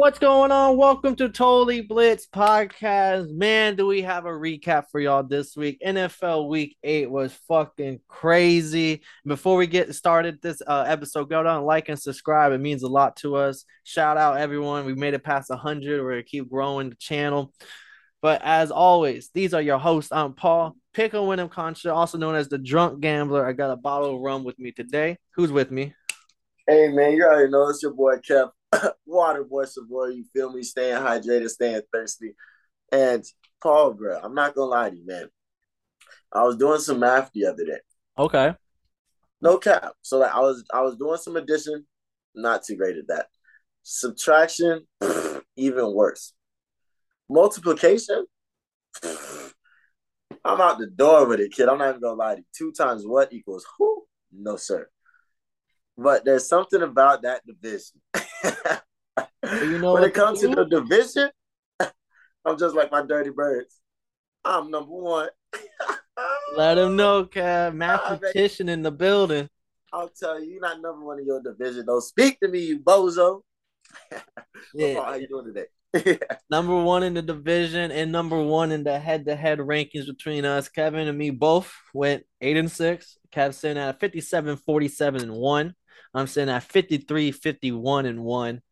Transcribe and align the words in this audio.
What's 0.00 0.18
going 0.18 0.50
on? 0.50 0.78
Welcome 0.78 1.14
to 1.16 1.28
Totally 1.28 1.82
Blitz 1.82 2.26
Podcast. 2.26 3.30
Man, 3.30 3.76
do 3.76 3.86
we 3.86 4.00
have 4.00 4.24
a 4.24 4.30
recap 4.30 4.84
for 4.90 4.98
y'all 4.98 5.22
this 5.22 5.54
week? 5.54 5.78
NFL 5.84 6.48
Week 6.48 6.74
8 6.82 7.10
was 7.10 7.34
fucking 7.46 8.00
crazy. 8.08 9.02
Before 9.26 9.58
we 9.58 9.66
get 9.66 9.94
started 9.94 10.40
this 10.40 10.62
uh, 10.66 10.84
episode, 10.88 11.28
go 11.28 11.42
down, 11.42 11.64
like, 11.64 11.90
and 11.90 12.00
subscribe. 12.00 12.52
It 12.52 12.62
means 12.62 12.82
a 12.82 12.88
lot 12.88 13.16
to 13.16 13.36
us. 13.36 13.66
Shout 13.84 14.16
out 14.16 14.38
everyone. 14.38 14.86
We 14.86 14.94
made 14.94 15.12
it 15.12 15.22
past 15.22 15.50
100. 15.50 16.02
We're 16.02 16.12
going 16.12 16.24
to 16.24 16.30
keep 16.30 16.48
growing 16.48 16.88
the 16.88 16.96
channel. 16.96 17.52
But 18.22 18.40
as 18.42 18.70
always, 18.70 19.28
these 19.34 19.52
are 19.52 19.60
your 19.60 19.78
hosts. 19.78 20.12
I'm 20.12 20.32
Paul, 20.32 20.76
Pickle 20.94 21.28
Winham 21.28 21.50
Concha, 21.50 21.92
also 21.92 22.16
known 22.16 22.36
as 22.36 22.48
the 22.48 22.56
Drunk 22.56 23.00
Gambler. 23.00 23.46
I 23.46 23.52
got 23.52 23.70
a 23.70 23.76
bottle 23.76 24.16
of 24.16 24.22
rum 24.22 24.44
with 24.44 24.58
me 24.58 24.72
today. 24.72 25.18
Who's 25.34 25.52
with 25.52 25.70
me? 25.70 25.92
Hey, 26.66 26.88
man, 26.88 27.12
you 27.12 27.22
already 27.22 27.50
know 27.50 27.68
it's 27.68 27.82
your 27.82 27.92
boy, 27.92 28.16
Kev. 28.26 28.50
water 29.06 29.44
boy 29.44 29.64
boy, 29.88 30.06
you 30.06 30.24
feel 30.32 30.52
me? 30.52 30.62
Staying 30.62 30.96
hydrated, 30.96 31.48
staying 31.48 31.82
thirsty. 31.92 32.34
And 32.92 33.24
Paul, 33.62 33.94
bro, 33.94 34.18
I'm 34.22 34.34
not 34.34 34.54
gonna 34.54 34.70
lie 34.70 34.90
to 34.90 34.96
you, 34.96 35.06
man. 35.06 35.28
I 36.32 36.44
was 36.44 36.56
doing 36.56 36.80
some 36.80 37.00
math 37.00 37.30
the 37.32 37.46
other 37.46 37.64
day. 37.64 37.80
Okay. 38.18 38.54
No 39.40 39.58
cap. 39.58 39.92
So 40.02 40.18
like 40.18 40.32
I 40.32 40.40
was 40.40 40.64
I 40.72 40.82
was 40.82 40.96
doing 40.96 41.16
some 41.18 41.36
addition, 41.36 41.86
not 42.34 42.64
too 42.64 42.76
great 42.76 42.96
at 42.96 43.08
that. 43.08 43.26
Subtraction, 43.82 44.86
even 45.56 45.94
worse. 45.94 46.32
Multiplication, 47.28 48.26
I'm 50.44 50.60
out 50.60 50.78
the 50.78 50.86
door 50.86 51.26
with 51.26 51.40
it, 51.40 51.52
kid. 51.52 51.68
I'm 51.68 51.78
not 51.78 51.90
even 51.90 52.00
gonna 52.00 52.14
lie 52.14 52.34
to 52.34 52.40
you. 52.40 52.46
Two 52.56 52.72
times 52.72 53.06
what 53.06 53.32
equals 53.32 53.66
who? 53.78 54.04
No, 54.32 54.56
sir. 54.56 54.88
But 55.96 56.24
there's 56.24 56.48
something 56.48 56.82
about 56.82 57.22
that 57.22 57.42
division. 57.46 58.00
you 58.44 59.78
know 59.78 59.94
when 59.94 60.04
it 60.04 60.14
comes 60.14 60.40
to 60.40 60.48
the 60.48 60.64
division, 60.64 61.30
I'm 62.44 62.58
just 62.58 62.74
like 62.74 62.90
my 62.90 63.04
dirty 63.04 63.30
birds. 63.30 63.80
I'm 64.44 64.70
number 64.70 64.92
one. 64.92 65.28
Let 66.56 66.78
him 66.78 66.96
know, 66.96 67.24
Kev. 67.24 67.74
Mathematician 67.74 68.68
in 68.68 68.82
the 68.82 68.90
building. 68.90 69.48
I'll 69.92 70.08
tell 70.08 70.42
you, 70.42 70.52
you're 70.52 70.60
not 70.60 70.80
number 70.80 71.04
one 71.04 71.18
in 71.18 71.26
your 71.26 71.42
division. 71.42 71.86
Don't 71.86 72.02
speak 72.02 72.38
to 72.40 72.48
me, 72.48 72.60
you 72.60 72.78
bozo. 72.78 73.42
yeah. 74.74 75.02
How 75.02 75.14
you 75.14 75.28
doing 75.28 75.52
today? 75.52 75.66
number 76.50 76.76
one 76.80 77.02
in 77.02 77.14
the 77.14 77.22
division 77.22 77.90
and 77.90 78.12
number 78.12 78.40
one 78.40 78.70
in 78.70 78.84
the 78.84 78.98
head-to-head 78.98 79.58
rankings 79.58 80.06
between 80.06 80.44
us. 80.44 80.68
Kevin 80.68 81.08
and 81.08 81.18
me 81.18 81.30
both 81.30 81.72
went 81.92 82.24
eight 82.40 82.56
and 82.56 82.70
six. 82.70 83.18
Kev 83.32 83.54
sitting 83.54 83.82
at 83.82 83.98
57, 83.98 84.56
47, 84.58 85.22
and 85.22 85.32
one. 85.32 85.74
I'm 86.14 86.26
sitting 86.26 86.52
at 86.52 86.64
53, 86.64 87.32
51, 87.32 88.06
and 88.06 88.22
one. 88.22 88.62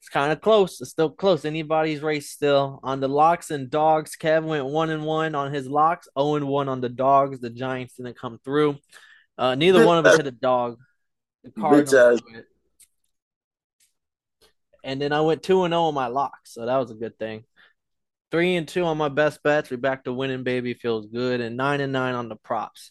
It's 0.00 0.08
kind 0.08 0.32
of 0.32 0.40
close. 0.40 0.80
It's 0.80 0.90
still 0.90 1.10
close. 1.10 1.44
Anybody's 1.44 2.00
race 2.00 2.30
still. 2.30 2.78
On 2.82 3.00
the 3.00 3.08
locks 3.08 3.50
and 3.50 3.68
dogs, 3.70 4.16
Kev 4.16 4.44
went 4.44 4.66
one 4.66 4.90
and 4.90 5.04
one 5.04 5.34
on 5.34 5.52
his 5.52 5.66
locks, 5.66 6.08
0 6.18 6.36
and 6.36 6.46
one 6.46 6.68
on 6.68 6.80
the 6.80 6.88
dogs. 6.88 7.40
The 7.40 7.50
Giants 7.50 7.94
didn't 7.94 8.18
come 8.18 8.38
through. 8.44 8.76
Uh, 9.36 9.54
neither 9.54 9.84
one 9.84 9.98
of 9.98 10.06
us 10.06 10.16
hit 10.16 10.26
a 10.26 10.30
dog. 10.30 10.78
The 11.42 11.50
Cardinals. 11.60 12.22
And 14.84 15.02
then 15.02 15.12
I 15.12 15.22
went 15.22 15.42
2 15.42 15.64
and 15.64 15.72
0 15.72 15.82
on 15.82 15.94
my 15.94 16.06
locks. 16.06 16.54
So 16.54 16.66
that 16.66 16.76
was 16.76 16.92
a 16.92 16.94
good 16.94 17.18
thing. 17.18 17.44
Three 18.30 18.56
and 18.56 18.66
two 18.66 18.84
on 18.84 18.98
my 18.98 19.08
best 19.08 19.42
bets. 19.42 19.70
We 19.70 19.76
back 19.76 20.04
to 20.04 20.12
winning, 20.12 20.42
baby. 20.42 20.74
Feels 20.74 21.06
good. 21.06 21.40
And 21.40 21.56
nine 21.56 21.80
and 21.80 21.92
nine 21.92 22.14
on 22.14 22.28
the 22.28 22.36
props. 22.36 22.90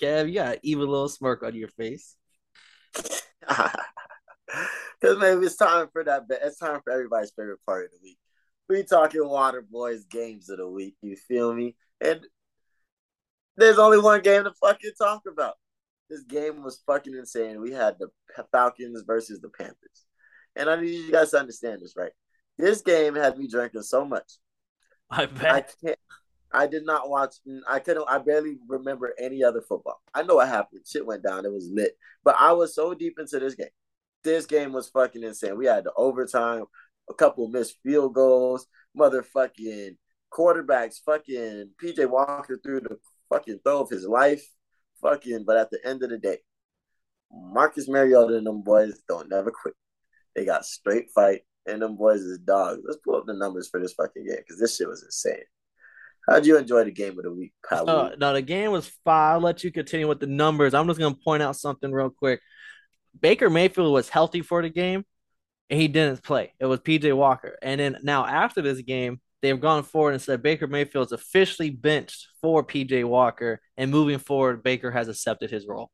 Kev, 0.00 0.28
you 0.28 0.34
got 0.34 0.54
an 0.54 0.60
evil 0.62 0.86
little 0.86 1.08
smirk 1.08 1.42
on 1.42 1.54
your 1.54 1.68
face. 1.68 2.16
Because 5.00 5.18
maybe 5.18 5.46
it's 5.46 5.56
time 5.56 5.88
for 5.92 6.04
that. 6.04 6.24
It's 6.28 6.58
time 6.58 6.80
for 6.84 6.92
everybody's 6.92 7.30
favorite 7.30 7.64
part 7.64 7.86
of 7.86 7.90
the 7.92 7.98
week. 8.02 8.18
We 8.68 8.82
talking 8.82 9.26
Water 9.26 9.64
Boys 9.68 10.04
games 10.04 10.50
of 10.50 10.58
the 10.58 10.68
week. 10.68 10.94
You 11.02 11.16
feel 11.16 11.54
me? 11.54 11.74
And 12.00 12.20
there's 13.56 13.78
only 13.78 13.98
one 13.98 14.20
game 14.20 14.44
to 14.44 14.52
fucking 14.60 14.92
talk 14.98 15.22
about. 15.30 15.54
This 16.08 16.22
game 16.24 16.62
was 16.62 16.82
fucking 16.86 17.14
insane. 17.14 17.60
We 17.60 17.72
had 17.72 17.96
the 17.98 18.08
Falcons 18.52 19.02
versus 19.06 19.40
the 19.40 19.48
Panthers, 19.48 20.06
and 20.56 20.68
I 20.68 20.80
need 20.80 21.06
you 21.06 21.12
guys 21.12 21.30
to 21.30 21.38
understand 21.38 21.80
this, 21.80 21.94
right? 21.96 22.12
This 22.58 22.82
game 22.82 23.14
had 23.14 23.38
me 23.38 23.48
drinking 23.48 23.82
so 23.82 24.04
much. 24.04 24.32
I 25.08 25.26
bet. 25.26 25.54
I 25.54 25.64
can't. 25.86 25.98
I 26.52 26.66
did 26.66 26.84
not 26.84 27.08
watch. 27.08 27.36
I 27.68 27.78
couldn't. 27.78 28.06
I 28.08 28.18
barely 28.18 28.58
remember 28.66 29.14
any 29.18 29.44
other 29.44 29.62
football. 29.62 30.00
I 30.14 30.22
know 30.22 30.36
what 30.36 30.48
happened. 30.48 30.82
Shit 30.86 31.06
went 31.06 31.22
down. 31.22 31.44
It 31.44 31.52
was 31.52 31.70
lit. 31.72 31.96
But 32.24 32.36
I 32.38 32.52
was 32.52 32.74
so 32.74 32.94
deep 32.94 33.18
into 33.18 33.38
this 33.38 33.54
game. 33.54 33.68
This 34.24 34.46
game 34.46 34.72
was 34.72 34.88
fucking 34.88 35.22
insane. 35.22 35.56
We 35.56 35.66
had 35.66 35.84
the 35.84 35.92
overtime, 35.96 36.64
a 37.08 37.14
couple 37.14 37.48
missed 37.48 37.76
field 37.82 38.14
goals, 38.14 38.66
motherfucking 38.98 39.96
quarterbacks, 40.32 41.00
fucking 41.04 41.70
PJ 41.82 42.08
Walker 42.08 42.58
threw 42.62 42.80
the 42.80 42.98
fucking 43.30 43.60
throw 43.64 43.80
of 43.80 43.90
his 43.90 44.04
life, 44.04 44.44
fucking. 45.00 45.44
But 45.46 45.56
at 45.56 45.70
the 45.70 45.78
end 45.86 46.02
of 46.02 46.10
the 46.10 46.18
day, 46.18 46.38
Marcus 47.32 47.88
Mariota 47.88 48.36
and 48.36 48.46
them 48.46 48.62
boys 48.62 49.00
don't 49.08 49.28
never 49.28 49.50
quit. 49.50 49.74
They 50.34 50.44
got 50.44 50.64
straight 50.64 51.10
fight, 51.14 51.42
and 51.66 51.80
them 51.80 51.96
boys 51.96 52.20
is 52.20 52.38
dogs. 52.38 52.82
Let's 52.84 53.00
pull 53.04 53.16
up 53.16 53.26
the 53.26 53.34
numbers 53.34 53.68
for 53.68 53.80
this 53.80 53.94
fucking 53.94 54.26
game 54.26 54.36
because 54.38 54.58
this 54.60 54.76
shit 54.76 54.88
was 54.88 55.02
insane. 55.02 55.44
How'd 56.28 56.46
you 56.46 56.58
enjoy 56.58 56.84
the 56.84 56.90
game 56.90 57.18
of 57.18 57.24
the 57.24 57.32
week? 57.32 57.52
Uh, 57.70 58.10
no, 58.18 58.32
the 58.32 58.42
game 58.42 58.70
was 58.70 58.88
fine. 59.04 59.32
I'll 59.34 59.40
let 59.40 59.64
you 59.64 59.72
continue 59.72 60.06
with 60.06 60.20
the 60.20 60.26
numbers. 60.26 60.74
I'm 60.74 60.86
just 60.86 61.00
gonna 61.00 61.14
point 61.14 61.42
out 61.42 61.56
something 61.56 61.90
real 61.90 62.10
quick. 62.10 62.40
Baker 63.18 63.50
Mayfield 63.50 63.92
was 63.92 64.08
healthy 64.08 64.42
for 64.42 64.62
the 64.62 64.68
game, 64.68 65.04
and 65.68 65.80
he 65.80 65.88
didn't 65.88 66.22
play. 66.22 66.54
It 66.60 66.66
was 66.66 66.80
PJ 66.80 67.16
Walker. 67.16 67.56
And 67.62 67.80
then 67.80 67.98
now 68.02 68.26
after 68.26 68.62
this 68.62 68.80
game, 68.82 69.20
they've 69.42 69.60
gone 69.60 69.82
forward 69.82 70.12
and 70.12 70.22
said 70.22 70.42
Baker 70.42 70.66
Mayfield's 70.66 71.12
officially 71.12 71.70
benched 71.70 72.28
for 72.40 72.62
PJ 72.62 73.04
Walker, 73.04 73.60
and 73.76 73.90
moving 73.90 74.18
forward, 74.18 74.62
Baker 74.62 74.90
has 74.90 75.08
accepted 75.08 75.50
his 75.50 75.66
role. 75.66 75.90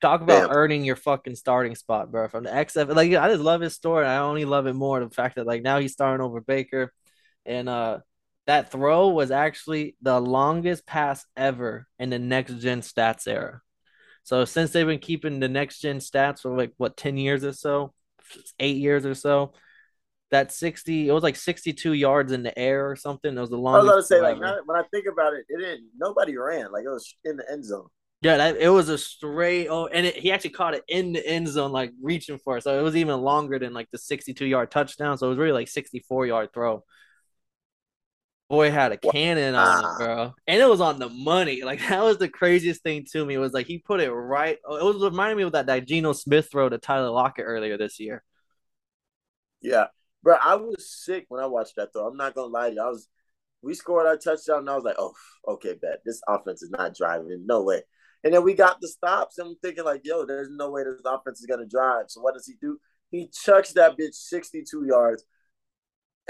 Talk 0.00 0.20
about 0.20 0.48
Damn. 0.48 0.56
earning 0.56 0.84
your 0.84 0.96
fucking 0.96 1.34
starting 1.34 1.74
spot, 1.74 2.12
bro. 2.12 2.28
From 2.28 2.44
the 2.44 2.50
XF, 2.50 2.94
like 2.94 3.12
I 3.14 3.28
just 3.30 3.42
love 3.42 3.60
his 3.60 3.74
story. 3.74 4.06
I 4.06 4.18
only 4.18 4.44
love 4.44 4.66
it 4.66 4.74
more 4.74 5.00
the 5.00 5.10
fact 5.10 5.36
that 5.36 5.46
like 5.46 5.62
now 5.62 5.80
he's 5.80 5.92
starting 5.92 6.24
over 6.24 6.40
Baker 6.40 6.92
and 7.46 7.68
uh 7.68 7.98
that 8.46 8.70
throw 8.72 9.08
was 9.08 9.30
actually 9.30 9.94
the 10.00 10.18
longest 10.18 10.86
pass 10.86 11.26
ever 11.36 11.86
in 11.98 12.08
the 12.08 12.18
next 12.18 12.54
gen 12.60 12.80
stats 12.80 13.28
era. 13.28 13.60
So 14.24 14.46
since 14.46 14.72
they've 14.72 14.86
been 14.86 14.98
keeping 15.00 15.38
the 15.38 15.48
next 15.48 15.80
gen 15.80 15.98
stats 15.98 16.40
for 16.40 16.56
like 16.56 16.72
what 16.78 16.96
10 16.96 17.18
years 17.18 17.44
or 17.44 17.52
so, 17.52 17.92
8 18.58 18.76
years 18.78 19.04
or 19.04 19.14
so, 19.14 19.52
that 20.30 20.50
60 20.50 21.08
it 21.08 21.12
was 21.12 21.22
like 21.22 21.36
62 21.36 21.92
yards 21.92 22.32
in 22.32 22.42
the 22.42 22.58
air 22.58 22.90
or 22.90 22.96
something. 22.96 23.36
It 23.36 23.40
was 23.40 23.50
the 23.50 23.58
longest. 23.58 23.92
I 23.92 23.96
was 23.96 24.08
going 24.08 24.22
to 24.22 24.26
say 24.26 24.40
like 24.40 24.64
when 24.66 24.78
I 24.78 24.82
think 24.88 25.06
about 25.12 25.34
it, 25.34 25.44
it 25.48 25.58
didn't 25.58 25.88
nobody 25.98 26.36
ran. 26.36 26.72
Like 26.72 26.84
it 26.84 26.90
was 26.90 27.16
in 27.24 27.36
the 27.36 27.50
end 27.50 27.64
zone. 27.64 27.88
Yeah, 28.20 28.36
that, 28.38 28.56
it 28.56 28.70
was 28.70 28.88
a 28.88 28.98
straight. 28.98 29.68
Oh, 29.68 29.86
and 29.86 30.06
it, 30.06 30.16
he 30.16 30.32
actually 30.32 30.50
caught 30.50 30.74
it 30.74 30.82
in 30.88 31.12
the 31.12 31.24
end 31.24 31.48
zone, 31.48 31.70
like 31.70 31.92
reaching 32.02 32.38
for 32.38 32.56
it. 32.56 32.64
So 32.64 32.78
it 32.78 32.82
was 32.82 32.96
even 32.96 33.20
longer 33.20 33.58
than 33.58 33.74
like 33.74 33.90
the 33.92 33.98
62 33.98 34.46
yard 34.46 34.70
touchdown. 34.70 35.18
So 35.18 35.26
it 35.26 35.30
was 35.30 35.38
really 35.38 35.52
like 35.52 35.68
64 35.68 36.26
yard 36.26 36.48
throw 36.52 36.82
boy 38.48 38.70
had 38.70 38.92
a 38.92 38.96
cannon 38.96 39.54
on 39.54 39.78
it, 39.78 39.86
ah. 39.86 39.96
bro. 39.98 40.34
And 40.46 40.60
it 40.60 40.68
was 40.68 40.80
on 40.80 40.98
the 40.98 41.08
money. 41.08 41.62
Like 41.68 41.80
that 41.80 42.02
was 42.02 42.16
the 42.16 42.28
craziest 42.28 42.82
thing 42.82 43.04
to 43.12 43.24
me. 43.24 43.34
It 43.34 43.38
was 43.38 43.52
like 43.52 43.66
he 43.66 43.78
put 43.78 44.00
it 44.00 44.10
right. 44.10 44.58
Oh, 44.64 44.76
it 44.76 44.94
was 44.94 45.02
reminding 45.02 45.36
me 45.36 45.42
of 45.42 45.52
that 45.52 45.66
that 45.66 45.86
Geno 45.86 46.14
Smith 46.14 46.50
throw 46.50 46.68
to 46.68 46.78
Tyler 46.78 47.10
Lockett 47.10 47.44
earlier 47.46 47.76
this 47.76 48.00
year. 48.00 48.24
Yeah. 49.60 49.86
Bro, 50.22 50.36
I 50.42 50.54
was 50.54 50.90
sick 50.90 51.26
when 51.28 51.42
I 51.42 51.46
watched 51.46 51.76
that 51.76 51.92
throw. 51.92 52.06
I'm 52.06 52.16
not 52.16 52.34
gonna 52.34 52.48
lie 52.48 52.70
to 52.70 52.74
you. 52.74 52.82
I 52.82 52.88
was 52.88 53.08
we 53.60 53.74
scored 53.74 54.06
our 54.06 54.16
touchdown 54.16 54.60
and 54.60 54.70
I 54.70 54.76
was 54.76 54.84
like, 54.84 54.96
oh, 54.98 55.12
okay, 55.46 55.74
bet. 55.74 56.00
This 56.06 56.22
offense 56.26 56.62
is 56.62 56.70
not 56.70 56.96
driving. 56.96 57.44
No 57.44 57.64
way. 57.64 57.82
And 58.24 58.32
then 58.32 58.44
we 58.44 58.54
got 58.54 58.80
the 58.80 58.88
stops 58.88 59.36
and 59.38 59.48
I'm 59.48 59.56
thinking 59.56 59.84
like, 59.84 60.02
yo, 60.04 60.24
there's 60.24 60.48
no 60.50 60.70
way 60.70 60.84
this 60.84 61.02
offense 61.04 61.40
is 61.40 61.46
gonna 61.46 61.66
drive. 61.66 62.06
So 62.08 62.22
what 62.22 62.34
does 62.34 62.46
he 62.46 62.54
do? 62.60 62.78
He 63.10 63.28
chucks 63.28 63.72
that 63.74 63.98
bitch 63.98 64.14
62 64.14 64.86
yards 64.86 65.24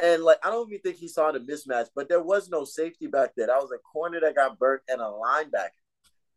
and 0.03 0.23
like 0.23 0.39
I 0.45 0.51
don't 0.51 0.69
even 0.69 0.81
think 0.81 0.97
he 0.97 1.09
saw 1.09 1.33
the 1.33 1.41
mismatch, 1.41 1.89
but 1.95 2.09
there 2.09 2.23
was 2.23 2.49
no 2.49 2.65
safety 2.65 3.07
back 3.07 3.31
there. 3.37 3.49
That 3.49 3.61
was 3.61 3.73
a 3.73 3.79
corner 3.79 4.21
that 4.21 4.37
got 4.37 4.59
burnt 4.59 4.83
and 4.89 5.01
a 5.01 5.05
linebacker. 5.05 5.71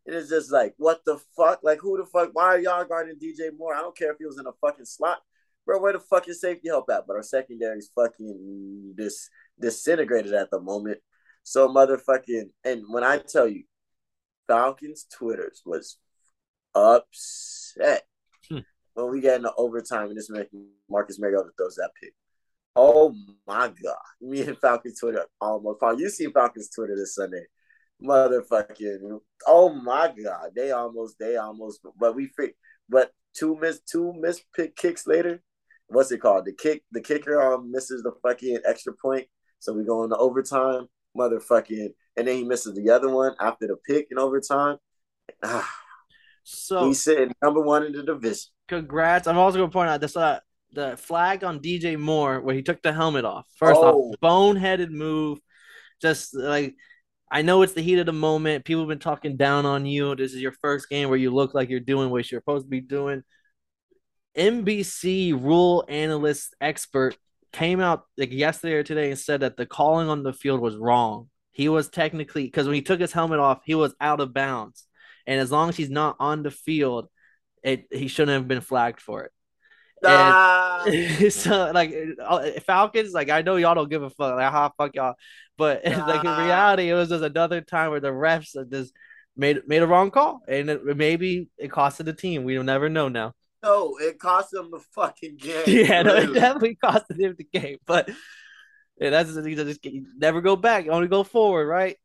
It 0.06 0.16
is 0.16 0.30
just 0.30 0.52
like, 0.52 0.74
what 0.78 1.02
the 1.06 1.20
fuck? 1.38 1.60
Like, 1.64 1.80
who 1.80 1.98
the 1.98 2.06
fuck? 2.06 2.32
Why 2.34 2.46
are 2.46 2.60
y'all 2.60 2.86
guarding 2.86 3.18
DJ 3.18 3.56
Moore? 3.56 3.76
I 3.76 3.82
don't 3.82 3.96
care 3.96 4.12
if 4.12 4.18
he 4.18 4.26
was 4.26 4.40
in 4.40 4.48
a 4.48 4.52
fucking 4.60 4.86
slot, 4.86 5.20
bro. 5.66 5.80
Where 5.80 5.94
the 5.94 6.00
fuck 6.00 6.28
is 6.28 6.42
safety 6.42 6.70
help 6.70 6.90
at? 6.90 7.06
But 7.08 7.18
our 7.18 7.24
secondary 7.24 7.78
is 7.78 7.92
fucking 7.96 8.94
dis 8.98 9.30
disintegrated 9.60 10.34
at 10.34 10.50
the 10.50 10.60
moment. 10.60 11.00
So 11.44 11.68
motherfucking, 11.68 12.50
and 12.64 12.84
when 12.90 13.04
I 13.04 13.20
tell 13.20 13.48
you, 13.48 13.64
Falcons 14.48 15.06
Twitters 15.12 15.62
was 15.66 15.98
upset 16.74 18.04
hmm. 18.50 18.60
when 18.94 19.12
we 19.12 19.22
get 19.22 19.38
into 19.38 19.54
overtime 19.56 20.08
and 20.08 20.18
this 20.18 20.32
Marcus 20.90 21.20
Mariota 21.20 21.50
throws 21.58 21.76
that 21.76 21.92
pick. 22.02 22.14
Oh 22.76 23.14
my 23.46 23.68
god! 23.68 23.96
Me 24.22 24.42
and 24.42 24.58
Falcons 24.58 25.00
Twitter 25.00 25.26
almost. 25.40 25.82
You 25.98 26.10
see 26.10 26.28
Falcons 26.28 26.70
Twitter 26.70 26.96
this 26.96 27.16
Sunday. 27.16 27.46
motherfucking. 28.02 29.20
Oh 29.48 29.74
my 29.74 30.14
god, 30.24 30.52
they 30.56 30.72
almost, 30.72 31.18
they 31.20 31.36
almost, 31.36 31.82
but 32.00 32.16
we 32.16 32.28
fit. 32.28 32.56
But 32.90 33.12
two 33.34 33.58
miss, 33.60 33.80
two 33.82 34.14
miss 34.20 34.42
pick 34.56 34.76
kicks 34.76 35.06
later. 35.08 35.42
What's 35.88 36.12
it 36.12 36.20
called? 36.22 36.46
The 36.46 36.54
kick, 36.54 36.84
the 36.92 37.02
kicker 37.02 37.42
um 37.42 37.72
misses 37.72 38.04
the 38.04 38.14
fucking 38.24 38.60
extra 38.66 38.94
point, 39.02 39.28
so 39.60 39.74
we 39.74 39.84
go 39.84 40.04
into 40.04 40.18
overtime. 40.18 40.88
Motherfucking, 41.18 41.90
and 42.16 42.28
then 42.28 42.38
he 42.38 42.46
misses 42.46 42.74
the 42.74 42.90
other 42.90 43.10
one 43.10 43.36
after 43.42 43.68
the 43.68 43.76
pick 43.76 44.08
in 44.12 44.18
overtime. 44.18 44.78
so 46.44 46.88
he's 46.88 47.04
sitting 47.04 47.34
number 47.44 47.60
one 47.60 47.84
in 47.84 47.92
the 47.92 48.04
division. 48.04 48.50
Congrats! 48.70 49.28
I'm 49.28 49.38
also 49.38 49.58
gonna 49.58 49.70
point 49.70 49.90
out 49.90 50.00
this 50.00 50.16
uh 50.16 50.40
the 50.74 50.98
flag 50.98 51.44
on 51.44 51.60
DJ 51.60 51.98
Moore 52.00 52.42
where 52.42 52.56
he 52.56 52.62
took 52.62 52.82
the 52.82 52.94
helmet 52.94 53.26
off. 53.26 53.46
First 53.58 53.80
oh. 53.82 54.12
off, 54.12 54.20
boneheaded 54.22 54.90
move. 54.90 55.40
Just 56.02 56.36
like 56.36 56.76
I 57.32 57.42
know 57.44 57.62
it's 57.62 57.74
the 57.74 57.82
heat 57.82 58.00
of 58.00 58.06
the 58.06 58.14
moment. 58.14 58.66
People 58.66 58.82
have 58.82 58.90
been 58.90 59.00
talking 59.00 59.38
down 59.38 59.66
on 59.66 59.86
you. 59.86 60.16
This 60.16 60.34
is 60.34 60.42
your 60.42 60.52
first 60.52 60.90
game 60.90 61.08
where 61.10 61.18
you 61.18 61.32
look 61.32 61.54
like 61.54 61.70
you're 61.70 61.80
doing 61.80 62.10
what 62.10 62.30
you're 62.30 62.42
supposed 62.42 62.66
to 62.66 62.70
be 62.70 62.82
doing. 62.82 63.24
NBC 64.38 65.34
rule 65.34 65.86
analyst 65.88 66.56
expert 66.60 67.18
came 67.52 67.80
out 67.80 68.04
like 68.18 68.32
yesterday 68.32 68.76
or 68.76 68.84
today 68.84 69.10
and 69.10 69.20
said 69.20 69.42
that 69.42 69.58
the 69.58 69.66
calling 69.66 70.10
on 70.10 70.24
the 70.24 70.34
field 70.34 70.60
was 70.60 70.76
wrong. 70.76 71.30
He 71.52 71.70
was 71.70 71.90
technically 71.90 72.46
because 72.46 72.66
when 72.66 72.76
he 72.76 72.82
took 72.82 73.00
his 73.00 73.12
helmet 73.12 73.40
off, 73.40 73.62
he 73.66 73.76
was 73.76 73.94
out 74.00 74.20
of 74.20 74.34
bounds. 74.34 74.86
And 75.28 75.40
as 75.40 75.52
long 75.52 75.70
as 75.70 75.78
he's 75.78 75.90
not 75.90 76.16
on 76.20 76.44
the 76.44 76.52
field, 76.52 77.08
it 77.64 77.88
he 77.92 78.08
shouldn't 78.08 78.36
have 78.36 78.48
been 78.48 78.62
flagged 78.62 79.00
for 79.00 79.24
it. 79.24 79.32
So 80.02 81.72
like 81.74 81.94
uh, 82.24 82.52
Falcons, 82.66 83.14
like 83.14 83.30
I 83.30 83.42
know 83.42 83.56
y'all 83.58 83.76
don't 83.76 83.90
give 83.90 84.04
a 84.04 84.10
fuck, 84.10 84.36
like 84.36 84.52
how 84.52 84.72
fuck 84.78 84.96
y'all, 84.96 85.16
but 85.58 85.86
like 85.86 86.24
in 86.24 86.32
reality, 86.32 86.90
it 86.90 86.94
was 86.94 87.10
just 87.10 87.24
another 87.24 87.62
time 87.62 87.92
where 87.92 88.00
the 88.00 88.10
refs 88.10 88.56
just 88.70 88.94
made 89.38 89.60
made 89.68 89.82
a 89.82 89.88
wrong 89.88 90.12
call, 90.12 90.42
and 90.48 90.70
it, 90.70 90.98
maybe 90.98 91.50
it 91.58 91.70
costed 91.72 92.06
the 92.06 92.14
team. 92.14 92.44
We'll 92.44 92.64
never 92.64 92.90
know 92.90 93.10
now. 93.10 93.34
No, 93.64 93.96
it 94.00 94.18
cost 94.18 94.52
them 94.52 94.72
the 94.72 94.80
fucking 94.96 95.36
game. 95.38 95.64
Yeah, 95.68 96.02
no, 96.02 96.16
it 96.16 96.34
definitely 96.34 96.78
costed 96.84 97.20
him 97.20 97.36
the 97.38 97.60
game, 97.60 97.78
but 97.86 98.10
yeah, 99.00 99.12
that's 99.12 99.34
just 99.34 99.86
never 100.18 100.42
go 100.42 100.56
back, 100.56 100.86
You 100.86 100.92
only 100.92 101.08
go 101.08 101.24
forward, 101.24 101.68
right? 101.68 101.98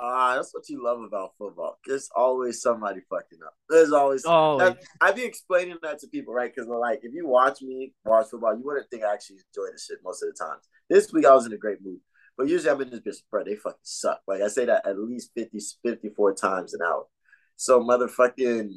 Ah, 0.00 0.30
uh, 0.30 0.36
that's 0.36 0.54
what 0.54 0.68
you 0.68 0.82
love 0.82 1.00
about 1.00 1.32
football. 1.38 1.78
There's 1.84 2.08
always 2.14 2.62
somebody 2.62 3.00
fucking 3.10 3.40
up. 3.44 3.54
There's 3.68 3.92
always. 3.92 4.24
Oh, 4.24 4.74
I 5.00 5.12
be 5.12 5.24
explaining 5.24 5.76
that 5.82 5.98
to 6.00 6.06
people, 6.06 6.32
right? 6.32 6.52
Because 6.54 6.68
like, 6.68 7.00
if 7.02 7.12
you 7.12 7.26
watch 7.26 7.62
me 7.62 7.92
watch 8.04 8.28
football, 8.30 8.56
you 8.56 8.64
wouldn't 8.64 8.88
think 8.90 9.02
I 9.02 9.12
actually 9.12 9.36
enjoy 9.36 9.72
the 9.72 9.78
shit 9.78 9.98
most 10.04 10.22
of 10.22 10.28
the 10.28 10.44
times. 10.44 10.68
This 10.88 11.12
week 11.12 11.26
I 11.26 11.34
was 11.34 11.46
in 11.46 11.52
a 11.52 11.58
great 11.58 11.82
mood, 11.84 11.98
but 12.36 12.48
usually 12.48 12.70
I'm 12.70 12.80
in 12.80 12.90
this 12.90 13.00
bitch, 13.00 13.22
bro. 13.30 13.42
They 13.42 13.56
fucking 13.56 13.78
suck. 13.82 14.20
Like 14.28 14.40
I 14.40 14.48
say 14.48 14.66
that 14.66 14.86
at 14.86 14.98
least 14.98 15.32
50, 15.34 15.58
54 15.84 16.34
times 16.34 16.74
an 16.74 16.80
hour. 16.86 17.04
So 17.56 17.80
motherfucking 17.80 18.70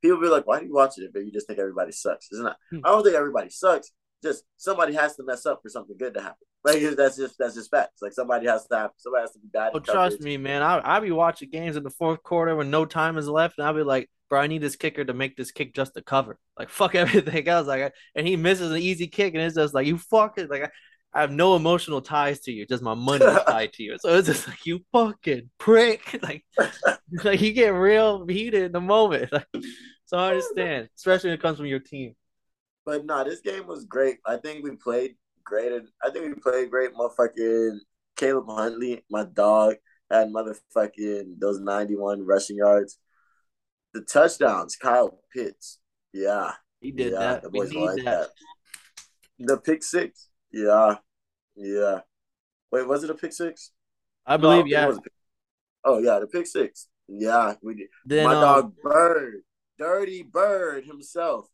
people 0.00 0.20
be 0.20 0.28
like, 0.28 0.46
"Why 0.46 0.60
do 0.60 0.66
you 0.66 0.74
watch 0.74 0.96
it?" 0.98 1.12
But 1.12 1.24
you 1.24 1.32
just 1.32 1.48
think 1.48 1.58
everybody 1.58 1.90
sucks, 1.90 2.30
isn't 2.30 2.46
it? 2.46 2.56
Hmm. 2.70 2.80
I 2.84 2.90
don't 2.90 3.02
think 3.02 3.16
everybody 3.16 3.50
sucks. 3.50 3.90
Just 4.24 4.44
somebody 4.56 4.94
has 4.94 5.14
to 5.16 5.22
mess 5.22 5.44
up 5.44 5.60
for 5.62 5.68
something 5.68 5.96
good 5.98 6.14
to 6.14 6.22
happen. 6.22 6.46
Like 6.64 6.80
that's 6.96 7.18
just 7.18 7.36
that's 7.38 7.54
just 7.54 7.70
facts. 7.70 8.00
Like 8.00 8.14
somebody 8.14 8.46
has 8.46 8.66
to 8.68 8.76
have 8.76 8.90
somebody 8.96 9.22
has 9.22 9.32
to 9.32 9.38
be 9.38 9.48
bad. 9.52 9.72
Oh, 9.74 9.80
trust 9.80 10.22
me, 10.22 10.38
man. 10.38 10.62
I 10.62 10.96
I 10.96 11.00
be 11.00 11.10
watching 11.10 11.50
games 11.50 11.76
in 11.76 11.82
the 11.82 11.90
fourth 11.90 12.22
quarter 12.22 12.56
when 12.56 12.70
no 12.70 12.86
time 12.86 13.18
is 13.18 13.28
left, 13.28 13.58
and 13.58 13.66
I'll 13.66 13.74
be 13.74 13.82
like, 13.82 14.08
bro, 14.30 14.40
I 14.40 14.46
need 14.46 14.62
this 14.62 14.74
kicker 14.74 15.04
to 15.04 15.12
make 15.12 15.36
this 15.36 15.50
kick 15.50 15.74
just 15.74 15.92
to 15.94 16.02
cover. 16.02 16.38
Like 16.58 16.70
fuck 16.70 16.94
everything 16.94 17.46
else. 17.46 17.66
Like, 17.66 17.92
and 18.14 18.26
he 18.26 18.36
misses 18.36 18.70
an 18.70 18.78
easy 18.78 19.08
kick, 19.08 19.34
and 19.34 19.42
it's 19.42 19.56
just 19.56 19.74
like 19.74 19.86
you 19.86 19.98
fucking 19.98 20.48
like. 20.48 20.64
I, 20.64 20.68
I 21.16 21.20
have 21.20 21.30
no 21.30 21.54
emotional 21.54 22.00
ties 22.00 22.40
to 22.40 22.50
you, 22.50 22.66
just 22.66 22.82
my 22.82 22.94
money 22.94 23.24
tied 23.46 23.72
to 23.74 23.84
you. 23.84 23.96
So 24.00 24.18
it's 24.18 24.26
just 24.26 24.48
like 24.48 24.66
you 24.66 24.80
fucking 24.92 25.50
prick. 25.58 26.18
Like, 26.24 26.44
like 27.22 27.40
you 27.40 27.52
get 27.52 27.68
real 27.68 28.26
heated 28.26 28.64
in 28.64 28.72
the 28.72 28.80
moment. 28.80 29.32
Like, 29.32 29.46
so 30.06 30.18
I 30.18 30.24
oh, 30.24 30.28
understand, 30.30 30.88
especially 30.96 31.30
when 31.30 31.38
it 31.38 31.42
comes 31.42 31.58
from 31.58 31.66
your 31.66 31.78
team. 31.78 32.16
But 32.84 33.06
no, 33.06 33.16
nah, 33.16 33.24
this 33.24 33.40
game 33.40 33.66
was 33.66 33.84
great. 33.84 34.18
I 34.26 34.36
think 34.36 34.64
we 34.64 34.76
played 34.76 35.16
great. 35.44 35.72
I 36.02 36.10
think 36.10 36.26
we 36.26 36.34
played 36.40 36.70
great. 36.70 36.94
Motherfucking 36.94 37.78
Caleb 38.16 38.46
Huntley, 38.48 39.04
my 39.10 39.24
dog, 39.24 39.76
had 40.10 40.28
motherfucking 40.28 41.38
those 41.38 41.60
91 41.60 42.26
rushing 42.26 42.56
yards. 42.56 42.98
The 43.92 44.02
touchdowns, 44.02 44.76
Kyle 44.76 45.20
Pitts. 45.32 45.78
Yeah. 46.12 46.52
He 46.80 46.90
did 46.90 47.12
yeah, 47.12 47.18
that. 47.18 47.42
The 47.42 47.50
boys 47.50 47.72
like 47.72 47.96
that. 47.96 48.04
that. 48.04 48.28
The 49.38 49.56
pick 49.58 49.82
six. 49.82 50.28
Yeah. 50.52 50.96
Yeah. 51.56 52.00
Wait, 52.70 52.86
was 52.86 53.04
it 53.04 53.10
a 53.10 53.14
pick 53.14 53.32
six? 53.32 53.70
I 54.26 54.36
believe, 54.36 54.64
no, 54.64 54.70
yeah. 54.70 54.92
Oh, 55.84 55.98
yeah, 55.98 56.18
the 56.18 56.26
pick 56.26 56.46
six. 56.46 56.88
Yeah, 57.08 57.54
we 57.62 57.74
did. 57.74 57.88
Then, 58.06 58.24
my 58.24 58.34
um, 58.34 58.40
dog 58.40 58.72
Bird, 58.82 59.42
Dirty 59.78 60.22
Bird 60.22 60.84
himself. 60.84 61.46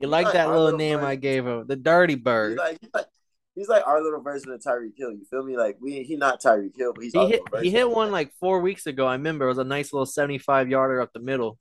You 0.00 0.08
like, 0.08 0.24
like 0.24 0.34
that 0.34 0.48
little, 0.48 0.64
little 0.64 0.78
name 0.78 1.00
bird. 1.00 1.06
I 1.06 1.14
gave 1.16 1.46
him, 1.46 1.66
the 1.66 1.76
Dirty 1.76 2.14
Bird. 2.14 2.52
He's 2.52 2.58
like, 2.58 2.78
he's 2.80 2.90
like, 2.94 3.06
he's 3.54 3.68
like 3.68 3.86
our 3.86 4.02
little 4.02 4.22
version 4.22 4.50
of 4.50 4.60
Tyreek 4.60 4.96
Hill. 4.96 5.12
You 5.12 5.26
feel 5.28 5.44
me? 5.44 5.56
Like 5.58 5.76
we, 5.80 6.02
he 6.02 6.16
not 6.16 6.40
Tyreek 6.40 6.76
Hill, 6.76 6.92
but 6.94 7.04
he's 7.04 7.12
he 7.12 7.26
hit, 7.26 7.42
he 7.60 7.70
hit 7.70 7.90
one 7.90 8.10
like 8.10 8.32
four 8.40 8.60
weeks 8.60 8.86
ago. 8.86 9.06
I 9.06 9.12
remember 9.12 9.44
it 9.44 9.48
was 9.48 9.58
a 9.58 9.64
nice 9.64 9.92
little 9.92 10.06
seventy-five 10.06 10.70
yarder 10.70 11.00
up 11.02 11.12
the 11.12 11.20
middle. 11.20 11.58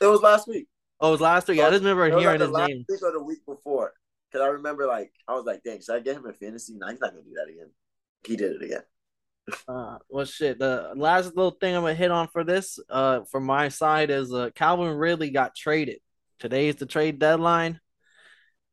It 0.00 0.06
was 0.06 0.20
last 0.20 0.46
week. 0.46 0.68
Oh, 1.00 1.08
it 1.08 1.12
was 1.12 1.20
last 1.22 1.48
week. 1.48 1.60
I 1.60 1.70
just 1.70 1.80
remember 1.80 2.06
hearing 2.18 2.40
like 2.40 2.68
his 2.68 2.76
name. 2.76 2.84
Week 2.86 3.02
or 3.02 3.12
the 3.12 3.22
week 3.22 3.46
before, 3.46 3.94
because 4.30 4.44
I 4.44 4.48
remember 4.48 4.86
like 4.86 5.12
I 5.26 5.32
was 5.32 5.46
like, 5.46 5.62
"Dang, 5.62 5.80
should 5.80 5.94
I 5.94 6.00
get 6.00 6.16
him 6.16 6.26
in 6.26 6.34
fantasy?" 6.34 6.74
No, 6.74 6.88
he's 6.88 7.00
not 7.00 7.12
gonna 7.12 7.22
do 7.22 7.34
that 7.36 7.50
again. 7.50 7.70
He 8.26 8.36
did 8.36 8.56
it 8.56 8.62
again. 8.62 8.82
uh, 9.66 9.96
well, 10.10 10.26
shit. 10.26 10.58
The 10.58 10.92
last 10.94 11.34
little 11.34 11.52
thing 11.52 11.74
I'm 11.74 11.80
gonna 11.80 11.94
hit 11.94 12.10
on 12.10 12.28
for 12.28 12.44
this, 12.44 12.78
uh, 12.90 13.20
from 13.30 13.44
my 13.44 13.70
side 13.70 14.10
is 14.10 14.34
uh, 14.34 14.50
Calvin 14.54 14.94
Ridley 14.94 15.30
got 15.30 15.56
traded. 15.56 16.00
Today 16.40 16.68
is 16.68 16.76
the 16.76 16.86
trade 16.86 17.18
deadline. 17.18 17.80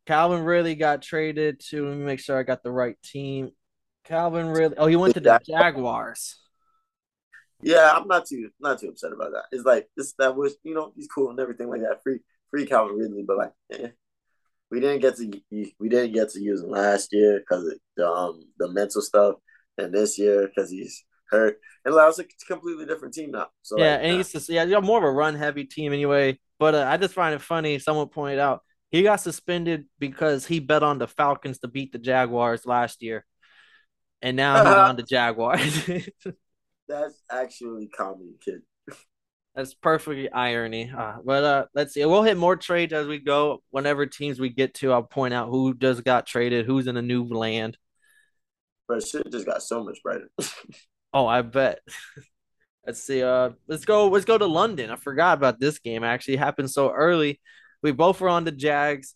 Calvin 0.06 0.44
Ridley 0.44 0.76
got 0.76 1.02
traded 1.02 1.60
to. 1.70 1.88
Let 1.88 1.98
me 1.98 2.06
make 2.06 2.20
sure 2.20 2.40
I 2.40 2.44
got 2.44 2.64
the 2.64 2.72
right 2.72 2.96
team. 3.04 3.52
Calvin 4.06 4.48
Ridley. 4.48 4.78
Oh, 4.78 4.88
he 4.88 4.96
went 4.96 5.14
to 5.16 5.20
the 5.20 5.40
Jaguars. 5.46 6.40
Yeah, 7.62 7.92
I'm 7.94 8.08
not 8.08 8.26
too 8.26 8.50
not 8.60 8.80
too 8.80 8.90
upset 8.90 9.12
about 9.12 9.32
that. 9.34 9.46
It's 9.52 9.66
like 9.66 9.90
this 9.98 10.14
that 10.20 10.36
was 10.36 10.56
you 10.64 10.74
know 10.74 10.94
he's 10.96 11.08
cool 11.08 11.30
and 11.30 11.40
everything 11.40 11.70
like 11.70 11.82
that. 11.82 12.02
Free 12.04 12.20
free 12.50 12.66
Calvin 12.66 12.96
Ridley, 12.96 13.26
but 13.28 13.38
like 13.38 13.52
eh, 13.72 13.90
we 14.72 14.80
didn't 14.80 15.02
get 15.02 15.18
to 15.18 15.42
we 15.52 15.90
didn't 15.90 16.14
get 16.14 16.30
to 16.30 16.40
use 16.40 16.62
him 16.62 16.70
last 16.70 17.10
year 17.12 17.40
because 17.40 17.66
of 17.66 17.74
the 17.98 18.08
um 18.08 18.44
the 18.58 18.70
mental 18.70 19.02
stuff, 19.02 19.36
and 19.78 19.94
this 19.94 20.18
year 20.18 20.48
because 20.48 20.70
he's 20.70 21.04
hurt. 21.30 21.60
It 21.86 21.90
allows 21.90 22.20
a 22.20 22.26
completely 22.48 22.86
different 22.86 23.14
team 23.14 23.32
now. 23.32 23.48
So 23.62 23.78
yeah, 23.78 23.92
like, 23.92 24.00
and 24.04 24.18
he's 24.18 24.32
just 24.32 24.50
yeah, 24.50 24.64
you're 24.64 24.82
more 24.82 24.98
of 24.98 25.04
a 25.04 25.12
run 25.12 25.36
heavy 25.36 25.66
team 25.66 25.94
anyway. 25.94 26.40
But 26.60 26.76
uh, 26.76 26.86
I 26.90 26.98
just 26.98 27.14
find 27.14 27.36
it 27.36 27.42
funny. 27.42 27.80
Someone 27.80 28.08
pointed 28.08 28.40
out 28.40 28.64
he 28.90 29.04
got 29.04 29.18
suspended 29.18 29.86
because 30.00 30.46
he 30.46 30.60
bet 30.60 30.84
on 30.84 30.98
the 30.98 31.08
Falcons 31.08 31.60
to 31.60 31.68
beat 31.68 31.92
the 31.92 32.00
Jaguars 32.00 32.66
last 32.66 33.02
year, 33.02 33.26
and 34.22 34.38
now 34.38 34.64
he's 34.64 34.74
on 34.90 34.96
the 34.96 35.04
Jaguars. 35.04 35.90
That's 36.88 37.22
actually 37.30 37.88
comedy, 37.88 38.36
kid. 38.44 38.62
That's 39.58 39.74
perfectly 39.74 40.32
irony. 40.32 40.92
Uh, 40.96 41.16
but 41.26 41.44
uh, 41.44 41.66
let's 41.74 41.94
see. 41.94 42.06
We'll 42.06 42.22
hit 42.22 42.38
more 42.38 42.56
trades 42.56 42.94
as 42.94 43.08
we 43.08 43.18
go. 43.18 43.64
Whenever 43.72 44.06
teams 44.06 44.40
we 44.40 44.50
get 44.50 44.76
to, 44.76 44.94
I'll 44.94 45.02
point 45.02 45.34
out 45.34 45.50
who 45.50 45.74
just 45.74 46.04
got 46.04 46.28
traded, 46.28 46.68
who's 46.68 46.86
in 46.86 46.96
a 46.96 47.02
new 47.02 47.26
land. 47.26 47.76
But 48.88 49.06
shit 49.06 49.30
just 49.32 49.48
got 49.48 49.64
so 49.64 49.84
much 49.84 49.98
brighter. 50.04 50.30
oh, 51.14 51.28
I 51.28 51.42
bet. 51.42 51.80
let's 52.86 53.04
see. 53.04 53.22
Uh, 53.22 53.52
let's 53.68 53.86
go. 53.86 54.08
Let's 54.08 54.26
go 54.26 54.38
to 54.38 54.46
London. 54.46 54.90
I 54.90 54.96
forgot 54.96 55.38
about 55.38 55.60
this 55.60 55.80
game. 55.80 56.04
Actually, 56.04 56.38
happened 56.38 56.72
so 56.72 56.92
early. 56.92 57.40
We 57.84 57.92
both 57.92 58.20
were 58.22 58.30
on 58.30 58.44
the 58.44 58.52
Jags. 58.52 59.14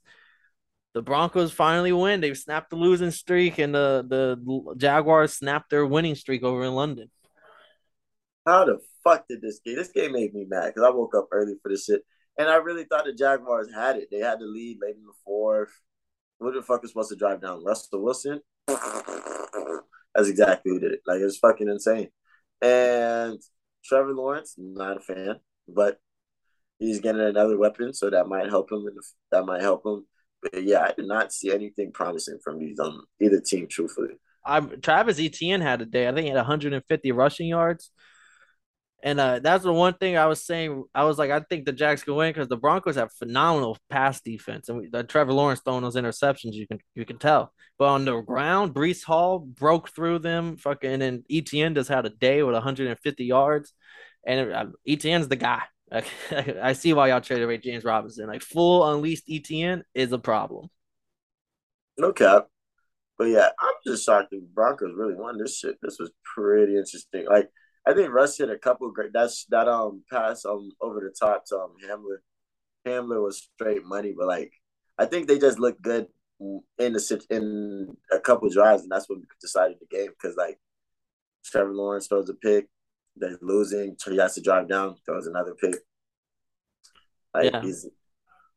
The 0.94 1.02
Broncos 1.02 1.54
finally 1.54 1.94
win. 1.94 2.20
They've 2.20 2.38
snapped 2.38 2.70
the 2.70 2.76
losing 2.76 3.12
streak, 3.12 3.58
and 3.60 3.74
the 3.74 4.06
the 4.08 4.76
Jaguars 4.78 5.34
snapped 5.34 5.70
their 5.70 5.86
winning 5.86 6.16
streak 6.16 6.44
over 6.44 6.64
in 6.64 6.76
London. 6.76 7.10
How 8.46 8.66
the 8.66 8.80
fuck 9.04 9.28
did 9.28 9.42
this 9.42 9.60
game? 9.66 9.76
This 9.76 9.92
game 9.92 10.12
made 10.12 10.34
me 10.34 10.46
mad 10.48 10.68
because 10.68 10.84
I 10.84 10.90
woke 10.90 11.16
up 11.16 11.30
early 11.32 11.56
for 11.62 11.70
this 11.70 11.86
shit, 11.86 12.04
and 12.38 12.50
I 12.50 12.56
really 12.58 12.84
thought 12.84 13.06
the 13.06 13.14
Jaguars 13.14 13.70
had 13.74 13.96
it. 13.98 14.10
They 14.12 14.20
had 14.20 14.40
the 14.40 14.46
lead 14.46 14.80
late 14.82 14.96
in 14.96 15.04
the 15.04 15.14
fourth. 15.24 15.72
What 16.40 16.54
the 16.56 16.62
fuck 16.62 16.82
was 16.82 16.92
supposed 16.92 17.10
to 17.10 17.16
drive 17.16 17.42
down? 17.42 17.64
Russell 17.64 18.04
Wilson. 18.04 18.42
That's 20.14 20.28
exactly 20.30 20.72
who 20.72 20.80
did 20.80 20.94
it. 20.94 21.02
Like 21.06 21.20
it's 21.20 21.38
fucking 21.38 21.70
insane. 21.70 22.10
And 22.62 23.40
Trevor 23.86 24.14
Lawrence, 24.14 24.56
not 24.58 24.98
a 24.98 25.00
fan, 25.00 25.40
but 25.68 26.00
he's 26.80 27.00
getting 27.00 27.22
another 27.22 27.58
weapon, 27.58 27.94
so 27.94 28.10
that 28.10 28.28
might 28.28 28.50
help 28.50 28.72
him. 28.72 28.88
That 29.32 29.46
might 29.46 29.62
help 29.62 29.86
him. 29.86 30.06
But 30.42 30.64
yeah, 30.64 30.82
I 30.82 30.94
did 30.94 31.08
not 31.08 31.32
see 31.32 31.54
anything 31.54 31.92
promising 31.92 32.40
from 32.44 32.60
these 32.60 32.80
um 32.80 33.06
either 33.22 33.40
team. 33.40 33.68
Truthfully, 33.70 34.16
I'm 34.46 34.82
Travis 34.82 35.20
Etienne 35.20 35.62
had 35.62 35.82
a 35.82 35.86
day. 35.86 36.08
I 36.08 36.12
think 36.12 36.24
he 36.24 36.30
had 36.30 36.38
150 36.38 37.12
rushing 37.12 37.48
yards, 37.48 37.92
And 39.04 39.20
uh, 39.20 39.40
that's 39.40 39.64
the 39.64 39.74
one 39.74 39.96
thing 39.96 40.16
I 40.16 40.28
was 40.28 40.44
saying. 40.46 40.84
I 40.94 41.06
was 41.06 41.18
like, 41.18 41.32
I 41.32 41.40
think 41.40 41.66
the 41.66 41.72
Jags 41.72 42.04
can 42.04 42.16
win 42.16 42.30
because 42.30 42.48
the 42.48 42.58
Broncos 42.58 42.96
have 42.96 43.12
phenomenal 43.14 43.78
pass 43.90 44.22
defense, 44.22 44.70
and 44.70 44.78
we, 44.78 44.90
the 44.90 45.04
Trevor 45.04 45.34
Lawrence 45.34 45.62
throwing 45.62 45.82
those 45.82 45.96
interceptions, 45.96 46.54
you 46.54 46.68
can 46.68 46.80
you 46.94 47.06
can 47.06 47.18
tell. 47.18 47.52
But 47.80 47.86
on 47.88 48.06
the 48.06 48.22
ground, 48.22 48.76
Breece 48.76 49.04
Hall 49.04 49.40
broke 49.40 49.90
through 49.90 50.20
them. 50.20 50.58
Fucking 50.58 51.02
and 51.02 51.24
Etienne 51.32 51.74
just 51.74 51.90
had 51.90 52.06
a 52.06 52.10
day 52.12 52.44
with 52.44 52.54
150 52.54 53.26
yards, 53.26 53.74
and 54.26 54.54
uh, 54.54 54.66
Etienne's 54.88 55.28
the 55.28 55.36
guy. 55.36 55.64
I 56.32 56.74
see 56.74 56.94
why 56.94 57.10
y'all 57.10 57.22
traded 57.22 57.46
away 57.46 57.58
James 57.58 57.84
Robinson. 57.84 58.28
Like 58.28 58.44
full 58.44 58.88
unleashed 58.88 59.26
Etienne 59.30 59.84
is 59.94 60.12
a 60.12 60.20
problem. 60.20 60.70
No 61.98 62.14
cap. 62.14 62.48
But 63.18 63.26
yeah, 63.26 63.50
I'm 63.60 63.74
just 63.86 64.06
shocked 64.06 64.30
the 64.32 64.42
Broncos 64.54 64.94
really 64.96 65.16
won 65.16 65.38
this 65.38 65.58
shit. 65.58 65.76
This 65.82 65.98
was 66.00 66.12
pretty 66.24 66.78
interesting. 66.78 67.26
Like 67.28 67.50
I 67.88 67.94
think 67.94 68.14
Russ 68.14 68.38
hit 68.38 68.50
a 68.50 68.58
couple 68.58 68.92
great. 68.92 69.14
That's 69.14 69.46
that 69.46 69.68
um 69.68 70.04
pass 70.10 70.46
um 70.46 70.72
over 70.82 71.00
the 71.00 71.14
top 71.18 71.46
to 71.48 71.58
um 71.58 71.76
Hamler. 71.88 72.18
Hamler 72.86 73.24
was 73.24 73.50
straight 73.56 73.86
money, 73.86 74.14
but 74.18 74.28
like 74.28 74.54
I 74.98 75.06
think 75.06 75.28
they 75.28 75.40
just 75.40 75.60
looked 75.60 75.82
good 75.82 76.08
in 76.40 76.94
the 76.94 77.26
in 77.30 77.96
a 78.12 78.20
couple 78.20 78.50
drives, 78.50 78.84
and 78.84 78.92
that's 78.92 79.10
what 79.10 79.20
decided 79.40 79.78
the 79.80 79.96
game. 79.96 80.10
Because 80.10 80.36
like 80.36 80.60
Trevor 81.46 81.74
Lawrence 81.74 82.08
throws 82.08 82.30
a 82.30 82.34
pick, 82.34 82.68
they're 83.16 83.38
losing. 83.42 83.96
He 84.06 84.18
has 84.18 84.36
to 84.36 84.42
drive 84.42 84.68
down, 84.68 84.96
throws 85.06 85.28
another 85.28 85.56
pick. 85.56 85.76
Like 87.34 87.52
yeah. 87.52 87.64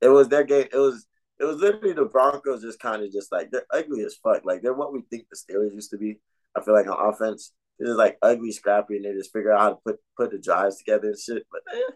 it 0.00 0.08
was 0.08 0.28
their 0.28 0.44
game. 0.44 0.68
It 0.72 0.78
was 0.78 1.06
it 1.40 1.44
was 1.44 1.56
literally 1.56 1.92
the 1.92 2.04
Broncos 2.04 2.62
just 2.62 2.80
kind 2.80 3.02
of 3.02 3.12
just 3.12 3.32
like 3.32 3.50
they're 3.50 3.66
ugly 3.72 4.04
as 4.04 4.16
fuck. 4.16 4.44
Like 4.44 4.62
they're 4.62 4.74
what 4.74 4.92
we 4.92 5.02
think 5.10 5.26
the 5.30 5.36
Steelers 5.36 5.74
used 5.74 5.90
to 5.90 5.98
be. 5.98 6.20
I 6.56 6.62
feel 6.62 6.74
like 6.74 6.86
on 6.86 7.12
offense, 7.12 7.52
this 7.78 7.88
is 7.88 7.96
like 7.96 8.18
ugly, 8.22 8.52
scrappy, 8.52 8.96
and 8.96 9.04
they 9.04 9.12
just 9.12 9.32
figure 9.32 9.52
out 9.52 9.60
how 9.60 9.70
to 9.70 9.78
put 9.84 9.96
put 10.16 10.30
the 10.30 10.38
drives 10.38 10.78
together 10.78 11.08
and 11.08 11.18
shit. 11.18 11.44
But 11.50 11.62
eh, 11.74 11.92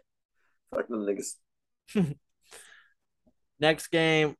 fuck 0.74 0.88
them 0.88 1.06
niggas. 1.06 1.34
Next 3.60 3.88
game, 3.88 4.36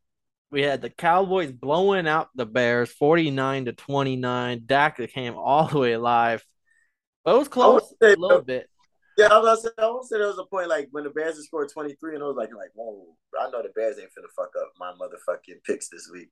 we 0.50 0.62
had 0.62 0.80
the 0.80 0.90
Cowboys 0.90 1.52
blowing 1.52 2.06
out 2.06 2.28
the 2.34 2.46
Bears 2.46 2.90
49 2.90 3.66
to 3.66 3.72
29. 3.72 4.62
Dak 4.66 4.98
came 5.12 5.34
all 5.34 5.68
the 5.68 5.78
way 5.78 5.92
alive. 5.92 6.44
But 7.24 7.34
it 7.34 7.38
was 7.38 7.48
close 7.48 7.94
a 8.02 8.14
little 8.16 8.42
bit. 8.42 8.68
Yeah, 9.18 9.26
I 9.32 9.38
was 9.40 9.64
say, 9.64 9.70
I 9.76 9.86
won't 9.86 10.06
say 10.06 10.18
there 10.18 10.28
was 10.28 10.38
a 10.38 10.44
point 10.44 10.68
like 10.68 10.88
when 10.92 11.02
the 11.02 11.10
Bears 11.10 11.44
scored 11.44 11.68
23 11.72 12.14
and 12.14 12.22
I 12.22 12.26
was 12.28 12.36
like, 12.36 12.50
like, 12.54 12.70
whoa, 12.74 13.04
I 13.38 13.50
know 13.50 13.62
the 13.62 13.70
Bears 13.74 13.98
ain't 13.98 14.10
finna 14.10 14.30
fuck 14.36 14.52
up 14.56 14.70
my 14.78 14.92
motherfucking 14.92 15.64
picks 15.66 15.88
this 15.88 16.08
week. 16.12 16.30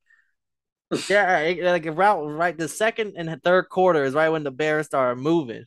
Yeah, 1.09 1.55
like 1.63 1.87
route 1.87 2.27
right 2.27 2.57
the 2.57 2.69
second 2.69 3.15
and 3.17 3.43
third 3.43 3.69
quarter 3.69 4.05
is 4.05 4.15
right 4.15 4.29
when 4.29 4.45
the 4.45 4.51
Bears 4.51 4.87
started 4.87 5.21
moving. 5.21 5.65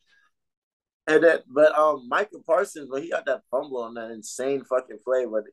And 1.07 1.23
that, 1.23 1.43
but 1.47 1.75
um, 1.77 2.07
Michael 2.07 2.43
Parsons, 2.45 2.89
when 2.89 3.01
he 3.01 3.09
got 3.09 3.25
that 3.25 3.41
fumble 3.49 3.81
on 3.81 3.95
that 3.95 4.11
insane 4.11 4.63
fucking 4.63 4.99
play, 5.03 5.25
but 5.25 5.43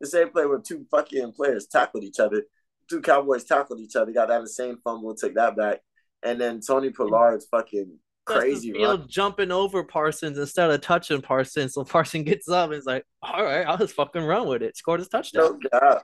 the 0.00 0.06
same 0.06 0.28
play 0.28 0.44
where 0.44 0.58
two 0.58 0.86
fucking 0.90 1.32
players 1.32 1.66
tackled 1.66 2.04
each 2.04 2.20
other, 2.20 2.42
two 2.90 3.00
Cowboys 3.00 3.44
tackled 3.44 3.80
each 3.80 3.96
other, 3.96 4.12
got 4.12 4.28
that 4.28 4.42
insane 4.42 4.76
fumble, 4.84 5.14
took 5.14 5.34
that 5.34 5.56
back, 5.56 5.80
and 6.22 6.38
then 6.40 6.60
Tony 6.60 6.90
Pollard's 6.90 7.46
fucking 7.46 7.98
crazy 8.26 8.72
field 8.72 9.08
jumping 9.08 9.50
over 9.50 9.84
Parsons 9.84 10.36
instead 10.36 10.70
of 10.70 10.80
touching 10.82 11.22
Parsons. 11.22 11.74
So 11.74 11.84
Parsons 11.84 12.24
gets 12.24 12.48
up 12.48 12.70
and 12.70 12.78
is 12.78 12.84
like, 12.84 13.04
all 13.22 13.42
right, 13.42 13.66
I'll 13.66 13.78
just 13.78 13.94
fucking 13.94 14.22
run 14.22 14.46
with 14.46 14.62
it. 14.62 14.76
Scored 14.76 15.00
his 15.00 15.08
touchdown. 15.08 15.60
No 15.72 16.00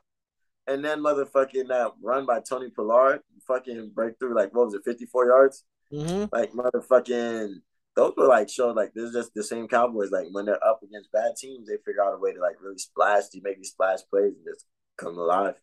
And 0.67 0.85
then 0.85 1.01
motherfucking 1.01 1.69
that 1.69 1.93
run 2.01 2.25
by 2.25 2.41
Tony 2.41 2.71
Pollard, 2.71 3.21
fucking 3.47 3.93
breakthrough, 3.95 4.35
like 4.35 4.55
what 4.55 4.67
was 4.67 4.75
it, 4.75 4.83
54 4.85 5.27
yards? 5.27 5.65
Mm-hmm. 5.93 6.25
Like 6.33 6.53
motherfucking 6.53 7.55
those 7.95 8.15
were 8.17 8.27
like 8.27 8.49
showing 8.49 8.77
like 8.77 8.95
this 8.95 9.05
is 9.05 9.15
just 9.15 9.35
the 9.35 9.43
same 9.43 9.69
Cowboys. 9.69 10.11
Like 10.11 10.29
when 10.31 10.47
they're 10.47 10.65
up 10.65 10.81
against 10.83 11.13
bad 11.13 11.37
teams, 11.37 11.69
they 11.69 11.77
figure 11.85 12.03
out 12.03 12.15
a 12.15 12.19
way 12.19 12.33
to 12.33 12.41
like 12.41 12.57
really 12.63 12.79
splash, 12.79 13.29
to 13.33 13.41
make 13.43 13.59
these 13.59 13.71
splash 13.71 13.99
plays 14.11 14.33
and 14.35 14.45
just 14.45 14.67
come 14.97 15.19
alive. 15.19 15.55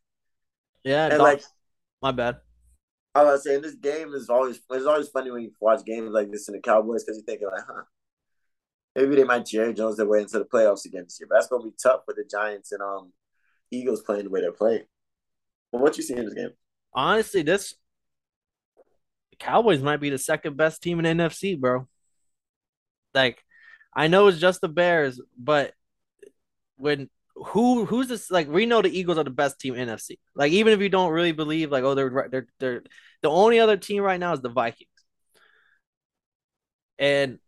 Yeah, 0.84 1.08
and 1.08 1.20
like 1.20 1.42
my 2.02 2.12
bad. 2.12 2.38
I 3.16 3.24
was 3.24 3.44
saying 3.44 3.62
this 3.62 3.76
game 3.76 4.14
is 4.14 4.30
always 4.30 4.60
it's 4.70 4.86
always 4.86 5.10
funny 5.10 5.32
when 5.32 5.42
you 5.42 5.52
watch 5.60 5.84
games 5.86 6.12
like 6.12 6.32
this 6.32 6.48
in 6.48 6.54
the 6.54 6.62
Cowboys 6.62 7.04
because 7.04 7.18
you're 7.18 7.26
thinking 7.26 7.50
like, 7.52 7.66
huh, 7.68 7.84
maybe 8.96 9.16
they 9.16 9.24
might 9.24 9.46
Jerry 9.46 9.74
Jones 9.74 9.98
their 9.98 10.06
way 10.06 10.22
into 10.22 10.38
the 10.38 10.46
playoffs 10.46 10.86
again 10.86 11.06
this 11.06 11.18
year. 11.20 11.28
But 11.28 11.38
that's 11.38 11.48
gonna 11.48 11.64
be 11.64 11.74
tough 11.82 12.02
for 12.06 12.14
the 12.14 12.26
Giants 12.30 12.72
and 12.72 12.82
um 12.82 13.12
Eagles 13.72 14.02
playing 14.02 14.26
the 14.26 14.30
way 14.30 14.42
they're 14.42 14.52
playing. 14.52 14.84
But 15.72 15.82
what 15.82 15.98
you 15.98 16.04
see 16.04 16.16
in 16.16 16.26
this 16.26 16.34
game? 16.34 16.52
Honestly, 16.94 17.44
this 17.44 17.76
Cowboys 19.40 19.82
might 19.82 20.02
be 20.02 20.10
the 20.10 20.18
second 20.18 20.58
best 20.58 20.82
team 20.82 21.00
in 21.00 21.18
NFC, 21.18 21.60
bro. 21.60 21.88
Like, 23.14 23.44
I 23.94 24.08
know 24.08 24.28
it's 24.28 24.40
just 24.40 24.62
the 24.62 24.68
Bears, 24.68 25.22
but 25.38 25.74
when 26.76 27.10
who 27.36 27.86
who's 27.86 28.08
this 28.08 28.30
like 28.30 28.50
we 28.50 28.66
know 28.66 28.82
the 28.82 28.98
Eagles 28.98 29.18
are 29.18 29.24
the 29.24 29.30
best 29.30 29.60
team 29.60 29.76
NFC. 29.76 30.18
Like 30.36 30.52
even 30.52 30.74
if 30.74 30.82
you 30.82 30.90
don't 30.90 31.12
really 31.12 31.32
believe 31.32 31.72
like 31.72 31.84
oh 31.84 31.96
they're 31.96 32.28
they're 32.30 32.48
they're 32.60 32.84
the 33.22 33.30
only 33.30 33.60
other 33.60 33.78
team 33.78 34.04
right 34.04 34.20
now 34.20 34.34
is 34.34 34.42
the 34.42 34.50
Vikings. 34.50 34.90
And 36.98 37.40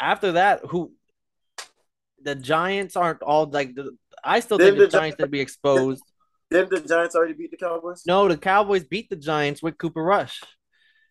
after 0.00 0.32
that, 0.32 0.60
who 0.68 0.92
the 2.22 2.34
Giants 2.34 2.96
aren't 2.96 3.22
all 3.22 3.46
like 3.46 3.74
the 3.74 3.96
I 4.26 4.40
still 4.40 4.58
think 4.58 4.76
the, 4.76 4.86
the 4.86 4.88
Giants 4.88 5.16
to 5.18 5.26
be 5.28 5.40
exposed. 5.40 6.02
Didn't 6.50 6.70
the 6.70 6.80
Giants 6.80 7.14
already 7.14 7.34
beat 7.34 7.50
the 7.50 7.56
Cowboys? 7.56 8.02
No, 8.06 8.28
the 8.28 8.36
Cowboys 8.36 8.84
beat 8.84 9.08
the 9.08 9.16
Giants 9.16 9.62
with 9.62 9.78
Cooper 9.78 10.02
Rush. 10.02 10.42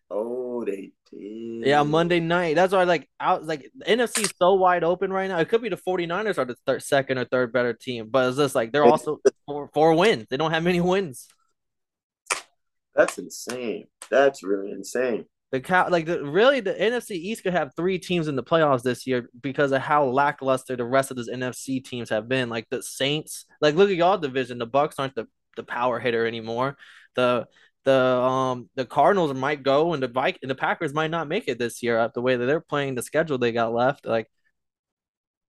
Oh, 0.09 0.63
they 0.63 0.91
did. 1.11 1.65
Yeah, 1.65 1.83
Monday 1.83 2.19
night. 2.19 2.55
That's 2.55 2.73
why 2.73 2.83
like 2.83 3.09
out 3.19 3.45
like 3.45 3.71
the 3.75 3.85
NFC 3.85 4.23
is 4.23 4.33
so 4.39 4.53
wide 4.53 4.83
open 4.83 5.11
right 5.11 5.27
now. 5.27 5.39
It 5.39 5.49
could 5.49 5.61
be 5.61 5.69
the 5.69 5.77
49ers 5.77 6.37
are 6.37 6.45
the 6.45 6.55
third, 6.65 6.83
second 6.83 7.17
or 7.17 7.25
third 7.25 7.51
better 7.51 7.73
team, 7.73 8.09
but 8.09 8.27
it's 8.27 8.37
just 8.37 8.53
like 8.55 8.71
they're 8.71 8.85
also 8.85 9.19
four, 9.45 9.69
four 9.73 9.93
wins. 9.95 10.27
They 10.29 10.37
don't 10.37 10.51
have 10.51 10.63
many 10.63 10.79
wins. 10.79 11.27
That's 12.93 13.17
insane. 13.17 13.87
That's 14.09 14.43
really 14.43 14.71
insane. 14.71 15.25
The 15.55 15.61
cow 15.61 15.87
like 15.89 16.05
the 16.05 16.21
really 16.21 16.59
the 16.59 16.73
NFC 16.73 17.11
East 17.11 17.43
could 17.43 17.53
have 17.53 17.73
three 17.77 17.97
teams 17.97 18.27
in 18.27 18.35
the 18.35 18.43
playoffs 18.43 18.83
this 18.83 19.07
year 19.07 19.29
because 19.39 19.71
of 19.71 19.81
how 19.81 20.03
lackluster 20.03 20.75
the 20.75 20.83
rest 20.83 21.11
of 21.11 21.15
those 21.15 21.29
NFC 21.29 21.81
teams 21.81 22.09
have 22.09 22.27
been. 22.27 22.49
Like 22.49 22.67
the 22.69 22.83
Saints, 22.83 23.45
like 23.61 23.73
look 23.73 23.89
at 23.89 23.95
y'all 23.95 24.17
division. 24.17 24.57
The 24.57 24.67
Bucs 24.67 24.95
aren't 24.97 25.15
the, 25.15 25.27
the 25.55 25.63
power 25.63 25.97
hitter 25.97 26.27
anymore. 26.27 26.75
The 27.15 27.47
the 27.85 27.93
um 27.93 28.69
the 28.75 28.85
Cardinals 28.85 29.33
might 29.33 29.63
go 29.63 29.93
and 29.93 30.03
the 30.03 30.09
bike 30.09 30.39
and 30.41 30.51
the 30.51 30.55
Packers 30.55 30.93
might 30.93 31.09
not 31.09 31.29
make 31.29 31.47
it 31.47 31.57
this 31.57 31.81
year 31.81 31.99
Up 31.99 32.13
the 32.13 32.21
way 32.21 32.35
that 32.35 32.45
they're 32.45 32.59
playing 32.59 32.95
the 32.95 33.01
schedule 33.01 33.37
they 33.37 33.53
got 33.53 33.71
left. 33.73 34.05
Like 34.05 34.27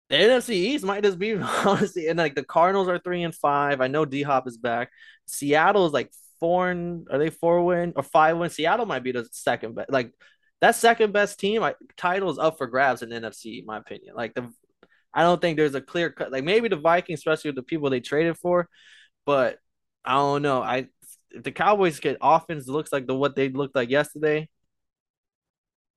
the 0.09 0.15
NFC 0.15 0.51
East 0.51 0.85
might 0.85 1.03
just 1.03 1.19
be 1.19 1.35
honestly, 1.35 2.07
and 2.07 2.17
like 2.17 2.37
the 2.37 2.45
Cardinals 2.45 2.87
are 2.87 3.01
three 3.01 3.25
and 3.25 3.35
five. 3.35 3.81
I 3.81 3.89
know 3.89 4.05
D 4.05 4.23
Hop 4.23 4.47
is 4.47 4.57
back. 4.57 4.91
Seattle 5.27 5.85
is 5.85 5.93
like 5.93 6.13
four 6.41 6.71
and 6.71 7.07
are 7.11 7.19
they 7.19 7.31
four 7.31 7.65
win 7.65 7.93
or 7.97 8.03
five 8.03 8.37
win? 8.39 8.51
Seattle 8.51 8.87
might 8.87 9.03
be 9.03 9.13
the 9.13 9.27
second 9.33 9.75
best. 9.75 9.91
Like 9.91 10.13
that 10.61 10.75
second 10.75 11.13
best 11.13 11.39
team. 11.39 11.63
I, 11.63 11.75
title 11.97 12.31
is 12.31 12.39
up 12.39 12.59
for 12.59 12.67
grabs 12.67 13.03
in 13.03 13.11
NFC, 13.11 13.61
in 13.61 13.67
my 13.67 13.79
opinion. 13.79 14.15
Like 14.15 14.35
the, 14.35 14.53
I 15.13 15.23
don't 15.23 15.41
think 15.41 15.57
there's 15.57 15.75
a 15.75 15.81
clear 15.81 16.11
cut. 16.11 16.33
Like 16.33 16.45
maybe 16.45 16.69
the 16.69 16.77
Vikings, 16.77 17.21
especially 17.21 17.51
with 17.51 17.57
the 17.57 17.63
people 17.63 17.91
they 17.91 18.01
traded 18.01 18.37
for, 18.39 18.69
but 19.25 19.59
I 20.05 20.15
don't 20.15 20.43
know. 20.43 20.63
I 20.63 20.89
if 21.31 21.43
the 21.43 21.53
Cowboys 21.53 22.01
get 22.01 22.19
offense 22.23 22.69
looks 22.69 22.93
like 22.93 23.07
the 23.07 23.15
what 23.15 23.37
they 23.37 23.49
looked 23.49 23.75
like 23.77 23.91
yesterday, 23.91 24.49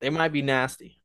they 0.00 0.10
might 0.10 0.32
be 0.32 0.42
nasty. 0.42 1.00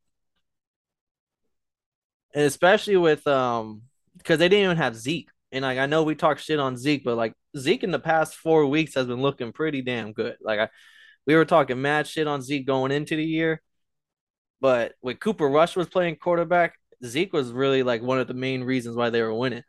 And 2.33 2.43
especially 2.45 2.97
with 2.97 3.25
um 3.27 3.83
because 4.17 4.39
they 4.39 4.49
didn't 4.49 4.65
even 4.65 4.77
have 4.77 4.95
Zeke. 4.95 5.29
And 5.51 5.63
like 5.63 5.77
I 5.77 5.85
know 5.85 6.03
we 6.03 6.15
talk 6.15 6.39
shit 6.39 6.59
on 6.59 6.77
Zeke, 6.77 7.03
but 7.03 7.15
like 7.15 7.33
Zeke 7.57 7.83
in 7.83 7.91
the 7.91 7.99
past 7.99 8.35
four 8.35 8.65
weeks 8.65 8.95
has 8.95 9.07
been 9.07 9.21
looking 9.21 9.51
pretty 9.53 9.81
damn 9.81 10.13
good. 10.13 10.37
Like 10.41 10.59
I 10.59 10.69
we 11.27 11.35
were 11.35 11.45
talking 11.45 11.81
mad 11.81 12.07
shit 12.07 12.27
on 12.27 12.41
Zeke 12.41 12.67
going 12.67 12.91
into 12.91 13.15
the 13.15 13.23
year. 13.23 13.61
But 14.61 14.93
when 15.01 15.17
Cooper 15.17 15.47
Rush 15.47 15.75
was 15.75 15.87
playing 15.87 16.17
quarterback, 16.17 16.75
Zeke 17.03 17.33
was 17.33 17.51
really 17.51 17.83
like 17.83 18.01
one 18.01 18.19
of 18.19 18.27
the 18.27 18.33
main 18.33 18.63
reasons 18.63 18.95
why 18.95 19.09
they 19.09 19.21
were 19.21 19.33
winning. 19.33 19.63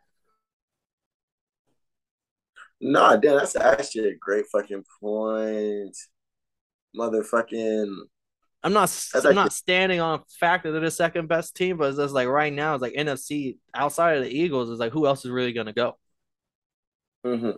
Nah, 2.80 3.16
damn, 3.16 3.36
that's 3.36 3.56
actually 3.56 4.10
a 4.10 4.16
great 4.16 4.46
fucking 4.52 4.84
point. 5.00 5.96
Motherfucking. 6.96 7.94
I'm 8.66 8.72
not. 8.72 9.08
I'm 9.14 9.34
not 9.34 9.52
standing 9.52 10.00
on 10.00 10.22
fact 10.40 10.64
that 10.64 10.72
they're 10.72 10.80
the 10.80 10.90
second 10.90 11.28
best 11.28 11.54
team, 11.54 11.76
but 11.76 11.88
it's 11.90 11.98
just 11.98 12.14
like 12.14 12.28
right 12.28 12.52
now, 12.52 12.74
it's 12.74 12.82
like 12.82 12.94
NFC 12.94 13.58
outside 13.74 14.18
of 14.18 14.24
the 14.24 14.30
Eagles 14.30 14.70
is 14.70 14.78
like 14.78 14.92
who 14.92 15.06
else 15.06 15.24
is 15.24 15.30
really 15.30 15.52
gonna 15.52 15.72
go? 15.72 15.96
Mm-hmm. 17.24 17.50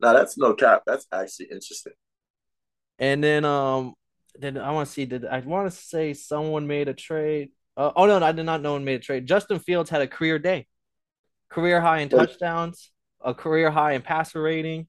Now 0.00 0.12
that's 0.12 0.38
no 0.38 0.54
cap. 0.54 0.82
That's 0.86 1.06
actually 1.12 1.46
interesting. 1.46 1.94
And 2.98 3.22
then 3.22 3.44
um, 3.44 3.94
then 4.38 4.56
I 4.58 4.70
want 4.70 4.86
to 4.86 4.92
see. 4.92 5.04
Did 5.04 5.26
I 5.26 5.40
want 5.40 5.70
to 5.70 5.76
say 5.76 6.14
someone 6.14 6.66
made 6.66 6.88
a 6.88 6.94
trade? 6.94 7.50
Uh, 7.76 7.92
oh 7.96 8.06
no, 8.06 8.18
no, 8.18 8.26
I 8.26 8.32
did 8.32 8.44
not 8.44 8.62
know 8.62 8.72
one 8.72 8.84
made 8.84 9.00
a 9.00 9.02
trade. 9.02 9.26
Justin 9.26 9.58
Fields 9.58 9.90
had 9.90 10.02
a 10.02 10.08
career 10.08 10.38
day, 10.38 10.66
career 11.50 11.80
high 11.80 11.98
in 11.98 12.08
touchdowns 12.08 12.90
a 13.20 13.34
career 13.34 13.70
high 13.70 13.92
in 13.92 14.02
passer 14.02 14.40
rating, 14.40 14.86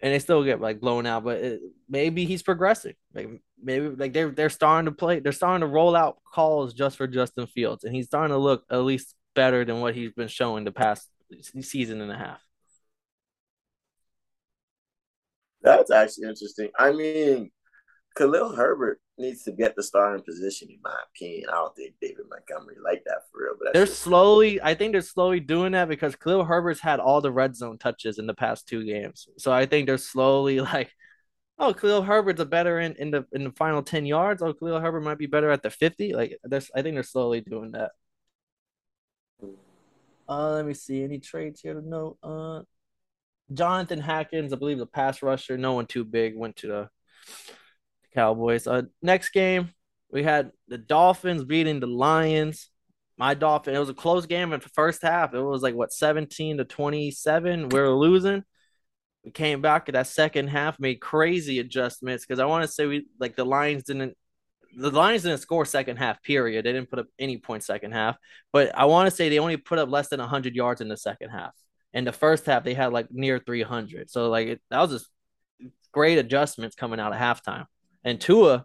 and 0.00 0.12
they 0.12 0.18
still 0.18 0.44
get 0.44 0.60
like 0.60 0.80
blown 0.80 1.06
out. 1.06 1.24
But 1.24 1.38
it, 1.38 1.60
maybe 1.88 2.24
he's 2.24 2.42
progressing. 2.42 2.94
Like 3.14 3.28
maybe 3.62 3.88
like 3.88 4.12
they're 4.12 4.30
they're 4.30 4.50
starting 4.50 4.86
to 4.86 4.92
play. 4.92 5.20
They're 5.20 5.32
starting 5.32 5.60
to 5.60 5.72
roll 5.72 5.96
out 5.96 6.18
calls 6.24 6.74
just 6.74 6.96
for 6.96 7.06
Justin 7.06 7.46
Fields, 7.46 7.84
and 7.84 7.94
he's 7.94 8.06
starting 8.06 8.34
to 8.34 8.38
look 8.38 8.64
at 8.70 8.78
least 8.78 9.14
better 9.34 9.64
than 9.64 9.80
what 9.80 9.94
he's 9.94 10.12
been 10.12 10.28
showing 10.28 10.64
the 10.64 10.72
past 10.72 11.08
season 11.60 12.00
and 12.00 12.10
a 12.10 12.16
half. 12.16 12.40
That's 15.62 15.90
actually 15.90 16.28
interesting. 16.28 16.70
I 16.78 16.92
mean, 16.92 17.50
Khalil 18.16 18.54
Herbert 18.54 19.00
needs 19.18 19.42
to 19.44 19.52
get 19.52 19.76
the 19.76 19.82
starting 19.82 20.24
position, 20.24 20.68
in 20.70 20.78
my 20.82 20.96
opinion. 21.14 21.48
I 21.50 21.54
don't 21.54 21.76
think 21.76 21.94
David 22.00 22.24
Montgomery 22.28 22.76
like 22.82 23.02
that 23.04 23.22
for 23.30 23.42
real. 23.44 23.54
But 23.62 23.74
they're 23.74 23.86
slowly, 23.86 24.60
I 24.62 24.74
think 24.74 24.92
they're 24.92 25.02
slowly 25.02 25.40
doing 25.40 25.72
that 25.72 25.88
because 25.88 26.16
Khalil 26.16 26.44
Herbert's 26.44 26.80
had 26.80 26.98
all 26.98 27.20
the 27.20 27.30
red 27.30 27.54
zone 27.54 27.78
touches 27.78 28.18
in 28.18 28.26
the 28.26 28.34
past 28.34 28.66
two 28.66 28.84
games. 28.84 29.28
So 29.36 29.52
I 29.52 29.66
think 29.66 29.86
they're 29.86 29.98
slowly 29.98 30.60
like, 30.60 30.90
oh, 31.60 31.74
Khalil 31.74 32.02
Herbert's 32.02 32.40
a 32.40 32.46
better 32.46 32.80
in, 32.80 32.96
in 32.96 33.10
the 33.12 33.26
in 33.32 33.44
the 33.44 33.52
final 33.52 33.82
10 33.82 34.06
yards. 34.06 34.42
Oh, 34.42 34.52
Khalil 34.52 34.80
Herbert 34.80 35.02
might 35.02 35.18
be 35.18 35.26
better 35.26 35.50
at 35.50 35.62
the 35.62 35.70
50. 35.70 36.14
Like 36.14 36.38
there's 36.42 36.70
I 36.74 36.82
think 36.82 36.96
they're 36.96 37.02
slowly 37.04 37.42
doing 37.42 37.72
that. 37.72 37.92
Uh, 40.28 40.52
let 40.52 40.66
me 40.66 40.74
see. 40.74 41.04
Any 41.04 41.18
trades 41.18 41.60
here 41.60 41.74
to 41.74 41.86
note? 41.86 42.18
Uh 42.22 42.62
Jonathan 43.52 44.00
Hankins, 44.00 44.52
I 44.52 44.56
believe 44.56 44.78
the 44.78 44.86
pass 44.86 45.22
rusher, 45.22 45.58
no 45.58 45.72
one 45.72 45.86
too 45.86 46.04
big, 46.04 46.36
went 46.36 46.56
to 46.56 46.68
the 46.68 46.88
Cowboys. 48.14 48.66
Uh, 48.66 48.82
next 49.02 49.30
game, 49.30 49.70
we 50.10 50.22
had 50.22 50.52
the 50.68 50.78
Dolphins 50.78 51.44
beating 51.44 51.80
the 51.80 51.86
Lions. 51.86 52.70
My 53.16 53.34
Dolphin, 53.34 53.74
it 53.74 53.78
was 53.78 53.88
a 53.88 53.94
close 53.94 54.26
game 54.26 54.52
in 54.52 54.60
the 54.60 54.68
first 54.68 55.02
half. 55.02 55.34
It 55.34 55.40
was 55.40 55.62
like 55.62 55.74
what 55.74 55.92
17 55.92 56.58
to 56.58 56.64
27. 56.64 57.68
We 57.68 57.78
are 57.78 57.90
losing. 57.90 58.44
We 59.24 59.30
came 59.30 59.60
back 59.60 59.88
at 59.88 59.94
that 59.94 60.06
second 60.06 60.48
half, 60.48 60.80
made 60.80 61.00
crazy 61.00 61.58
adjustments 61.58 62.24
because 62.24 62.38
I 62.40 62.46
want 62.46 62.64
to 62.64 62.68
say 62.68 62.86
we 62.86 63.06
like 63.18 63.36
the 63.36 63.44
Lions 63.44 63.82
didn't 63.82 64.16
the 64.76 64.90
Lions 64.90 65.22
didn't 65.22 65.38
score 65.38 65.64
second 65.64 65.96
half, 65.96 66.22
period. 66.22 66.64
They 66.64 66.72
didn't 66.72 66.90
put 66.90 67.00
up 67.00 67.06
any 67.18 67.38
points 67.38 67.66
second 67.66 67.92
half. 67.92 68.16
But 68.52 68.76
I 68.76 68.84
want 68.84 69.08
to 69.08 69.14
say 69.14 69.28
they 69.28 69.38
only 69.38 69.56
put 69.56 69.78
up 69.78 69.90
less 69.90 70.08
than 70.08 70.20
100 70.20 70.54
yards 70.54 70.80
in 70.80 70.88
the 70.88 70.96
second 70.96 71.30
half. 71.30 71.52
In 71.92 72.04
the 72.04 72.12
first 72.12 72.46
half, 72.46 72.62
they 72.62 72.74
had 72.74 72.92
like 72.92 73.10
near 73.10 73.40
300. 73.40 74.10
So, 74.10 74.28
like, 74.28 74.46
it, 74.46 74.62
that 74.70 74.80
was 74.80 74.90
just 74.90 75.10
great 75.92 76.18
adjustments 76.18 76.76
coming 76.76 77.00
out 77.00 77.12
of 77.12 77.18
halftime. 77.18 77.66
And 78.04 78.20
Tua, 78.20 78.64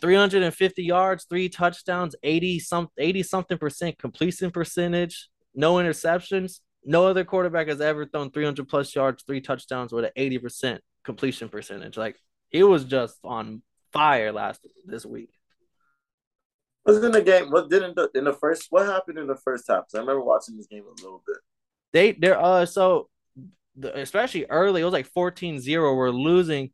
350 0.00 0.82
yards, 0.82 1.24
three 1.24 1.48
touchdowns, 1.48 2.16
80 2.22 2.58
some 2.58 2.88
80 2.98 3.22
something 3.22 3.58
percent 3.58 3.98
completion 3.98 4.50
percentage, 4.50 5.28
no 5.54 5.74
interceptions. 5.74 6.60
No 6.84 7.06
other 7.06 7.24
quarterback 7.24 7.68
has 7.68 7.80
ever 7.80 8.06
thrown 8.06 8.30
300 8.30 8.68
plus 8.68 8.94
yards, 8.94 9.22
three 9.22 9.40
touchdowns 9.40 9.92
with 9.92 10.04
an 10.04 10.10
80% 10.16 10.78
completion 11.04 11.48
percentage. 11.48 11.96
Like 11.96 12.16
he 12.50 12.62
was 12.62 12.84
just 12.84 13.18
on 13.24 13.62
fire 13.92 14.32
last 14.32 14.66
this 14.84 15.06
week. 15.06 15.30
Was 16.84 17.02
in 17.02 17.12
the 17.12 17.22
game? 17.22 17.50
What 17.50 17.70
didn't 17.70 17.94
the, 17.94 18.10
in 18.14 18.24
the 18.24 18.32
first? 18.32 18.66
What 18.70 18.86
happened 18.86 19.18
in 19.18 19.28
the 19.28 19.36
first 19.36 19.66
half? 19.68 19.84
I 19.94 19.98
remember 19.98 20.22
watching 20.22 20.56
this 20.56 20.66
game 20.66 20.82
a 20.84 21.02
little 21.02 21.22
bit. 21.24 21.36
They 21.92 22.12
they're 22.12 22.40
uh 22.40 22.66
so 22.66 23.08
the, 23.76 23.96
especially 24.00 24.46
early 24.46 24.82
it 24.82 24.84
was 24.84 24.92
like 24.92 25.12
14-0 25.12 25.96
we're 25.96 26.10
losing 26.10 26.70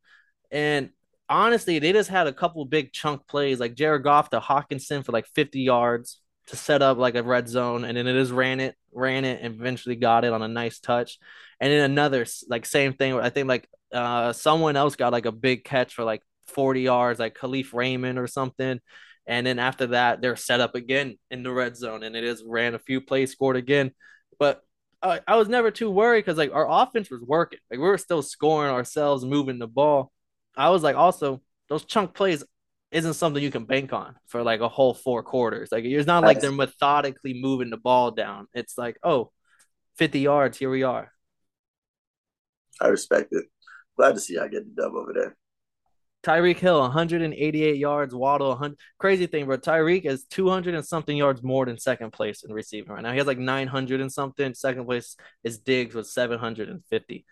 and 0.51 0.91
honestly, 1.29 1.79
they 1.79 1.93
just 1.93 2.11
had 2.11 2.27
a 2.27 2.33
couple 2.33 2.65
big 2.65 2.93
chunk 2.93 3.27
plays 3.27 3.61
like 3.61 3.75
Jared 3.75 4.03
Goff 4.03 4.31
to 4.31 4.41
Hockenson 4.41 5.05
for 5.05 5.13
like 5.13 5.27
50 5.35 5.61
yards 5.61 6.21
to 6.49 6.57
set 6.57 6.83
up 6.83 6.99
like 6.99 7.15
a 7.15 7.23
red 7.23 7.49
zone, 7.49 7.85
and 7.85 7.97
then 7.97 8.07
it 8.07 8.15
just 8.15 8.33
ran 8.33 8.61
it, 8.61 8.75
ran 8.93 9.25
it, 9.25 9.41
and 9.43 9.55
eventually 9.55 9.97
got 9.97 10.25
it 10.25 10.33
on 10.33 10.43
a 10.43 10.49
nice 10.49 10.79
touch. 10.81 11.19
And 11.61 11.73
then 11.73 11.91
another 11.91 12.27
like 12.49 12.67
same 12.67 12.95
thing. 12.95 13.15
I 13.15 13.31
think 13.31 13.49
like 13.49 13.69
uh 13.93 14.33
someone 14.33 14.77
else 14.77 14.97
got 14.97 15.13
like 15.13 15.27
a 15.27 15.33
big 15.33 15.65
catch 15.65 15.95
for 15.95 16.05
like 16.05 16.23
40 16.49 16.83
yards, 16.83 17.21
like 17.21 17.37
Kalif 17.37 17.73
Raymond 17.73 18.19
or 18.19 18.27
something. 18.27 18.81
And 19.27 19.47
then 19.47 19.59
after 19.59 19.89
that, 19.89 20.23
they're 20.23 20.37
set 20.37 20.61
up 20.61 20.75
again 20.75 21.19
in 21.31 21.43
the 21.43 21.53
red 21.53 21.77
zone, 21.77 22.03
and 22.03 22.17
it 22.17 22.25
is 22.25 22.43
ran 22.47 22.75
a 22.75 22.79
few 22.79 23.01
plays, 23.01 23.33
scored 23.33 23.57
again. 23.57 23.93
But 24.39 24.63
I, 25.03 25.21
I 25.27 25.37
was 25.37 25.49
never 25.49 25.71
too 25.71 25.91
worried 25.91 26.25
because 26.25 26.39
like 26.39 26.53
our 26.53 26.69
offense 26.69 27.11
was 27.11 27.23
working. 27.23 27.59
Like 27.71 27.79
we 27.81 27.87
were 27.87 27.99
still 27.99 28.23
scoring 28.23 28.73
ourselves, 28.73 29.25
moving 29.25 29.59
the 29.59 29.69
ball. 29.69 30.13
I 30.57 30.71
was 30.71 30.83
like, 30.83 30.97
also 30.97 31.43
those 31.69 31.85
chunk 31.85 32.15
plays 32.15 32.43
isn't 32.91 33.15
something 33.15 33.43
you 33.43 33.51
can 33.51 33.65
bank 33.65 33.93
on 33.93 34.15
for 34.27 34.43
like 34.43 34.61
a 34.61 34.69
whole 34.69 34.95
four 34.95 35.23
quarters. 35.23 35.71
Like 35.71 35.85
it's 35.85 36.07
not 36.07 36.23
like 36.23 36.41
they're 36.41 36.53
methodically 36.53 37.35
moving 37.35 37.71
the 37.71 37.77
ball 37.77 38.11
down. 38.11 38.47
It's 38.55 38.79
like, 38.79 38.99
oh, 39.03 39.33
50 39.97 40.21
yards, 40.21 40.59
here 40.59 40.71
we 40.71 40.83
are. 40.83 41.13
I 42.81 42.89
respect 42.89 43.29
it. 43.33 43.45
Glad 43.97 44.15
to 44.15 44.21
see 44.21 44.39
I 44.39 44.49
get 44.49 44.65
the 44.65 44.83
dub 44.83 44.95
over 44.95 45.13
there. 45.13 45.37
Tyreek 46.25 46.59
Hill, 46.59 46.81
188 46.81 47.77
yards. 47.77 48.15
Waddle, 48.15 48.49
100. 48.51 48.79
Crazy 48.99 49.27
thing, 49.27 49.47
bro. 49.47 49.57
Tyreek 49.57 50.05
is 50.05 50.25
200 50.25 50.75
and 50.75 50.85
something 50.85 51.17
yards 51.17 51.43
more 51.43 51.67
than 51.67 51.79
second 51.79 52.13
place 52.13 52.43
in 52.43 52.53
receiving 52.53 52.93
right 52.93 53.03
now. 53.03 53.13
He 53.13 53.19
has 53.19 53.27
like 53.27 53.39
900 53.39 54.01
and 54.01 54.13
something. 54.13 54.55
Second 54.55 54.87
place 54.87 55.17
is 55.45 55.59
Diggs 55.59 55.95
with 55.95 56.07
750 56.07 57.25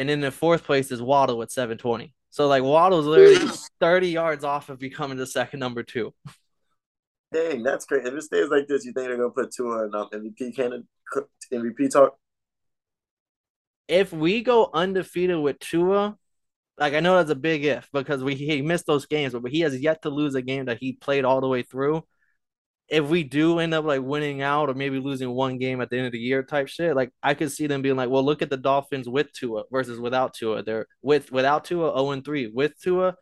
and 0.00 0.08
then 0.08 0.20
the 0.20 0.30
fourth 0.30 0.64
place 0.64 0.90
is 0.90 1.02
Waddle 1.02 1.36
with 1.36 1.50
720. 1.50 2.14
So 2.30 2.46
like 2.46 2.62
Waddle's 2.62 3.06
literally 3.06 3.50
30 3.80 4.08
yards 4.08 4.44
off 4.44 4.68
of 4.68 4.78
becoming 4.78 5.18
the 5.18 5.26
second 5.26 5.60
number 5.60 5.82
two. 5.82 6.14
Dang, 7.32 7.62
that's 7.62 7.84
great. 7.84 8.06
If 8.06 8.14
it 8.14 8.22
stays 8.22 8.48
like 8.48 8.66
this, 8.66 8.84
you 8.84 8.92
think 8.92 9.08
they're 9.08 9.16
gonna 9.16 9.30
put 9.30 9.52
two 9.52 9.68
on 9.68 9.94
um, 9.94 10.08
MVP 10.12 10.56
candidate 10.56 10.86
MVP 11.52 11.90
talk? 11.92 12.16
If 13.88 14.12
we 14.12 14.42
go 14.42 14.70
undefeated 14.72 15.38
with 15.38 15.58
Tua, 15.58 16.16
like 16.78 16.94
I 16.94 17.00
know 17.00 17.16
that's 17.16 17.30
a 17.30 17.36
big 17.36 17.64
if 17.64 17.88
because 17.92 18.22
we 18.22 18.34
he 18.34 18.62
missed 18.62 18.86
those 18.86 19.06
games, 19.06 19.34
but 19.34 19.50
he 19.50 19.60
has 19.60 19.80
yet 19.80 20.02
to 20.02 20.10
lose 20.10 20.34
a 20.34 20.42
game 20.42 20.66
that 20.66 20.78
he 20.78 20.92
played 20.92 21.24
all 21.24 21.40
the 21.40 21.48
way 21.48 21.62
through 21.62 22.04
if 22.90 23.06
we 23.06 23.22
do 23.22 23.60
end 23.60 23.72
up 23.72 23.84
like 23.84 24.02
winning 24.02 24.42
out 24.42 24.68
or 24.68 24.74
maybe 24.74 24.98
losing 24.98 25.30
one 25.30 25.58
game 25.58 25.80
at 25.80 25.90
the 25.90 25.96
end 25.96 26.06
of 26.06 26.12
the 26.12 26.18
year 26.18 26.42
type 26.42 26.66
shit, 26.66 26.96
like 26.96 27.12
I 27.22 27.34
could 27.34 27.52
see 27.52 27.68
them 27.68 27.82
being 27.82 27.96
like, 27.96 28.10
well, 28.10 28.24
look 28.24 28.42
at 28.42 28.50
the 28.50 28.56
Dolphins 28.56 29.08
with 29.08 29.32
Tua 29.32 29.62
versus 29.70 30.00
without 30.00 30.34
Tua. 30.34 30.64
They're 30.64 30.86
with 31.00 31.30
without 31.30 31.64
Tua 31.64 31.92
0 31.96 32.10
and 32.10 32.24
3, 32.24 32.48
with 32.48 32.78
Tua 32.80 33.14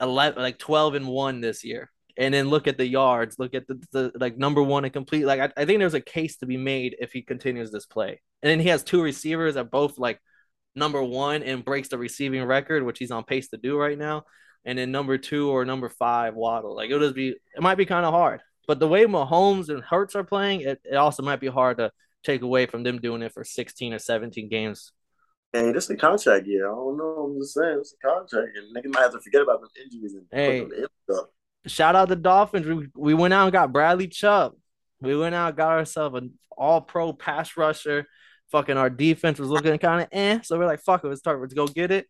11 0.00 0.40
like 0.40 0.58
12 0.58 0.94
and 0.94 1.08
1 1.08 1.40
this 1.40 1.64
year. 1.64 1.90
And 2.16 2.32
then 2.32 2.48
look 2.50 2.68
at 2.68 2.76
the 2.76 2.86
yards, 2.86 3.36
look 3.38 3.54
at 3.54 3.66
the, 3.66 3.82
the 3.92 4.12
like 4.20 4.36
number 4.38 4.62
one 4.62 4.84
and 4.84 4.92
complete. 4.92 5.24
Like 5.24 5.40
I, 5.40 5.62
I 5.62 5.64
think 5.64 5.80
there's 5.80 5.94
a 5.94 6.00
case 6.00 6.36
to 6.38 6.46
be 6.46 6.56
made 6.56 6.96
if 7.00 7.12
he 7.12 7.22
continues 7.22 7.72
this 7.72 7.86
play. 7.86 8.20
And 8.42 8.50
then 8.50 8.60
he 8.60 8.68
has 8.68 8.84
two 8.84 9.02
receivers 9.02 9.54
that 9.54 9.70
both 9.70 9.98
like 9.98 10.20
number 10.76 11.02
one 11.02 11.42
and 11.42 11.64
breaks 11.64 11.88
the 11.88 11.98
receiving 11.98 12.44
record, 12.44 12.84
which 12.84 12.98
he's 12.98 13.10
on 13.10 13.24
pace 13.24 13.48
to 13.48 13.56
do 13.56 13.76
right 13.76 13.98
now. 13.98 14.24
And 14.64 14.78
then 14.78 14.92
number 14.92 15.18
two 15.18 15.50
or 15.50 15.64
number 15.64 15.88
five, 15.88 16.34
Waddle. 16.34 16.76
Like 16.76 16.90
it'll 16.90 17.00
just 17.00 17.16
be 17.16 17.30
it 17.30 17.62
might 17.62 17.76
be 17.76 17.86
kind 17.86 18.04
of 18.04 18.12
hard. 18.12 18.40
But 18.70 18.78
the 18.78 18.86
way 18.86 19.04
Mahomes 19.04 19.68
and 19.68 19.82
Hurts 19.82 20.14
are 20.14 20.22
playing, 20.22 20.60
it, 20.60 20.80
it 20.84 20.94
also 20.94 21.24
might 21.24 21.40
be 21.40 21.48
hard 21.48 21.78
to 21.78 21.90
take 22.22 22.42
away 22.42 22.66
from 22.66 22.84
them 22.84 23.00
doing 23.00 23.20
it 23.20 23.32
for 23.32 23.42
16 23.42 23.92
or 23.92 23.98
17 23.98 24.48
games. 24.48 24.92
Hey, 25.52 25.72
this 25.72 25.86
is 25.86 25.90
a 25.90 25.96
contract 25.96 26.46
year. 26.46 26.70
I 26.70 26.76
don't 26.76 26.96
know. 26.96 27.32
I'm 27.34 27.40
just 27.40 27.54
saying 27.54 27.78
it's 27.80 27.96
a 28.00 28.06
contract, 28.06 28.56
and 28.56 28.72
niggas 28.72 28.94
might 28.94 29.00
have 29.00 29.10
to 29.10 29.20
forget 29.20 29.42
about 29.42 29.60
them 29.60 29.70
injuries 29.82 30.14
and 30.14 30.24
hey, 30.30 30.68
shout 31.66 31.96
out 31.96 32.10
the 32.10 32.14
Dolphins. 32.14 32.64
We, 32.64 32.86
we 32.94 33.12
went 33.12 33.34
out 33.34 33.42
and 33.46 33.52
got 33.52 33.72
Bradley 33.72 34.06
Chubb. 34.06 34.52
We 35.00 35.16
went 35.16 35.34
out 35.34 35.48
and 35.48 35.56
got 35.56 35.72
ourselves 35.72 36.16
an 36.16 36.38
all 36.56 36.80
pro 36.80 37.12
pass 37.12 37.56
rusher. 37.56 38.06
Fucking 38.52 38.76
our 38.76 38.88
defense 38.88 39.40
was 39.40 39.48
looking 39.48 39.76
kind 39.78 40.02
of 40.02 40.08
eh. 40.12 40.38
So 40.44 40.56
we're 40.56 40.66
like, 40.66 40.82
fuck 40.84 41.02
it, 41.02 41.08
let's 41.08 41.18
start. 41.18 41.40
Let's 41.40 41.54
go 41.54 41.66
get 41.66 41.90
it. 41.90 42.06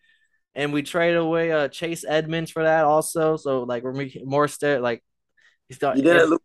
And 0.54 0.74
we 0.74 0.82
traded 0.82 1.16
away 1.16 1.52
uh 1.52 1.68
Chase 1.68 2.04
Edmonds 2.06 2.50
for 2.50 2.64
that 2.64 2.84
also. 2.84 3.38
So 3.38 3.62
like 3.62 3.82
we're 3.82 4.10
more 4.26 4.46
st- 4.46 4.82
like 4.82 5.02
he's 5.70 5.78
you 5.80 6.02
didn't 6.02 6.30
look 6.30 6.42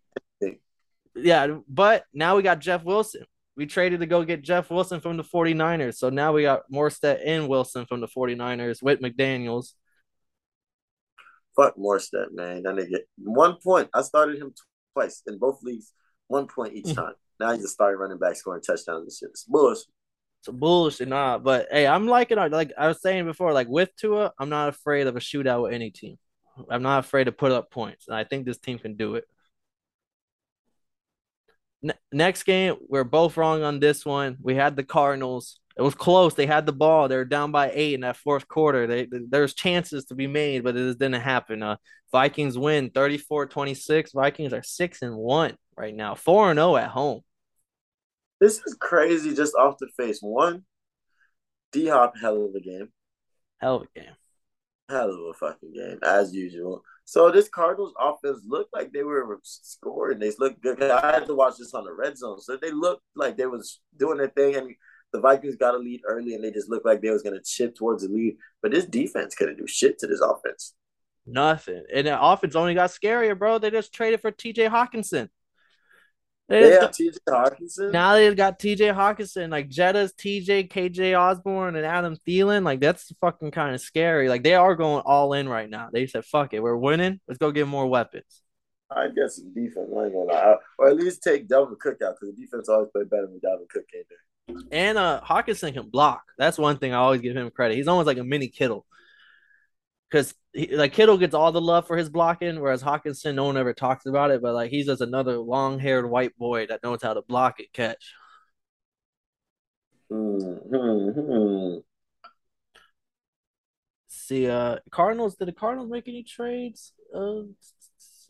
yeah, 1.15 1.59
but 1.69 2.03
now 2.13 2.35
we 2.35 2.43
got 2.43 2.59
Jeff 2.59 2.83
Wilson. 2.83 3.23
We 3.55 3.65
traded 3.65 4.01
to 4.01 4.05
go 4.05 4.23
get 4.25 4.41
Jeff 4.41 4.69
Wilson 4.69 4.99
from 4.99 5.15
the 5.15 5.23
49ers. 5.23 5.95
So 5.95 6.09
now 6.09 6.33
we 6.33 6.41
got 6.41 6.69
Mostert 6.71 7.21
and 7.25 7.47
Wilson 7.47 7.85
from 7.85 8.01
the 8.01 8.07
49ers 8.07 8.83
with 8.83 8.99
McDaniels. 8.99 9.73
Fuck 11.55 11.77
Mostert, 11.77 12.33
man. 12.33 12.63
That 12.63 12.75
nigga. 12.75 12.99
One 13.17 13.55
point. 13.63 13.89
I 13.93 14.01
started 14.01 14.41
him 14.41 14.53
twice 14.93 15.21
in 15.25 15.37
both 15.37 15.63
leagues. 15.63 15.93
One 16.27 16.47
point 16.47 16.75
each 16.75 16.93
time. 16.95 17.13
now 17.39 17.53
he's 17.53 17.61
just 17.61 17.75
started 17.75 17.97
running 17.97 18.17
back, 18.17 18.35
scoring 18.35 18.61
touchdowns 18.61 19.03
and 19.03 19.11
shit. 19.11 19.29
It's 19.29 19.45
bullshit. 19.45 19.85
It's 20.41 20.49
bullshit, 20.49 21.07
nah. 21.07 21.37
But 21.37 21.67
hey, 21.71 21.87
I'm 21.87 22.07
liking 22.07 22.37
it. 22.37 22.51
Like 22.51 22.73
I 22.77 22.89
was 22.89 23.01
saying 23.01 23.23
before, 23.23 23.53
like 23.53 23.69
with 23.69 23.95
Tua, 23.95 24.33
I'm 24.37 24.49
not 24.49 24.67
afraid 24.67 25.07
of 25.07 25.15
a 25.15 25.21
shootout 25.21 25.63
with 25.63 25.73
any 25.73 25.91
team. 25.91 26.17
I'm 26.69 26.83
not 26.83 26.99
afraid 27.05 27.25
to 27.25 27.31
put 27.31 27.51
up 27.51 27.71
points. 27.71 28.07
And 28.07 28.15
I 28.15 28.23
think 28.23 28.45
this 28.45 28.57
team 28.57 28.79
can 28.79 28.95
do 28.95 29.15
it 29.15 29.25
next 32.11 32.43
game, 32.43 32.75
we're 32.87 33.03
both 33.03 33.37
wrong 33.37 33.63
on 33.63 33.79
this 33.79 34.05
one. 34.05 34.37
We 34.41 34.55
had 34.55 34.75
the 34.75 34.83
Cardinals. 34.83 35.59
It 35.77 35.81
was 35.81 35.95
close. 35.95 36.33
They 36.33 36.45
had 36.45 36.65
the 36.65 36.73
ball. 36.73 37.07
They 37.07 37.17
were 37.17 37.25
down 37.25 37.51
by 37.51 37.71
eight 37.73 37.95
in 37.95 38.01
that 38.01 38.17
fourth 38.17 38.47
quarter. 38.47 38.87
They, 38.87 39.07
there's 39.11 39.53
chances 39.53 40.05
to 40.05 40.15
be 40.15 40.27
made, 40.27 40.63
but 40.63 40.75
it 40.75 40.87
just 40.87 40.99
didn't 40.99 41.21
happen. 41.21 41.61
Uh, 41.61 41.75
Vikings 42.11 42.57
win 42.57 42.89
34-26. 42.91 44.13
Vikings 44.13 44.53
are 44.53 44.63
six 44.63 45.01
and 45.01 45.15
one 45.15 45.57
right 45.75 45.93
now, 45.93 46.15
four 46.15 46.49
and 46.49 46.57
zero 46.57 46.71
oh 46.71 46.77
at 46.77 46.89
home. 46.89 47.21
This 48.39 48.61
is 48.65 48.77
crazy. 48.79 49.35
Just 49.35 49.55
off 49.55 49.77
the 49.79 49.87
face, 49.97 50.19
one, 50.21 50.63
D 51.71 51.87
Hop 51.87 52.13
hell 52.19 52.45
of 52.45 52.55
a 52.55 52.61
game. 52.61 52.89
Hell 53.59 53.77
of 53.77 53.83
a 53.83 53.99
game. 53.99 54.13
Hell 54.89 55.09
of 55.09 55.19
a 55.29 55.33
fucking 55.33 55.73
game 55.73 55.99
as 56.03 56.33
usual. 56.33 56.83
So 57.05 57.31
this 57.31 57.49
Cardinals 57.49 57.93
offense 57.99 58.41
looked 58.47 58.73
like 58.73 58.91
they 58.91 59.03
were 59.03 59.39
scoring. 59.43 60.19
They 60.19 60.31
looked 60.39 60.61
good. 60.61 60.81
I 60.81 61.13
had 61.13 61.27
to 61.27 61.35
watch 61.35 61.55
this 61.59 61.73
on 61.73 61.85
the 61.85 61.93
red 61.93 62.17
zone, 62.17 62.39
so 62.39 62.57
they 62.57 62.71
looked 62.71 63.03
like 63.15 63.37
they 63.37 63.45
was 63.45 63.79
doing 63.97 64.17
their 64.17 64.29
thing. 64.29 64.55
And 64.55 64.75
the 65.13 65.19
Vikings 65.19 65.55
got 65.55 65.75
a 65.75 65.77
lead 65.77 66.01
early, 66.07 66.33
and 66.33 66.43
they 66.43 66.51
just 66.51 66.69
looked 66.69 66.85
like 66.85 67.01
they 67.01 67.11
was 67.11 67.21
to 67.23 67.41
chip 67.41 67.75
towards 67.75 68.03
the 68.03 68.09
lead. 68.13 68.37
But 68.61 68.71
this 68.71 68.85
defense 68.85 69.35
couldn't 69.35 69.57
do 69.57 69.67
shit 69.67 69.99
to 69.99 70.07
this 70.07 70.21
offense. 70.21 70.73
Nothing. 71.27 71.83
And 71.93 72.07
the 72.07 72.21
offense 72.21 72.55
only 72.55 72.73
got 72.73 72.89
scarier, 72.89 73.37
bro. 73.37 73.59
They 73.59 73.71
just 73.71 73.93
traded 73.93 74.21
for 74.21 74.31
T.J. 74.31 74.65
Hockenson. 74.65 75.29
They, 76.47 76.61
TJ 76.61 77.17
Hockenson. 77.27 77.91
Now 77.91 78.13
they've 78.13 78.35
got 78.35 78.59
TJ 78.59 78.93
Hockenson, 78.93 79.49
like 79.49 79.67
Jetta's 79.67 80.13
TJ, 80.13 80.69
KJ 80.69 81.19
Osborn, 81.19 81.75
and 81.75 81.85
Adam 81.85 82.17
Thielen. 82.27 82.63
Like 82.63 82.79
that's 82.79 83.11
fucking 83.19 83.51
kind 83.51 83.73
of 83.73 83.81
scary. 83.81 84.29
Like 84.29 84.43
they 84.43 84.53
are 84.53 84.75
going 84.75 85.01
all 85.05 85.33
in 85.33 85.49
right 85.49 85.69
now. 85.69 85.89
They 85.91 86.05
said, 86.05 86.23
"Fuck 86.23 86.53
it, 86.53 86.61
we're 86.61 86.75
winning. 86.75 87.19
Let's 87.27 87.39
go 87.39 87.51
get 87.51 87.67
more 87.67 87.87
weapons." 87.87 88.43
I 88.91 89.07
guess 89.07 89.37
some 89.37 89.53
defense. 89.55 89.89
I 89.97 90.03
ain't 90.03 90.13
gonna 90.13 90.25
lie, 90.25 90.55
or 90.77 90.89
at 90.89 90.95
least 90.95 91.23
take 91.23 91.47
Dalvin 91.47 91.79
Cook 91.79 92.01
out 92.03 92.15
because 92.19 92.35
the 92.35 92.41
defense 92.41 92.69
always 92.69 92.89
play 92.91 93.05
better 93.05 93.27
when 93.27 93.39
Dalvin 93.39 93.67
Cook 93.67 93.87
came 93.91 94.03
there. 94.07 94.57
And 94.71 94.99
uh, 94.99 95.21
Hockenson 95.27 95.73
can 95.73 95.89
block. 95.89 96.23
That's 96.37 96.59
one 96.59 96.77
thing 96.77 96.93
I 96.93 96.97
always 96.97 97.21
give 97.21 97.35
him 97.35 97.49
credit. 97.49 97.75
He's 97.75 97.87
almost 97.87 98.05
like 98.05 98.19
a 98.19 98.23
mini 98.23 98.49
Kittle 98.49 98.85
because 100.09 100.33
like 100.71 100.93
Kittle 100.93 101.17
gets 101.17 101.33
all 101.33 101.51
the 101.51 101.61
love 101.61 101.87
for 101.87 101.97
his 101.97 102.09
blocking, 102.09 102.59
whereas 102.59 102.83
Hockenson, 102.83 103.35
no 103.35 103.45
one 103.45 103.57
ever 103.57 103.73
talks 103.73 104.05
about 104.05 104.31
it. 104.31 104.41
But 104.41 104.53
like 104.53 104.71
he's 104.71 104.85
just 104.85 105.01
another 105.01 105.37
long-haired 105.37 106.09
white 106.09 106.37
boy 106.37 106.67
that 106.67 106.83
knows 106.83 107.01
how 107.01 107.13
to 107.13 107.21
block 107.21 107.59
and 107.59 107.67
catch. 107.73 108.13
Mm-hmm. 110.11 111.79
See, 114.07 114.47
uh, 114.47 114.77
Cardinals. 114.91 115.35
Did 115.35 115.47
the 115.47 115.53
Cardinals 115.53 115.89
make 115.89 116.07
any 116.07 116.23
trades? 116.23 116.93
Uh, 117.13 117.41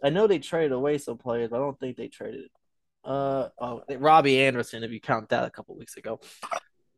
I 0.03 0.09
know 0.09 0.27
they 0.27 0.39
traded 0.39 0.71
away 0.71 0.97
some 0.97 1.17
players, 1.17 1.49
but 1.49 1.57
I 1.57 1.59
don't 1.59 1.79
think 1.79 1.97
they 1.97 2.07
traded. 2.07 2.49
Uh, 3.03 3.49
oh, 3.59 3.83
Robbie 3.97 4.41
Anderson, 4.41 4.83
if 4.83 4.91
you 4.91 4.99
count 4.99 5.29
that 5.29 5.45
a 5.45 5.51
couple 5.51 5.77
weeks 5.77 5.95
ago. 5.95 6.19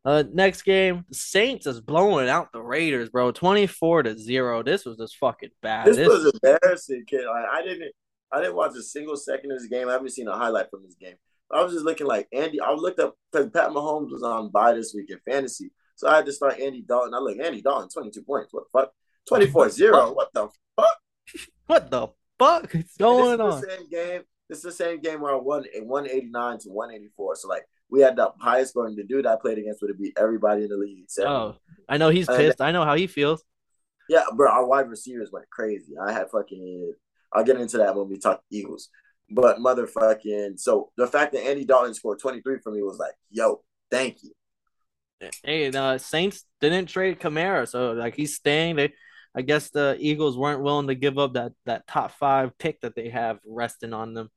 Uh, 0.07 0.23
next 0.31 0.61
game, 0.61 1.03
Saints 1.11 1.67
is 1.67 1.81
blowing 1.81 2.29
out 2.29 2.53
the 2.53 2.61
Raiders, 2.61 3.09
bro. 3.09 3.33
Twenty 3.33 3.67
four 3.67 4.03
to 4.03 4.17
zero. 4.17 4.63
This 4.63 4.85
was 4.85 4.95
just 4.95 5.17
fucking 5.17 5.49
bad. 5.61 5.85
This, 5.85 5.97
this 5.97 6.07
was 6.07 6.33
embarrassing, 6.33 7.03
kid. 7.05 7.25
Like, 7.25 7.43
I 7.51 7.61
didn't, 7.61 7.91
I 8.31 8.39
didn't 8.39 8.55
watch 8.55 8.71
a 8.77 8.81
single 8.81 9.17
second 9.17 9.51
of 9.51 9.59
this 9.59 9.67
game. 9.67 9.89
I 9.89 9.91
haven't 9.91 10.11
seen 10.11 10.29
a 10.29 10.37
highlight 10.37 10.69
from 10.71 10.83
this 10.83 10.95
game. 10.95 11.15
I 11.51 11.61
was 11.61 11.73
just 11.73 11.83
looking 11.83 12.07
like 12.07 12.29
Andy. 12.31 12.61
I 12.61 12.71
looked 12.71 13.01
up 13.01 13.15
because 13.33 13.49
Pat 13.49 13.71
Mahomes 13.71 14.09
was 14.09 14.23
on 14.23 14.49
bye 14.49 14.71
this 14.71 14.93
week 14.95 15.09
in 15.09 15.19
fantasy, 15.29 15.71
so 15.97 16.07
I 16.07 16.15
had 16.15 16.25
to 16.27 16.31
start 16.31 16.57
Andy 16.57 16.83
Dalton. 16.87 17.13
I 17.13 17.17
look 17.17 17.37
Andy 17.37 17.61
Dalton, 17.61 17.89
twenty 17.89 18.09
two 18.09 18.23
points. 18.23 18.53
What 18.53 18.63
the 18.71 18.79
fuck? 18.79 18.93
24-0. 19.29 20.15
What 20.15 20.29
the 20.33 20.47
fuck? 20.77 20.97
What 21.65 21.91
the 21.91 22.07
fuck 22.39 22.73
is 22.75 22.95
going 22.97 23.41
on? 23.41 23.59
The 23.59 23.67
same 23.67 23.89
game. 23.89 24.21
This 24.47 24.59
is 24.59 24.63
the 24.63 24.71
same 24.71 25.01
game 25.01 25.19
where 25.19 25.33
I 25.33 25.37
won 25.37 25.65
in 25.75 25.85
one 25.85 26.07
eighty 26.07 26.29
nine 26.29 26.59
to 26.59 26.69
one 26.69 26.91
eighty 26.91 27.09
four. 27.17 27.35
So 27.35 27.49
like 27.49 27.65
we 27.89 28.01
had 28.01 28.15
the 28.15 28.31
highest 28.39 28.71
scoring. 28.71 28.95
The 28.95 29.03
dude 29.03 29.25
I 29.25 29.35
played 29.35 29.57
against 29.57 29.81
would 29.81 29.89
have 29.89 29.99
beat 29.99 30.17
everybody 30.17 30.63
in 30.63 30.69
the 30.69 30.77
league. 30.77 31.07
Oh, 31.19 31.55
I 31.87 31.97
know 31.97 32.09
he's 32.09 32.27
pissed. 32.27 32.59
And, 32.59 32.67
I 32.67 32.71
know 32.71 32.83
how 32.83 32.95
he 32.95 33.07
feels. 33.07 33.43
Yeah, 34.09 34.23
bro, 34.35 34.49
our 34.49 34.65
wide 34.65 34.89
receivers 34.89 35.31
went 35.31 35.49
crazy. 35.49 35.93
I 36.01 36.11
had 36.11 36.29
fucking. 36.29 36.93
I'll 37.33 37.43
get 37.43 37.59
into 37.59 37.77
that 37.77 37.95
when 37.95 38.07
we 38.09 38.17
talk 38.17 38.41
Eagles. 38.49 38.89
But 39.29 39.57
motherfucking, 39.57 40.57
so 40.59 40.91
the 40.95 41.07
fact 41.07 41.33
that 41.33 41.43
Andy 41.43 41.65
Dalton 41.65 41.93
scored 41.93 42.19
23 42.19 42.59
for 42.63 42.71
me 42.71 42.81
was 42.81 42.97
like, 42.97 43.13
yo, 43.29 43.61
thank 43.91 44.23
you. 44.23 44.31
Hey, 45.43 45.69
the 45.69 45.97
Saints 45.97 46.45
didn't 46.61 46.85
trade 46.85 47.19
Kamara, 47.19 47.67
so 47.67 47.91
like 47.91 48.15
he's 48.15 48.35
staying. 48.35 48.77
They, 48.77 48.93
I 49.35 49.41
guess 49.41 49.69
the 49.69 49.97
Eagles 49.99 50.37
weren't 50.37 50.61
willing 50.61 50.87
to 50.87 50.95
give 50.95 51.17
up 51.17 51.33
that 51.33 51.51
that 51.65 51.87
top 51.87 52.11
five 52.11 52.57
pick 52.57 52.81
that 52.81 52.95
they 52.95 53.09
have 53.09 53.39
resting 53.45 53.93
on 53.93 54.13
them. 54.13 54.29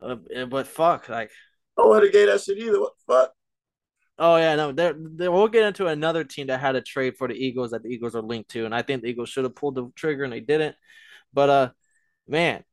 Uh, 0.00 0.16
but 0.48 0.66
fuck, 0.66 1.08
like 1.08 1.30
I 1.78 1.86
would 1.86 2.02
have 2.02 2.12
gave 2.12 2.28
that 2.28 2.40
shit 2.40 2.58
either. 2.58 2.80
What 2.80 2.92
the 2.96 3.12
fuck? 3.12 3.32
Oh 4.18 4.36
yeah, 4.36 4.54
no, 4.54 4.70
they're, 4.70 4.94
they're, 4.96 5.32
we'll 5.32 5.48
get 5.48 5.64
into 5.64 5.86
another 5.86 6.24
team 6.24 6.48
that 6.48 6.60
had 6.60 6.76
a 6.76 6.82
trade 6.82 7.16
for 7.16 7.26
the 7.26 7.34
Eagles 7.34 7.70
that 7.70 7.82
the 7.82 7.88
Eagles 7.88 8.14
are 8.14 8.20
linked 8.20 8.50
to, 8.50 8.66
and 8.66 8.74
I 8.74 8.82
think 8.82 9.00
the 9.00 9.08
Eagles 9.08 9.30
should 9.30 9.44
have 9.44 9.54
pulled 9.54 9.76
the 9.76 9.90
trigger 9.96 10.24
and 10.24 10.32
they 10.32 10.40
didn't. 10.40 10.76
But 11.32 11.48
uh, 11.48 11.70
man, 12.28 12.64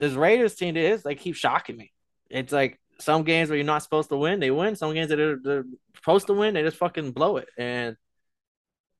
this 0.00 0.14
Raiders 0.14 0.54
team 0.54 0.76
is 0.78 1.02
they 1.02 1.14
keep 1.14 1.36
shocking 1.36 1.76
me. 1.76 1.92
It's 2.30 2.52
like 2.52 2.80
some 2.98 3.22
games 3.24 3.50
where 3.50 3.56
you're 3.56 3.66
not 3.66 3.82
supposed 3.82 4.08
to 4.08 4.16
win, 4.16 4.40
they 4.40 4.50
win. 4.50 4.76
Some 4.76 4.94
games 4.94 5.10
that 5.10 5.20
are 5.20 5.38
they're 5.42 5.64
supposed 5.96 6.26
to 6.28 6.32
win, 6.32 6.54
they 6.54 6.62
just 6.62 6.78
fucking 6.78 7.12
blow 7.12 7.36
it. 7.36 7.48
And 7.58 7.96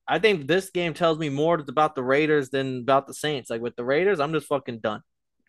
I 0.06 0.18
think 0.18 0.46
this 0.46 0.68
game 0.70 0.92
tells 0.92 1.18
me 1.18 1.30
more 1.30 1.54
about 1.54 1.94
the 1.94 2.02
Raiders 2.02 2.50
than 2.50 2.80
about 2.80 3.06
the 3.06 3.14
Saints. 3.14 3.48
Like 3.48 3.62
with 3.62 3.76
the 3.76 3.84
Raiders, 3.84 4.20
I'm 4.20 4.32
just 4.32 4.46
fucking 4.46 4.80
done. 4.80 5.02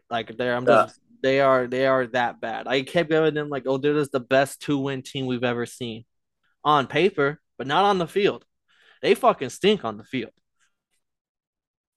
Like 0.09 0.38
there, 0.38 0.55
I'm 0.55 0.65
just 0.65 0.99
they 1.23 1.39
are 1.39 1.67
they 1.67 1.88
are 1.88 2.05
that 2.07 2.41
bad. 2.41 2.67
I 2.67 2.83
kept 2.83 3.09
giving 3.09 3.33
them 3.33 3.49
like, 3.49 3.63
oh, 3.65 3.77
they're 3.77 3.93
just 3.93 4.12
the 4.12 4.19
best 4.19 4.62
two 4.62 4.77
win 4.77 5.01
team 5.01 5.25
we've 5.25 5.43
ever 5.43 5.65
seen 5.65 6.03
on 6.63 6.86
paper, 6.86 7.41
but 7.57 7.65
not 7.65 7.86
on 7.86 7.97
the 7.97 8.07
field. 8.07 8.45
They 9.01 9.15
fucking 9.15 9.49
stink 9.49 9.86
on 9.86 9.97
the 9.97 10.03
field. 10.03 10.31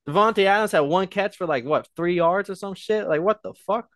Davante 0.09 0.45
Adams 0.45 0.73
had 0.73 0.81
one 0.81 1.09
catch 1.09 1.37
for 1.37 1.47
like 1.47 1.65
what 1.65 1.89
three 1.97 2.15
yards 2.15 2.49
or 2.49 2.55
some 2.55 2.75
shit. 2.75 3.09
Like 3.09 3.21
what 3.21 3.43
the 3.43 3.53
fuck? 3.67 3.89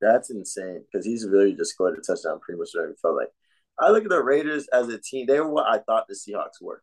That's 0.00 0.30
insane 0.30 0.84
because 0.90 1.04
he's 1.04 1.28
really 1.28 1.52
just 1.52 1.72
scored 1.72 1.98
a 1.98 2.00
touchdown 2.00 2.40
pretty 2.40 2.58
much 2.58 2.70
whatever 2.72 2.94
felt 3.00 3.16
like. 3.16 3.28
I 3.78 3.90
look 3.90 4.04
at 4.04 4.10
the 4.10 4.22
Raiders 4.22 4.66
as 4.72 4.88
a 4.88 4.98
team. 4.98 5.26
They 5.26 5.38
were 5.40 5.50
what 5.50 5.66
I 5.66 5.78
thought 5.78 6.06
the 6.08 6.14
Seahawks 6.14 6.62
were 6.62 6.82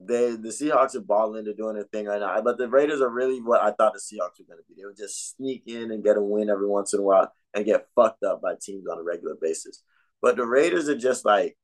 they 0.00 0.30
the 0.30 0.48
Seahawks 0.48 0.94
are 0.94 1.00
balling, 1.00 1.44
they're 1.44 1.54
doing 1.54 1.74
their 1.74 1.84
thing 1.84 2.06
right 2.06 2.20
now. 2.20 2.40
But 2.40 2.58
the 2.58 2.68
Raiders 2.68 3.00
are 3.00 3.10
really 3.10 3.40
what 3.40 3.62
I 3.62 3.72
thought 3.72 3.92
the 3.92 4.00
Seahawks 4.00 4.38
were 4.38 4.46
going 4.46 4.58
to 4.58 4.64
be. 4.68 4.74
They 4.76 4.86
would 4.86 4.96
just 4.96 5.36
sneak 5.36 5.64
in 5.66 5.90
and 5.90 6.02
get 6.02 6.16
a 6.16 6.22
win 6.22 6.48
every 6.48 6.66
once 6.66 6.94
in 6.94 7.00
a 7.00 7.02
while 7.02 7.32
and 7.54 7.64
get 7.64 7.86
fucked 7.94 8.22
up 8.22 8.40
by 8.40 8.54
teams 8.60 8.86
on 8.90 8.98
a 8.98 9.02
regular 9.02 9.36
basis. 9.40 9.82
But 10.22 10.36
the 10.36 10.46
Raiders 10.46 10.88
are 10.88 10.98
just 10.98 11.24
like 11.24 11.56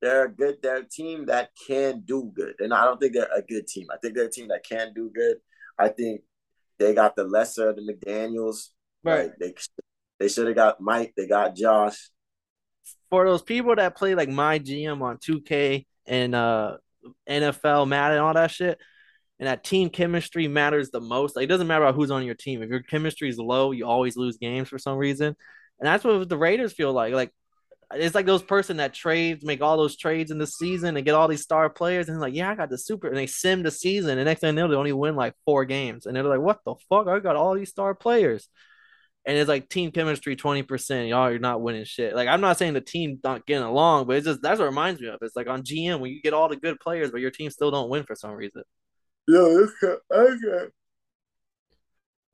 they're 0.00 0.26
a 0.26 0.32
good. 0.32 0.56
They're 0.62 0.78
a 0.78 0.88
team 0.88 1.26
that 1.26 1.50
can 1.66 2.02
do 2.04 2.30
good, 2.34 2.54
and 2.58 2.72
I 2.74 2.84
don't 2.84 3.00
think 3.00 3.14
they're 3.14 3.28
a 3.34 3.42
good 3.42 3.66
team. 3.66 3.86
I 3.92 3.96
think 3.98 4.14
they're 4.14 4.26
a 4.26 4.30
team 4.30 4.48
that 4.48 4.64
can 4.68 4.92
do 4.94 5.10
good. 5.14 5.36
I 5.78 5.88
think 5.88 6.22
they 6.78 6.94
got 6.94 7.16
the 7.16 7.24
lesser 7.24 7.70
of 7.70 7.76
the 7.76 7.82
McDaniels. 7.82 8.68
Right. 9.04 9.26
Like 9.26 9.38
they 9.40 9.54
they 10.18 10.28
should 10.28 10.46
have 10.46 10.56
got 10.56 10.80
Mike. 10.80 11.14
They 11.16 11.26
got 11.26 11.56
Josh. 11.56 12.10
For 13.10 13.24
those 13.24 13.42
people 13.42 13.74
that 13.76 13.96
play 13.96 14.14
like 14.14 14.28
my 14.28 14.58
GM 14.58 15.02
on 15.02 15.18
2K, 15.18 15.86
and 16.06 16.34
uh 16.34 16.76
NFL 17.28 17.88
Madden 17.88 18.18
and 18.18 18.26
all 18.26 18.34
that 18.34 18.50
shit. 18.50 18.78
And 19.38 19.48
that 19.48 19.64
team 19.64 19.90
chemistry 19.90 20.46
matters 20.46 20.90
the 20.90 21.00
most. 21.00 21.34
Like, 21.34 21.44
it 21.44 21.48
doesn't 21.48 21.66
matter 21.66 21.84
about 21.84 21.96
who's 21.96 22.12
on 22.12 22.24
your 22.24 22.36
team. 22.36 22.62
If 22.62 22.70
your 22.70 22.82
chemistry 22.82 23.28
is 23.28 23.38
low, 23.38 23.72
you 23.72 23.86
always 23.86 24.16
lose 24.16 24.36
games 24.36 24.68
for 24.68 24.78
some 24.78 24.96
reason. 24.96 25.28
And 25.28 25.86
that's 25.86 26.04
what 26.04 26.28
the 26.28 26.36
Raiders 26.36 26.72
feel 26.72 26.92
like. 26.92 27.12
Like 27.12 27.32
it's 27.94 28.14
like 28.14 28.26
those 28.26 28.42
person 28.42 28.78
that 28.78 28.94
trades, 28.94 29.44
make 29.44 29.60
all 29.60 29.76
those 29.76 29.96
trades 29.96 30.30
in 30.30 30.38
the 30.38 30.46
season 30.46 30.96
and 30.96 31.04
get 31.04 31.14
all 31.14 31.28
these 31.28 31.42
star 31.42 31.68
players, 31.68 32.08
and 32.08 32.20
like, 32.20 32.34
yeah, 32.34 32.50
I 32.50 32.54
got 32.54 32.70
the 32.70 32.78
super, 32.78 33.08
and 33.08 33.16
they 33.16 33.26
sim 33.26 33.62
the 33.62 33.70
season, 33.70 34.18
and 34.18 34.24
next 34.24 34.40
thing 34.40 34.54
they 34.54 34.62
know, 34.62 34.68
they 34.68 34.76
only 34.76 34.92
win 34.92 35.16
like 35.16 35.34
four 35.44 35.64
games, 35.64 36.06
and 36.06 36.16
they're 36.16 36.22
like, 36.22 36.40
what 36.40 36.60
the 36.64 36.74
fuck? 36.88 37.06
I 37.08 37.18
got 37.18 37.36
all 37.36 37.54
these 37.54 37.70
star 37.70 37.94
players 37.94 38.48
and 39.24 39.36
it's 39.36 39.48
like 39.48 39.68
team 39.68 39.92
chemistry 39.92 40.36
20%. 40.36 41.08
Y'all, 41.08 41.30
you're 41.30 41.38
not 41.38 41.60
winning 41.60 41.84
shit. 41.84 42.14
Like, 42.14 42.28
I'm 42.28 42.40
not 42.40 42.58
saying 42.58 42.74
the 42.74 42.80
team 42.80 43.20
not 43.22 43.46
getting 43.46 43.62
along, 43.62 44.06
but 44.06 44.16
it's 44.16 44.26
just 44.26 44.42
that's 44.42 44.58
what 44.58 44.64
it 44.64 44.70
reminds 44.70 45.00
me 45.00 45.08
of. 45.08 45.18
It's 45.22 45.36
like 45.36 45.48
on 45.48 45.62
GM 45.62 46.00
when 46.00 46.10
you 46.10 46.20
get 46.20 46.34
all 46.34 46.48
the 46.48 46.56
good 46.56 46.80
players, 46.80 47.10
but 47.10 47.20
your 47.20 47.30
team 47.30 47.50
still 47.50 47.70
don't 47.70 47.88
win 47.88 48.04
for 48.04 48.16
some 48.16 48.32
reason. 48.32 48.62
Yeah, 49.28 49.66
okay. 50.10 50.68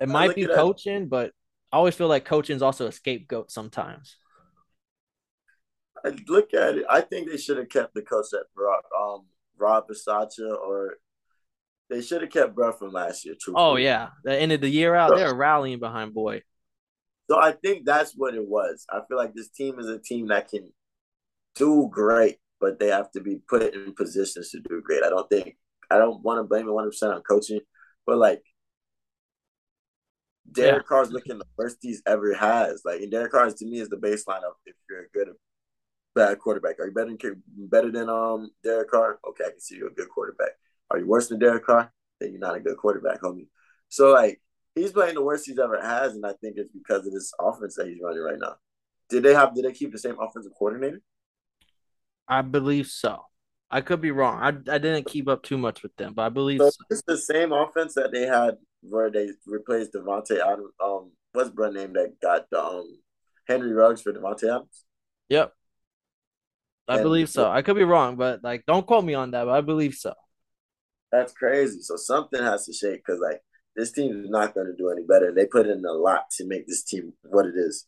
It 0.00 0.08
might 0.08 0.34
be 0.34 0.46
coaching, 0.46 1.00
that. 1.02 1.10
but 1.10 1.32
I 1.72 1.76
always 1.76 1.94
feel 1.94 2.08
like 2.08 2.24
coaching 2.24 2.56
is 2.56 2.62
also 2.62 2.86
a 2.86 2.92
scapegoat 2.92 3.50
sometimes. 3.50 4.16
I 6.04 6.16
look 6.28 6.54
at 6.54 6.76
it. 6.78 6.84
I 6.88 7.00
think 7.00 7.28
they 7.28 7.36
should 7.36 7.58
have 7.58 7.68
kept 7.68 7.94
the 7.94 8.02
coach 8.02 8.26
that 8.32 8.44
brought 8.54 8.84
um 8.98 9.26
Rob 9.58 9.88
Bisaccia 9.88 10.56
or 10.56 10.98
they 11.90 12.00
should 12.00 12.22
have 12.22 12.30
kept 12.30 12.54
Bruh 12.54 12.78
from 12.78 12.92
last 12.92 13.24
year. 13.24 13.34
Truthfully. 13.34 13.56
Oh 13.62 13.76
yeah, 13.76 14.08
the 14.24 14.38
end 14.38 14.52
of 14.52 14.60
the 14.60 14.68
year 14.68 14.94
out, 14.94 15.14
they're 15.14 15.34
rallying 15.34 15.80
behind 15.80 16.14
Boy. 16.14 16.42
So 17.30 17.38
I 17.38 17.52
think 17.52 17.84
that's 17.84 18.14
what 18.16 18.34
it 18.34 18.46
was. 18.46 18.86
I 18.90 19.00
feel 19.06 19.18
like 19.18 19.34
this 19.34 19.50
team 19.50 19.78
is 19.78 19.88
a 19.88 19.98
team 19.98 20.28
that 20.28 20.48
can 20.48 20.72
do 21.54 21.88
great, 21.92 22.38
but 22.60 22.78
they 22.78 22.88
have 22.88 23.10
to 23.12 23.20
be 23.20 23.40
put 23.48 23.74
in 23.74 23.94
positions 23.94 24.50
to 24.50 24.60
do 24.60 24.82
great. 24.82 25.02
I 25.04 25.10
don't 25.10 25.28
think 25.28 25.56
I 25.90 25.98
don't 25.98 26.22
want 26.22 26.38
to 26.38 26.44
blame 26.44 26.68
it 26.68 26.72
100 26.72 26.90
percent 26.90 27.12
on 27.12 27.22
coaching, 27.22 27.60
but 28.06 28.18
like 28.18 28.42
Derek 30.50 30.82
yeah. 30.82 30.88
Carr's 30.88 31.10
looking 31.10 31.38
the 31.38 31.44
worst 31.56 31.78
he's 31.82 32.02
ever 32.06 32.32
has. 32.34 32.82
Like 32.84 33.00
and 33.00 33.10
Derek 33.10 33.32
Carr 33.32 33.50
to 33.50 33.66
me 33.66 33.80
is 33.80 33.88
the 33.88 33.96
baseline 33.96 34.44
of 34.44 34.54
if 34.64 34.74
you're 34.88 35.02
a 35.02 35.08
good 35.12 35.28
bad 36.14 36.38
quarterback. 36.38 36.78
Are 36.80 36.86
you 36.86 36.92
better 36.92 37.14
than 37.14 37.42
better 37.56 37.90
than 37.90 38.08
um 38.08 38.50
Derek 38.64 38.90
Carr? 38.90 39.18
Okay, 39.28 39.44
I 39.44 39.50
can 39.50 39.60
see 39.60 39.76
you're 39.76 39.88
a 39.88 39.94
good 39.94 40.08
quarterback. 40.08 40.52
Are 40.90 40.98
you 40.98 41.06
worse 41.06 41.28
than 41.28 41.38
Derek 41.38 41.66
Carr? 41.66 41.92
Then 42.20 42.30
you're 42.32 42.40
not 42.40 42.56
a 42.56 42.60
good 42.60 42.78
quarterback, 42.78 43.20
homie. 43.20 43.48
So 43.90 44.12
like 44.12 44.40
he's 44.78 44.92
playing 44.92 45.14
the 45.14 45.22
worst 45.22 45.46
he's 45.46 45.58
ever 45.58 45.80
has, 45.80 46.14
and 46.14 46.24
I 46.26 46.32
think 46.40 46.56
it's 46.56 46.72
because 46.72 47.06
of 47.06 47.12
this 47.12 47.32
offense 47.40 47.76
that 47.76 47.88
he's 47.88 48.00
running 48.02 48.22
right 48.22 48.38
now. 48.38 48.56
Did 49.10 49.22
they 49.24 49.34
have? 49.34 49.54
Did 49.54 49.64
they 49.64 49.72
keep 49.72 49.92
the 49.92 49.98
same 49.98 50.16
offensive 50.20 50.52
coordinator? 50.58 51.00
I 52.26 52.42
believe 52.42 52.86
so. 52.88 53.24
I 53.70 53.80
could 53.80 54.00
be 54.00 54.10
wrong. 54.10 54.40
I, 54.42 54.48
I 54.74 54.78
didn't 54.78 55.06
keep 55.06 55.28
up 55.28 55.42
too 55.42 55.58
much 55.58 55.82
with 55.82 55.94
them, 55.96 56.14
but 56.14 56.22
I 56.22 56.28
believe 56.30 56.60
So 56.60 56.70
so. 56.70 56.84
it's 56.90 57.02
the 57.06 57.16
same 57.16 57.52
offense 57.52 57.94
that 57.94 58.12
they 58.12 58.26
had 58.26 58.58
where 58.82 59.10
they 59.10 59.30
replaced 59.46 59.92
Davante 59.92 60.38
Adams. 60.40 60.72
Um, 60.82 61.12
what's 61.32 61.50
Brett 61.50 61.72
name 61.72 61.92
that 61.94 62.20
got 62.20 62.52
um 62.52 63.00
Henry 63.46 63.72
Ruggs 63.72 64.02
for 64.02 64.12
Davante 64.12 64.44
Adams? 64.44 64.84
Yep, 65.28 65.52
I 66.88 66.96
And 66.96 67.02
believe 67.02 67.28
so. 67.28 67.50
I 67.50 67.62
could 67.62 67.76
be 67.76 67.84
wrong, 67.84 68.16
but 68.16 68.42
like, 68.42 68.64
don't 68.66 68.86
quote 68.86 69.04
me 69.04 69.14
on 69.14 69.30
that. 69.32 69.44
But 69.44 69.52
I 69.52 69.60
believe 69.60 69.94
so. 69.94 70.14
that's 71.10 71.32
crazy. 71.32 71.80
So 71.80 71.96
something 71.96 72.42
has 72.42 72.66
to 72.66 72.72
shake 72.72 73.02
because 73.04 73.20
like 73.20 73.40
this 73.78 73.92
team 73.92 74.24
is 74.24 74.28
not 74.28 74.54
going 74.54 74.66
to 74.66 74.76
do 74.76 74.90
any 74.90 75.04
better. 75.04 75.32
They 75.32 75.46
put 75.46 75.66
in 75.66 75.84
a 75.84 75.92
lot 75.92 76.30
to 76.32 76.46
make 76.46 76.66
this 76.66 76.82
team 76.82 77.12
what 77.22 77.46
it 77.46 77.54
is. 77.54 77.86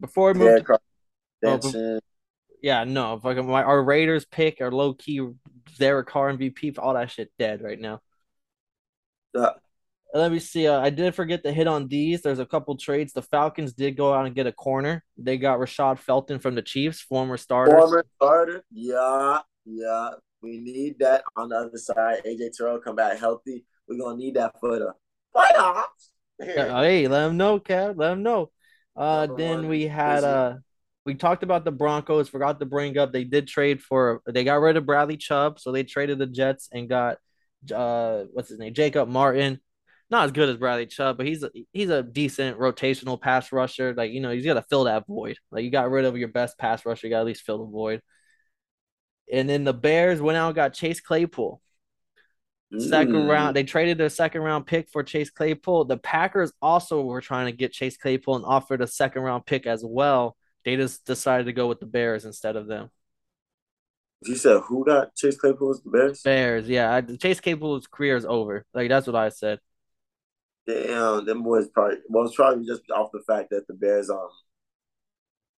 Before 0.00 0.32
we 0.32 0.38
move, 0.40 0.66
to, 0.66 0.78
Oh, 1.42 2.00
yeah, 2.60 2.84
no, 2.84 3.18
fucking 3.18 3.46
my 3.46 3.62
our 3.62 3.82
Raiders 3.82 4.26
pick, 4.26 4.60
our 4.60 4.70
low 4.70 4.92
key 4.92 5.26
Derek 5.78 6.08
Carr 6.08 6.32
MVP, 6.32 6.78
all 6.78 6.94
that 6.94 7.10
shit 7.10 7.32
dead 7.38 7.62
right 7.62 7.80
now. 7.80 8.00
Uh, 9.34 9.52
Let 10.12 10.32
me 10.32 10.40
see. 10.40 10.66
Uh, 10.66 10.80
I 10.80 10.90
did 10.90 11.14
forget 11.14 11.44
to 11.44 11.52
hit 11.52 11.66
on 11.66 11.88
these. 11.88 12.20
There's 12.20 12.40
a 12.40 12.44
couple 12.44 12.76
trades. 12.76 13.12
The 13.12 13.22
Falcons 13.22 13.72
did 13.72 13.96
go 13.96 14.12
out 14.12 14.26
and 14.26 14.34
get 14.34 14.46
a 14.46 14.52
corner. 14.52 15.04
They 15.16 15.38
got 15.38 15.60
Rashad 15.60 15.98
Fenton 15.98 16.40
from 16.40 16.56
the 16.56 16.62
Chiefs, 16.62 17.00
former 17.00 17.36
starter. 17.36 17.78
former 17.78 18.04
starter. 18.16 18.64
Yeah, 18.70 19.38
yeah. 19.64 20.10
We 20.42 20.58
need 20.58 20.98
that 20.98 21.22
on 21.36 21.50
the 21.50 21.56
other 21.56 21.78
side. 21.78 22.22
AJ 22.26 22.56
Terrell 22.56 22.80
come 22.80 22.96
back 22.96 23.18
healthy. 23.18 23.64
We're 23.90 23.98
gonna 23.98 24.16
need 24.16 24.34
that 24.36 24.54
for 24.60 24.78
the 24.78 24.94
playoffs. 25.34 25.84
Yeah, 26.38 26.80
Hey, 26.80 27.08
let 27.08 27.26
them 27.26 27.36
know, 27.36 27.58
Kev. 27.58 27.98
Let 27.98 28.10
them 28.10 28.22
know. 28.22 28.50
Uh, 28.96 29.26
Number 29.26 29.36
then 29.36 29.56
one 29.56 29.68
we 29.68 29.86
had 29.86 30.24
uh, 30.24 30.54
we 31.04 31.14
talked 31.14 31.42
about 31.42 31.64
the 31.64 31.72
Broncos. 31.72 32.28
Forgot 32.28 32.60
to 32.60 32.66
bring 32.66 32.96
up 32.96 33.12
they 33.12 33.24
did 33.24 33.48
trade 33.48 33.82
for. 33.82 34.22
They 34.26 34.44
got 34.44 34.60
rid 34.60 34.76
of 34.76 34.86
Bradley 34.86 35.16
Chubb, 35.16 35.58
so 35.58 35.72
they 35.72 35.82
traded 35.82 36.18
the 36.18 36.26
Jets 36.26 36.68
and 36.72 36.88
got 36.88 37.18
uh, 37.74 38.24
what's 38.32 38.48
his 38.48 38.58
name, 38.58 38.74
Jacob 38.74 39.08
Martin. 39.08 39.60
Not 40.08 40.24
as 40.24 40.32
good 40.32 40.48
as 40.48 40.56
Bradley 40.56 40.86
Chubb, 40.86 41.16
but 41.18 41.26
he's 41.26 41.42
a, 41.44 41.50
he's 41.72 41.88
a 41.88 42.02
decent 42.02 42.58
rotational 42.58 43.20
pass 43.20 43.52
rusher. 43.52 43.94
Like 43.94 44.12
you 44.12 44.20
know, 44.20 44.30
he's 44.30 44.44
got 44.44 44.54
to 44.54 44.62
fill 44.62 44.84
that 44.84 45.06
void. 45.06 45.36
Like 45.50 45.64
you 45.64 45.70
got 45.70 45.90
rid 45.90 46.04
of 46.04 46.16
your 46.16 46.28
best 46.28 46.58
pass 46.58 46.84
rusher, 46.84 47.06
you 47.06 47.12
got 47.12 47.18
to 47.18 47.20
at 47.20 47.26
least 47.26 47.42
fill 47.42 47.64
the 47.64 47.70
void. 47.70 48.02
And 49.32 49.48
then 49.48 49.64
the 49.64 49.74
Bears 49.74 50.20
went 50.20 50.36
out 50.36 50.48
and 50.48 50.56
got 50.56 50.74
Chase 50.74 51.00
Claypool. 51.00 51.60
Second 52.78 53.14
Mm. 53.14 53.28
round, 53.28 53.56
they 53.56 53.64
traded 53.64 53.98
their 53.98 54.08
second 54.08 54.42
round 54.42 54.64
pick 54.64 54.88
for 54.90 55.02
Chase 55.02 55.28
Claypool. 55.30 55.86
The 55.86 55.96
Packers 55.96 56.52
also 56.62 57.02
were 57.02 57.20
trying 57.20 57.46
to 57.46 57.52
get 57.52 57.72
Chase 57.72 57.96
Claypool 57.96 58.36
and 58.36 58.44
offered 58.44 58.80
a 58.80 58.86
second 58.86 59.22
round 59.22 59.44
pick 59.44 59.66
as 59.66 59.84
well. 59.84 60.36
They 60.64 60.76
just 60.76 61.04
decided 61.04 61.46
to 61.46 61.52
go 61.52 61.66
with 61.66 61.80
the 61.80 61.86
Bears 61.86 62.24
instead 62.24 62.54
of 62.54 62.68
them. 62.68 62.90
You 64.22 64.36
said 64.36 64.60
who 64.66 64.84
got 64.84 65.16
Chase 65.16 65.36
Claypool 65.36 65.66
was 65.68 65.82
the 65.82 65.90
Bears? 65.90 66.22
Bears, 66.22 66.68
yeah. 66.68 66.94
I, 66.94 67.00
Chase 67.00 67.40
Claypool's 67.40 67.86
career 67.88 68.16
is 68.16 68.26
over. 68.26 68.64
Like 68.72 68.88
that's 68.88 69.06
what 69.06 69.16
I 69.16 69.30
said. 69.30 69.58
Damn, 70.66 71.24
them 71.24 71.42
boys 71.42 71.68
probably 71.68 71.96
well 72.08 72.24
it's 72.26 72.36
probably 72.36 72.66
just 72.66 72.82
off 72.94 73.10
the 73.12 73.22
fact 73.26 73.50
that 73.50 73.66
the 73.66 73.74
Bears 73.74 74.10
um 74.10 74.28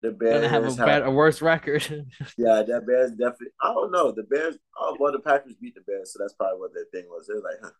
the 0.02 0.12
Gonna 0.12 0.48
have 0.48 0.62
a 0.62 0.66
Bears 0.66 0.76
better, 0.76 1.04
a 1.04 1.10
worse 1.10 1.42
record. 1.42 1.82
yeah, 2.38 2.62
that 2.62 2.86
Bears 2.86 3.10
definitely 3.12 3.48
I 3.62 3.72
don't 3.72 3.92
know. 3.92 4.12
The 4.12 4.22
Bears 4.22 4.56
oh 4.78 4.96
well 4.98 5.12
the 5.12 5.20
Packers 5.20 5.54
beat 5.60 5.74
the 5.74 5.82
Bears, 5.82 6.12
so 6.12 6.18
that's 6.20 6.34
probably 6.34 6.58
what 6.58 6.72
their 6.74 6.86
thing 6.92 7.08
was. 7.08 7.26
They're 7.26 7.36
like, 7.36 7.58
huh, 7.62 7.70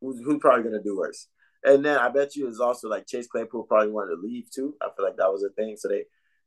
who's 0.00 0.20
who's 0.24 0.38
probably 0.40 0.64
gonna 0.64 0.82
do 0.82 0.96
worse? 0.96 1.28
And 1.64 1.84
then 1.84 1.98
I 1.98 2.08
bet 2.08 2.36
you 2.36 2.48
it's 2.48 2.60
also 2.60 2.88
like 2.88 3.06
Chase 3.06 3.26
Claypool 3.26 3.64
probably 3.64 3.90
wanted 3.90 4.16
to 4.16 4.22
leave 4.22 4.50
too. 4.50 4.74
I 4.80 4.88
feel 4.96 5.04
like 5.04 5.16
that 5.16 5.32
was 5.32 5.42
a 5.42 5.50
thing. 5.50 5.76
So 5.76 5.88
they 5.88 6.04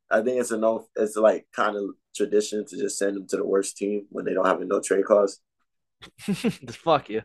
I 0.10 0.22
think 0.22 0.40
it's 0.40 0.52
a 0.52 0.58
no 0.58 0.88
it's 0.96 1.16
like 1.16 1.48
kind 1.56 1.76
of 1.76 1.84
tradition 2.16 2.66
to 2.66 2.78
just 2.78 2.98
send 2.98 3.16
them 3.16 3.28
to 3.28 3.38
the 3.38 3.46
worst 3.46 3.78
team 3.78 4.08
when 4.10 4.26
they 4.26 4.34
don't 4.34 4.48
have 4.48 4.62
a 4.62 4.66
no 4.66 4.82
trade 4.82 5.06
clause. 5.06 5.40
just 6.26 6.78
fuck 6.78 7.10
you. 7.10 7.22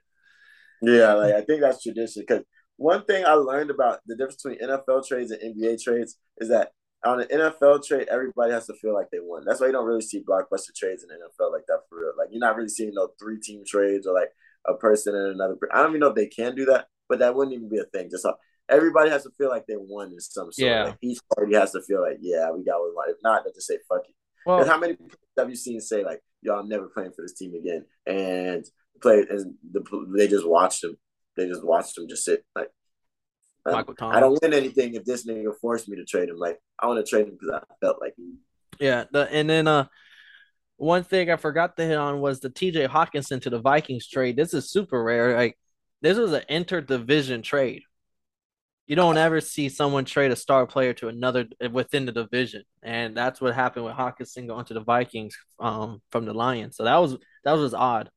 Yeah, 0.82 1.14
like 1.14 1.34
I 1.34 1.40
think 1.40 1.62
that's 1.62 1.82
tradition. 1.82 2.22
Because 2.26 2.44
one 2.76 3.04
thing 3.04 3.24
I 3.24 3.34
learned 3.34 3.70
about 3.70 4.00
the 4.06 4.16
difference 4.16 4.42
between 4.42 4.60
NFL 4.60 5.06
trades 5.06 5.30
and 5.30 5.56
NBA 5.56 5.82
trades 5.82 6.18
is 6.38 6.48
that 6.48 6.72
on 7.04 7.20
an 7.20 7.28
NFL 7.28 7.84
trade, 7.86 8.08
everybody 8.10 8.52
has 8.52 8.66
to 8.66 8.74
feel 8.74 8.94
like 8.94 9.10
they 9.10 9.18
won. 9.20 9.44
That's 9.44 9.60
why 9.60 9.66
you 9.66 9.72
don't 9.72 9.86
really 9.86 10.00
see 10.00 10.22
blockbuster 10.22 10.74
trades 10.74 11.02
in 11.02 11.08
the 11.08 11.16
NFL 11.16 11.52
like 11.52 11.66
that 11.68 11.80
for 11.88 12.00
real. 12.00 12.12
Like 12.16 12.28
you're 12.30 12.40
not 12.40 12.56
really 12.56 12.68
seeing 12.68 12.92
no 12.94 13.10
three 13.20 13.38
team 13.40 13.62
trades 13.66 14.06
or 14.06 14.14
like 14.14 14.30
a 14.66 14.74
person 14.74 15.14
and 15.14 15.34
another. 15.34 15.56
I 15.72 15.82
don't 15.82 15.90
even 15.90 16.00
know 16.00 16.08
if 16.08 16.14
they 16.14 16.26
can 16.26 16.54
do 16.54 16.64
that, 16.66 16.86
but 17.08 17.18
that 17.18 17.34
wouldn't 17.34 17.54
even 17.54 17.68
be 17.68 17.78
a 17.78 17.84
thing. 17.84 18.08
Just 18.10 18.26
how 18.26 18.36
everybody 18.68 19.10
has 19.10 19.24
to 19.24 19.30
feel 19.36 19.50
like 19.50 19.66
they 19.66 19.76
won 19.76 20.12
in 20.12 20.20
some 20.20 20.52
sort. 20.52 20.58
Yeah. 20.58 20.84
Like 20.84 20.98
each 21.02 21.18
party 21.34 21.54
has 21.54 21.72
to 21.72 21.82
feel 21.82 22.00
like, 22.00 22.18
yeah, 22.20 22.50
we 22.50 22.64
got 22.64 22.80
what 22.80 22.90
we 22.90 22.94
want. 22.94 23.10
If 23.10 23.18
not, 23.22 23.44
they 23.44 23.52
just 23.52 23.66
say 23.66 23.78
fuck 23.88 24.02
it. 24.08 24.14
Well, 24.46 24.60
And 24.60 24.68
how 24.68 24.78
many 24.78 24.94
people 24.94 25.18
have 25.38 25.48
you 25.48 25.56
seen 25.56 25.80
say 25.80 26.04
like, 26.04 26.20
"Yo, 26.42 26.54
I'm 26.54 26.68
never 26.68 26.88
playing 26.88 27.12
for 27.12 27.22
this 27.22 27.32
team 27.32 27.54
again," 27.54 27.86
and 28.06 28.64
play 29.00 29.24
and 29.28 29.54
the, 29.72 29.82
they 30.16 30.28
just 30.28 30.46
watched 30.46 30.82
them. 30.82 30.96
They 31.36 31.48
just 31.48 31.64
watched 31.64 31.96
them 31.96 32.08
just 32.08 32.24
sit 32.24 32.44
like. 32.54 32.70
Um, 33.66 33.72
Michael 33.72 33.94
Thomas. 33.94 34.16
I 34.16 34.20
don't 34.20 34.38
win 34.42 34.52
anything 34.52 34.94
if 34.94 35.04
this 35.04 35.26
nigga 35.26 35.52
forced 35.60 35.88
me 35.88 35.96
to 35.96 36.04
trade 36.04 36.28
him. 36.28 36.36
Like 36.36 36.60
I 36.78 36.86
want 36.86 37.04
to 37.04 37.08
trade 37.08 37.26
him 37.28 37.36
because 37.40 37.60
I 37.62 37.74
felt 37.80 38.00
like 38.00 38.14
he. 38.16 38.34
Yeah, 38.80 39.04
the, 39.10 39.30
and 39.30 39.48
then 39.48 39.68
uh, 39.68 39.86
one 40.76 41.04
thing 41.04 41.30
I 41.30 41.36
forgot 41.36 41.76
to 41.76 41.84
hit 41.84 41.96
on 41.96 42.20
was 42.20 42.40
the 42.40 42.50
T.J. 42.50 42.88
Hockenson 42.88 43.40
to 43.42 43.50
the 43.50 43.60
Vikings 43.60 44.08
trade. 44.08 44.36
This 44.36 44.52
is 44.54 44.70
super 44.70 45.02
rare. 45.02 45.36
Like 45.36 45.58
this 46.02 46.18
was 46.18 46.32
an 46.32 46.42
interdivision 46.50 47.42
trade. 47.42 47.82
You 48.86 48.96
don't 48.96 49.16
ever 49.16 49.40
see 49.40 49.70
someone 49.70 50.04
trade 50.04 50.30
a 50.30 50.36
star 50.36 50.66
player 50.66 50.92
to 50.94 51.08
another 51.08 51.46
within 51.70 52.04
the 52.04 52.12
division, 52.12 52.64
and 52.82 53.16
that's 53.16 53.40
what 53.40 53.54
happened 53.54 53.86
with 53.86 53.94
Hockenson 53.94 54.46
going 54.46 54.66
to 54.66 54.74
the 54.74 54.80
Vikings 54.80 55.36
um 55.58 56.02
from 56.10 56.26
the 56.26 56.34
Lions. 56.34 56.76
So 56.76 56.84
that 56.84 56.96
was 56.96 57.16
that 57.44 57.52
was 57.52 57.72
odd. 57.72 58.10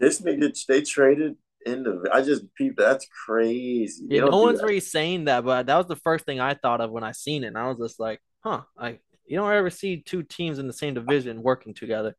This 0.00 0.20
nigga 0.20 0.52
they 0.66 0.82
traded 0.82 1.36
in 1.66 1.82
the. 1.82 2.08
I 2.12 2.22
just 2.22 2.44
peeped. 2.54 2.78
That's 2.78 3.06
crazy. 3.26 4.04
Yeah, 4.08 4.22
no 4.24 4.40
one's 4.42 4.60
that. 4.60 4.66
really 4.66 4.80
saying 4.80 5.24
that, 5.26 5.44
but 5.44 5.66
that 5.66 5.76
was 5.76 5.86
the 5.86 5.96
first 5.96 6.24
thing 6.24 6.40
I 6.40 6.54
thought 6.54 6.80
of 6.80 6.90
when 6.90 7.04
I 7.04 7.12
seen 7.12 7.44
it. 7.44 7.48
And 7.48 7.58
I 7.58 7.68
was 7.68 7.78
just 7.78 7.98
like, 8.00 8.20
huh, 8.40 8.62
like 8.76 9.00
you 9.26 9.36
don't 9.36 9.50
ever 9.52 9.70
see 9.70 10.02
two 10.02 10.22
teams 10.22 10.58
in 10.58 10.66
the 10.66 10.72
same 10.72 10.94
division 10.94 11.42
working 11.42 11.74
together. 11.74 12.14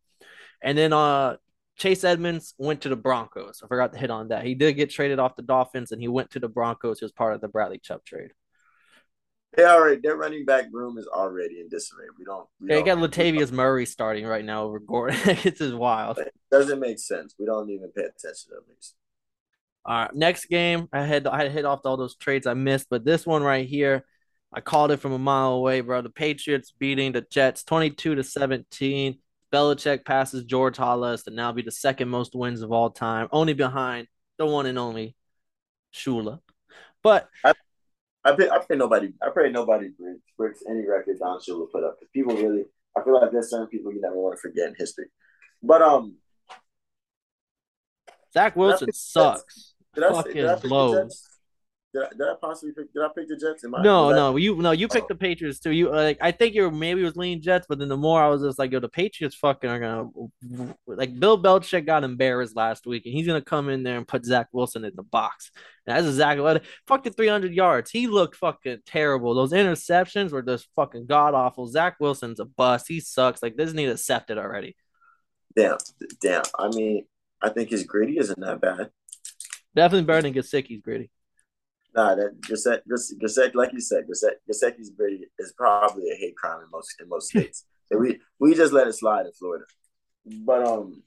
And 0.62 0.78
then 0.78 0.94
uh 0.94 1.38
Chase 1.78 2.04
Edmonds 2.06 2.54
went 2.58 2.82
to 2.82 2.90
the 2.90 2.96
Broncos. 2.96 3.62
I 3.64 3.68
forgot 3.68 3.92
to 3.94 4.00
hit 4.00 4.10
on 4.10 4.30
that. 4.30 4.46
He 4.46 4.56
did 4.56 4.74
get 4.74 4.90
traded 4.90 5.20
off 5.20 5.36
the 5.36 5.42
Dolphins 5.42 5.92
and 5.92 6.02
he 6.02 6.08
went 6.08 6.32
to 6.32 6.40
the 6.40 6.48
Broncos. 6.48 7.00
He 7.00 7.06
was 7.06 7.12
part 7.12 7.36
of 7.36 7.42
the 7.42 7.50
Bradley 7.50 7.80
Chubb 7.80 8.06
trade. 8.06 8.32
They 9.56 9.64
already 9.66 10.02
their 10.02 10.16
running 10.18 10.46
back 10.46 10.66
room 10.72 10.98
is 10.98 11.08
already 11.08 11.60
in 11.62 11.70
disarray. 11.70 12.08
We 12.18 12.26
don't. 12.26 12.48
We 12.60 12.70
Yeah, 12.70 12.82
got 12.82 13.00
don't- 13.00 13.12
Latavius 13.12 13.52
Murray 13.52 13.86
starting 13.86 14.26
right 14.26 14.44
now 14.44 14.64
over 14.64 14.80
Gordon. 14.80 15.18
it's 15.26 15.60
just 15.60 15.76
wild. 15.76 16.18
It 16.18 16.34
doesn't 16.52 16.80
make 16.80 17.00
sense. 17.00 17.36
We 17.40 17.46
don't 17.46 17.70
even 17.70 17.90
pay 17.92 18.02
attention 18.04 18.50
to 18.50 18.56
them. 18.56 18.64
All 19.86 19.96
right, 19.96 20.16
next 20.16 20.46
game, 20.46 20.88
I 20.92 21.04
had 21.04 21.28
I 21.28 21.44
had 21.44 21.52
hit 21.52 21.64
off 21.66 21.82
all 21.86 21.96
those 21.96 22.16
trades 22.16 22.48
I 22.48 22.56
missed, 22.56 22.88
but 22.90 23.06
this 23.06 23.26
one 23.26 23.44
right 23.44 23.68
here, 23.68 24.04
I 24.52 24.60
called 24.60 24.90
it 24.92 24.98
from 24.98 25.12
a 25.12 25.20
mile 25.20 25.52
away, 25.52 25.82
bro. 25.82 26.02
The 26.02 26.10
Patriots 26.10 26.74
beating 26.78 27.12
the 27.12 27.22
Jets 27.22 27.64
22 27.64 28.16
to 28.16 28.24
17. 28.24 29.20
Belichick 29.54 30.04
passes 30.04 30.44
George 30.44 30.78
Halas 30.78 31.24
to 31.26 31.32
now 31.32 31.52
be 31.52 31.62
the 31.62 31.72
second 31.72 32.10
most 32.10 32.34
wins 32.34 32.62
of 32.62 32.72
all 32.72 32.90
time, 32.90 33.28
only 33.32 33.54
behind 33.54 34.08
the 34.38 34.46
one 34.48 34.66
and 34.66 34.80
only 34.80 35.16
Shula. 35.94 36.40
But 37.04 37.30
I 38.26 38.36
pay, 38.36 38.50
I 38.50 38.58
pray 38.58 38.76
nobody. 38.76 39.14
I 39.22 39.30
pray 39.30 39.52
nobody 39.52 39.90
breaks, 39.90 40.24
breaks 40.36 40.64
any 40.68 40.86
record 40.88 41.20
Don 41.20 41.40
Shula 41.40 41.72
put 41.72 41.84
up 41.84 41.98
because 42.00 42.10
people 42.12 42.36
really. 42.36 42.66
I 42.98 43.04
feel 43.04 43.22
like 43.22 43.32
there's 43.32 43.52
certain 43.52 43.68
people 43.68 43.94
you 43.94 44.02
never 44.02 44.16
want 44.16 44.36
to 44.36 44.42
forget 44.42 44.70
in 44.70 44.76
history. 44.78 45.06
But 45.62 45.82
um, 45.84 46.16
Zach 48.34 48.56
Wilson 48.56 48.92
sucks. 48.92 49.75
Did 49.96 50.04
I, 50.04 50.10
say, 50.10 50.16
Fucking 50.16 50.34
did 50.34 50.46
I 50.46 50.56
blows. 50.58 51.28
Did 51.96 52.04
I, 52.04 52.10
did 52.10 52.22
I 52.24 52.34
possibly 52.42 52.74
pick? 52.74 52.94
Did 52.94 53.04
I 53.04 53.08
pick 53.16 53.30
the 53.30 53.38
Jets? 53.38 53.64
Am 53.64 53.74
I, 53.74 53.82
No, 53.82 54.08
was 54.08 54.14
I- 54.14 54.18
no, 54.18 54.36
you 54.36 54.56
no, 54.58 54.72
you 54.72 54.90
picked 54.90 55.06
oh. 55.06 55.14
the 55.14 55.16
Patriots 55.16 55.60
too. 55.60 55.72
You 55.72 55.90
like, 55.92 56.18
I 56.20 56.32
think 56.32 56.54
you 56.54 56.70
maybe 56.70 57.02
was 57.02 57.16
leaning 57.16 57.42
Jets, 57.42 57.68
but 57.70 57.80
then 57.80 57.88
the 57.88 57.96
more 57.96 58.22
I 58.22 58.28
was 58.28 58.42
just 58.42 58.60
like, 58.60 58.74
yo, 58.74 58.82
the 58.82 58.90
Patriots 58.90 59.34
fucking 59.36 59.70
are 59.70 59.80
gonna 59.80 60.10
like 60.86 61.18
Bill 61.18 61.42
Belichick 61.42 61.86
got 61.86 62.04
embarrassed 62.04 62.54
last 62.54 62.86
week, 62.86 63.06
and 63.06 63.14
he's 63.14 63.26
gonna 63.26 63.42
come 63.42 63.70
in 63.70 63.84
there 63.84 63.96
and 63.98 64.06
put 64.06 64.26
Zach 64.26 64.48
Wilson 64.52 64.84
in 64.84 64.92
the 64.94 65.04
box. 65.04 65.52
And 65.88 65.96
that's 65.96 66.08
exactly 66.08 66.44
what 66.44 66.66
fucking 66.86 67.14
300 67.14 67.54
yards. 67.54 67.92
He 67.92 68.08
looked 68.08 68.36
fucking 68.36 68.80
terrible. 68.86 69.34
Those 69.34 69.54
interceptions 69.54 70.32
were 70.32 70.42
just 70.42 70.68
fucking 70.76 71.06
god 71.06 71.34
awful. 71.34 71.66
Zach 71.68 71.96
Wilson's 72.02 72.42
a 72.42 72.46
bust. 72.46 72.88
He 72.90 73.00
sucks. 73.00 73.42
Like 73.42 73.56
this 73.56 73.72
need 73.72 73.88
accepted 73.88 74.38
already. 74.38 74.76
Damn, 75.56 75.78
damn. 76.22 76.44
I 76.60 76.68
mean, 76.68 77.06
I 77.42 77.50
think 77.50 77.70
his 77.70 77.84
gritty 77.84 78.18
isn't 78.18 78.42
that 78.42 78.60
bad. 78.60 78.90
Definitely 79.76 80.06
better 80.06 80.22
than 80.22 80.34
Gesicki's 80.34 80.82
gritty. 80.82 81.12
Nah, 81.96 82.16
that 82.16 82.42
Gesicki, 82.42 83.56
like 83.56 83.72
you 83.74 83.80
said, 83.80 84.06
Gesicki, 84.08 84.36
Gesicki's 84.52 84.90
gritty 84.90 85.26
is 85.40 85.54
probably 85.58 86.10
a 86.12 86.16
hate 86.16 86.36
crime 86.36 86.62
in 86.62 86.70
most 86.72 86.96
in 87.00 87.10
most 87.10 87.30
states. 87.30 87.66
we 87.92 88.20
we 88.40 88.54
just 88.54 88.74
let 88.74 88.88
it 88.88 88.94
slide 88.94 89.26
in 89.26 89.32
Florida. 89.34 89.66
But 90.26 90.66
um, 90.66 91.04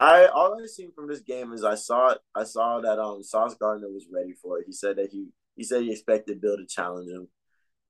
I 0.00 0.26
all 0.26 0.60
I 0.60 0.66
seen 0.66 0.92
from 0.92 1.08
this 1.08 1.20
game 1.20 1.52
is 1.52 1.64
I 1.64 1.76
saw 1.76 2.14
I 2.34 2.44
saw 2.44 2.80
that 2.80 2.98
um 2.98 3.22
Sauce 3.22 3.54
Gardner 3.54 3.88
was 3.88 4.06
ready 4.12 4.32
for 4.32 4.58
it. 4.58 4.64
He 4.66 4.72
said 4.72 4.96
that 4.96 5.10
he 5.10 5.28
he 5.56 5.64
said 5.64 5.82
he 5.82 5.92
expected 5.92 6.40
Bill 6.40 6.56
to 6.56 6.66
challenge 6.66 7.10
him, 7.10 7.28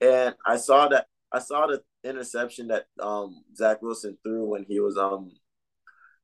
and 0.00 0.35
I 0.46 0.56
saw 0.56 0.88
that 0.88 1.06
I 1.32 1.38
saw 1.38 1.66
the 1.66 1.82
interception 2.04 2.68
that 2.68 2.87
um 3.00 3.42
Zach 3.56 3.80
Wilson 3.80 4.18
threw 4.22 4.44
when 4.44 4.64
he 4.68 4.78
was 4.78 4.96
um 4.98 5.32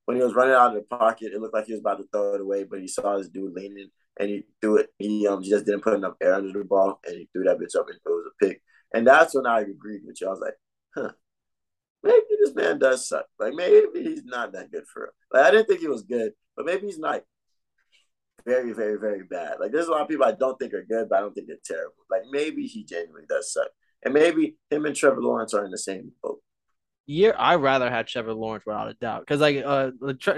when 0.09 0.17
he 0.17 0.23
was 0.23 0.35
running 0.35 0.55
out 0.55 0.75
of 0.75 0.83
the 0.89 0.97
pocket, 0.97 1.35
it 1.35 1.39
looked 1.39 1.53
like 1.53 1.67
he 1.67 1.73
was 1.73 1.83
about 1.83 1.99
to 1.99 2.05
throw 2.11 2.33
it 2.33 2.41
away, 2.41 2.65
but 2.65 2.81
he 2.81 2.89
saw 2.89 3.19
this 3.19 3.29
dude 3.29 3.53
leaning 3.53 3.91
and 4.19 4.31
he 4.31 4.43
threw 4.59 4.79
it. 4.79 4.89
He 4.99 5.29
um 5.29 5.43
just 5.43 5.67
didn't 5.67 5.83
put 5.83 5.99
enough 5.99 6.15
air 6.23 6.33
under 6.33 6.51
the 6.51 6.65
ball 6.65 6.99
and 7.07 7.15
he 7.15 7.29
threw 7.31 7.45
that 7.45 7.59
bitch 7.59 7.79
up 7.79 7.89
and 7.89 7.97
it 7.97 8.09
was 8.09 8.33
a 8.33 8.47
pick. 8.47 8.63
And 8.95 9.07
that's 9.07 9.35
when 9.35 9.47
I 9.47 9.61
agreed 9.61 10.01
with 10.07 10.19
you. 10.19 10.29
I 10.29 10.31
was 10.31 10.41
like, 10.41 10.55
huh, 10.95 11.11
maybe 12.03 12.25
this 12.43 12.55
man 12.55 12.79
does 12.79 13.07
suck. 13.07 13.27
Like 13.39 13.53
maybe 13.53 14.03
he's 14.03 14.25
not 14.25 14.55
that 14.55 14.73
good 14.73 14.85
for 14.91 15.05
him. 15.05 15.11
Like 15.31 15.45
I 15.45 15.51
didn't 15.51 15.67
think 15.69 15.81
he 15.81 15.89
was 15.89 16.05
good, 16.05 16.33
but 16.57 16.65
maybe 16.65 16.87
he's 16.87 16.99
not 16.99 17.21
very, 18.47 18.73
very, 18.73 18.99
very 18.99 19.25
bad. 19.25 19.57
Like 19.61 19.73
there's 19.73 19.89
a 19.89 19.91
lot 19.91 20.01
of 20.01 20.09
people 20.09 20.25
I 20.25 20.33
don't 20.33 20.59
think 20.59 20.73
are 20.73 20.87
good, 20.89 21.11
but 21.11 21.19
I 21.19 21.21
don't 21.21 21.35
think 21.35 21.49
they're 21.49 21.57
terrible. 21.67 22.07
Like 22.11 22.23
maybe 22.31 22.63
he 22.63 22.83
genuinely 22.83 23.27
does 23.29 23.53
suck. 23.53 23.69
And 24.03 24.15
maybe 24.15 24.57
him 24.71 24.87
and 24.87 24.97
Trevor 24.97 25.21
Lawrence 25.21 25.53
are 25.53 25.67
in 25.67 25.71
the 25.71 25.77
same 25.77 26.13
boat 26.23 26.41
year 27.09 27.35
I 27.37 27.57
rather 27.57 27.91
had 27.91 28.07
Trevor 28.07 28.35
Lawrence 28.35 28.65
without 28.67 28.89
a 28.89 28.95
doubt 28.95 29.23
because 29.23 29.41
like 29.41 29.65
uh 29.65 29.91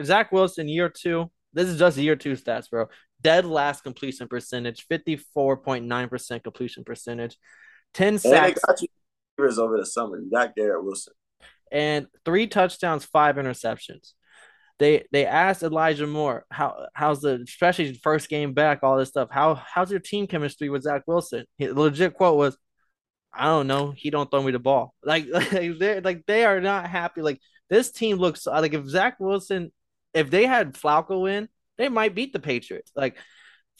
Zach 0.04 0.32
Wilson 0.32 0.68
year 0.68 0.88
two. 0.88 1.30
This 1.52 1.68
is 1.68 1.78
just 1.78 1.98
year 1.98 2.16
two 2.16 2.32
stats, 2.32 2.70
bro. 2.70 2.86
Dead 3.20 3.44
last 3.44 3.82
completion 3.82 4.28
percentage, 4.28 4.86
fifty 4.86 5.16
four 5.16 5.56
point 5.56 5.84
nine 5.84 6.08
percent 6.08 6.44
completion 6.44 6.84
percentage, 6.84 7.36
ten 7.92 8.18
sacks. 8.18 8.60
And 8.66 8.88
got 9.36 9.58
over 9.58 9.76
the 9.76 9.84
summer. 9.86 10.18
You 10.18 10.30
got 10.30 10.54
Garrett 10.54 10.84
Wilson 10.84 11.12
and 11.70 12.06
three 12.24 12.46
touchdowns, 12.46 13.04
five 13.04 13.36
interceptions. 13.36 14.12
They 14.78 15.04
they 15.12 15.26
asked 15.26 15.62
Elijah 15.62 16.06
Moore 16.06 16.46
how 16.50 16.86
how's 16.94 17.20
the 17.20 17.42
especially 17.46 17.94
first 17.94 18.28
game 18.28 18.54
back, 18.54 18.80
all 18.82 18.96
this 18.96 19.10
stuff. 19.10 19.28
How 19.30 19.54
how's 19.54 19.90
your 19.90 20.00
team 20.00 20.26
chemistry 20.26 20.70
with 20.70 20.82
Zach 20.82 21.02
Wilson? 21.06 21.44
His 21.58 21.74
legit 21.74 22.14
quote 22.14 22.38
was, 22.38 22.56
I 23.32 23.44
don't 23.44 23.66
know. 23.66 23.92
He 23.96 24.10
don't 24.10 24.30
throw 24.30 24.42
me 24.42 24.52
the 24.52 24.58
ball. 24.58 24.94
Like, 25.04 25.26
like 25.30 25.50
they 25.50 26.00
like 26.00 26.26
they 26.26 26.44
are 26.44 26.60
not 26.60 26.88
happy. 26.88 27.22
Like 27.22 27.40
this 27.68 27.90
team 27.90 28.18
looks 28.18 28.46
uh, 28.46 28.60
like 28.60 28.74
if 28.74 28.86
Zach 28.86 29.18
Wilson, 29.20 29.72
if 30.14 30.30
they 30.30 30.46
had 30.46 30.74
Flacco 30.74 31.30
in, 31.30 31.48
they 31.78 31.88
might 31.88 32.14
beat 32.14 32.32
the 32.32 32.40
Patriots. 32.40 32.90
Like 32.94 33.16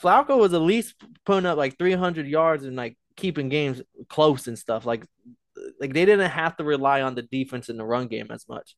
Flacco 0.02 0.38
was 0.38 0.54
at 0.54 0.60
least 0.60 0.94
putting 1.26 1.46
up 1.46 1.58
like 1.58 1.78
300 1.78 2.26
yards 2.26 2.64
and 2.64 2.76
like 2.76 2.96
keeping 3.16 3.48
games 3.48 3.82
close 4.08 4.46
and 4.46 4.58
stuff. 4.58 4.86
Like, 4.86 5.04
like 5.80 5.92
they 5.92 6.06
didn't 6.06 6.30
have 6.30 6.56
to 6.56 6.64
rely 6.64 7.02
on 7.02 7.14
the 7.14 7.22
defense 7.22 7.68
in 7.68 7.76
the 7.76 7.84
run 7.84 8.06
game 8.06 8.28
as 8.30 8.48
much. 8.48 8.76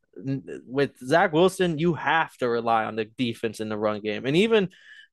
With 0.66 0.98
Zach 0.98 1.32
Wilson, 1.32 1.78
you 1.78 1.94
have 1.94 2.36
to 2.38 2.48
rely 2.48 2.84
on 2.84 2.96
the 2.96 3.04
defense 3.04 3.60
in 3.60 3.68
the 3.68 3.78
run 3.78 4.00
game, 4.00 4.26
and 4.26 4.36
even 4.36 4.70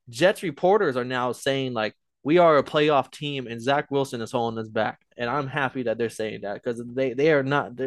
Jets 0.09 0.41
reporters 0.41 0.97
are 0.97 1.05
now 1.05 1.31
saying 1.31 1.73
like 1.73 1.95
we 2.23 2.37
are 2.37 2.57
a 2.57 2.63
playoff 2.63 3.11
team 3.11 3.47
and 3.47 3.61
Zach 3.61 3.89
Wilson 3.91 4.21
is 4.21 4.31
holding 4.31 4.59
us 4.59 4.67
back. 4.67 4.99
And 5.17 5.29
I'm 5.29 5.47
happy 5.47 5.83
that 5.83 5.97
they're 5.97 6.09
saying 6.09 6.41
that 6.41 6.55
because 6.55 6.81
they, 6.85 7.13
they 7.13 7.31
are 7.31 7.43
not 7.43 7.77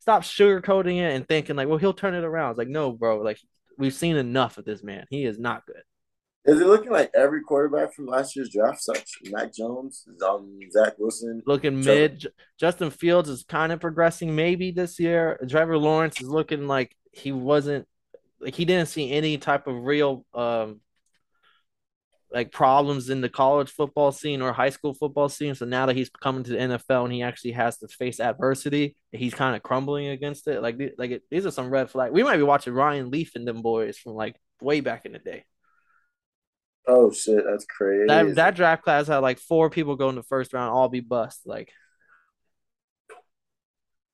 stop 0.00 0.22
sugarcoating 0.22 0.96
it 0.96 1.14
and 1.14 1.26
thinking 1.26 1.56
like, 1.56 1.68
well, 1.68 1.78
he'll 1.78 1.92
turn 1.92 2.14
it 2.14 2.24
around. 2.24 2.50
It's 2.50 2.58
like, 2.58 2.68
no, 2.68 2.92
bro, 2.92 3.18
like 3.18 3.38
we've 3.78 3.94
seen 3.94 4.16
enough 4.16 4.58
of 4.58 4.64
this 4.64 4.82
man. 4.82 5.06
He 5.10 5.24
is 5.24 5.38
not 5.38 5.64
good. 5.66 5.82
Is 6.44 6.60
it 6.60 6.66
looking 6.66 6.90
like 6.90 7.10
every 7.14 7.40
quarterback 7.42 7.94
from 7.94 8.06
last 8.06 8.34
year's 8.34 8.50
draft 8.50 8.82
sucks? 8.82 9.12
Mac 9.30 9.54
Jones, 9.54 10.04
um, 10.28 10.58
Zach 10.72 10.94
Wilson, 10.98 11.40
looking 11.46 11.80
mid. 11.84 12.26
Justin 12.58 12.90
Fields 12.90 13.28
is 13.28 13.44
kind 13.44 13.70
of 13.70 13.80
progressing 13.80 14.34
maybe 14.34 14.72
this 14.72 14.98
year. 14.98 15.38
Trevor 15.48 15.78
Lawrence 15.78 16.20
is 16.20 16.28
looking 16.28 16.66
like 16.66 16.96
he 17.12 17.30
wasn't 17.30 17.86
like 18.40 18.56
he 18.56 18.64
didn't 18.64 18.88
see 18.88 19.12
any 19.12 19.38
type 19.38 19.68
of 19.68 19.84
real 19.84 20.24
um 20.34 20.80
like 22.32 22.50
problems 22.50 23.10
in 23.10 23.20
the 23.20 23.28
college 23.28 23.70
football 23.70 24.10
scene 24.10 24.40
or 24.40 24.52
high 24.52 24.70
school 24.70 24.94
football 24.94 25.28
scene. 25.28 25.54
So 25.54 25.66
now 25.66 25.86
that 25.86 25.96
he's 25.96 26.08
coming 26.08 26.44
to 26.44 26.52
the 26.52 26.56
NFL 26.56 27.04
and 27.04 27.12
he 27.12 27.22
actually 27.22 27.52
has 27.52 27.78
to 27.78 27.88
face 27.88 28.20
adversity, 28.20 28.96
he's 29.12 29.34
kind 29.34 29.54
of 29.54 29.62
crumbling 29.62 30.08
against 30.08 30.48
it. 30.48 30.62
Like, 30.62 30.80
like 30.96 31.10
it, 31.10 31.22
these 31.30 31.44
are 31.44 31.50
some 31.50 31.70
red 31.70 31.90
flags. 31.90 32.12
We 32.12 32.22
might 32.22 32.38
be 32.38 32.42
watching 32.42 32.72
Ryan 32.72 33.10
Leaf 33.10 33.32
and 33.34 33.46
them 33.46 33.60
boys 33.60 33.98
from 33.98 34.14
like 34.14 34.36
way 34.60 34.80
back 34.80 35.04
in 35.04 35.12
the 35.12 35.18
day. 35.18 35.44
Oh 36.86 37.12
shit, 37.12 37.44
that's 37.48 37.66
crazy. 37.66 38.06
That 38.08 38.34
that 38.34 38.56
draft 38.56 38.82
class 38.82 39.06
had 39.06 39.18
like 39.18 39.38
four 39.38 39.70
people 39.70 39.94
go 39.96 40.08
in 40.08 40.16
the 40.16 40.22
first 40.22 40.52
round, 40.52 40.70
all 40.70 40.88
be 40.88 41.00
bust. 41.00 41.42
Like, 41.44 41.70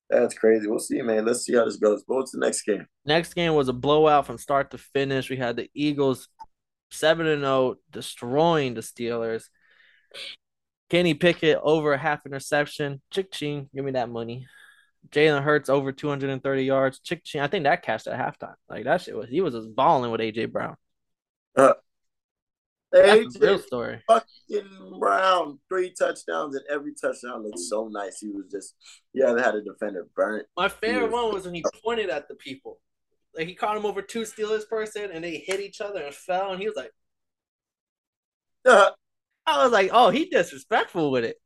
that's 0.09 0.35
crazy. 0.35 0.67
We'll 0.67 0.79
see, 0.79 1.01
man. 1.01 1.25
Let's 1.25 1.45
see 1.45 1.55
how 1.55 1.65
this 1.65 1.77
goes. 1.77 2.03
What's 2.05 2.31
the 2.31 2.39
next 2.39 2.63
game? 2.63 2.85
Next 3.05 3.33
game 3.33 3.55
was 3.55 3.69
a 3.69 3.73
blowout 3.73 4.27
from 4.27 4.37
start 4.37 4.71
to 4.71 4.77
finish. 4.77 5.29
We 5.29 5.37
had 5.37 5.55
the 5.55 5.69
Eagles 5.73 6.27
7 6.91 7.27
and 7.27 7.41
0, 7.41 7.75
destroying 7.91 8.73
the 8.73 8.81
Steelers. 8.81 9.45
Kenny 10.89 11.13
Pickett 11.13 11.59
over 11.61 11.93
a 11.93 11.97
half 11.97 12.25
interception. 12.25 13.01
Chick 13.11 13.31
ching, 13.31 13.69
give 13.73 13.85
me 13.85 13.91
that 13.91 14.09
money. 14.09 14.47
Jalen 15.09 15.43
Hurts 15.43 15.69
over 15.69 15.91
230 15.91 16.63
yards. 16.63 16.99
Chick 16.99 17.23
ching, 17.23 17.41
I 17.41 17.47
think 17.47 17.63
that 17.63 17.83
cashed 17.83 18.07
at 18.07 18.19
halftime. 18.19 18.55
Like 18.67 18.85
that 18.85 19.01
shit 19.01 19.15
was 19.15 19.29
he 19.29 19.41
was 19.41 19.53
just 19.53 19.73
balling 19.75 20.11
with 20.11 20.21
AJ 20.21 20.51
Brown. 20.51 20.75
Uh, 21.55 21.73
AJ 22.93 23.41
real 23.41 23.59
story. 23.59 24.01
Fucking 24.07 24.97
Brown, 24.99 25.59
three 25.69 25.93
touchdowns, 25.97 26.55
and 26.55 26.65
every 26.69 26.93
touchdown 26.99 27.43
looked 27.43 27.59
so 27.59 27.87
nice. 27.87 28.19
He 28.19 28.29
was 28.29 28.45
just, 28.51 28.75
yeah, 29.13 29.33
they 29.33 29.41
had 29.41 29.55
a 29.55 29.61
defender 29.61 30.07
burnt. 30.15 30.47
My 30.57 30.69
favorite 30.69 31.11
was, 31.11 31.11
one 31.11 31.33
was 31.33 31.45
when 31.45 31.53
he 31.53 31.63
pointed 31.83 32.09
at 32.09 32.27
the 32.27 32.35
people. 32.35 32.79
Like 33.39 33.47
he 33.47 33.55
caught 33.55 33.77
him 33.77 33.85
over 33.85 34.01
two 34.01 34.23
Steelers 34.23 34.67
person, 34.67 35.11
and 35.13 35.23
they 35.23 35.37
hit 35.37 35.61
each 35.61 35.79
other 35.79 36.01
and 36.03 36.13
fell, 36.13 36.51
and 36.51 36.59
he 36.59 36.67
was 36.67 36.75
like, 36.75 36.91
uh, 38.65 38.89
I 39.45 39.63
was 39.63 39.71
like, 39.71 39.91
oh, 39.93 40.09
he 40.09 40.25
disrespectful 40.25 41.09
with 41.09 41.23
it. 41.23 41.37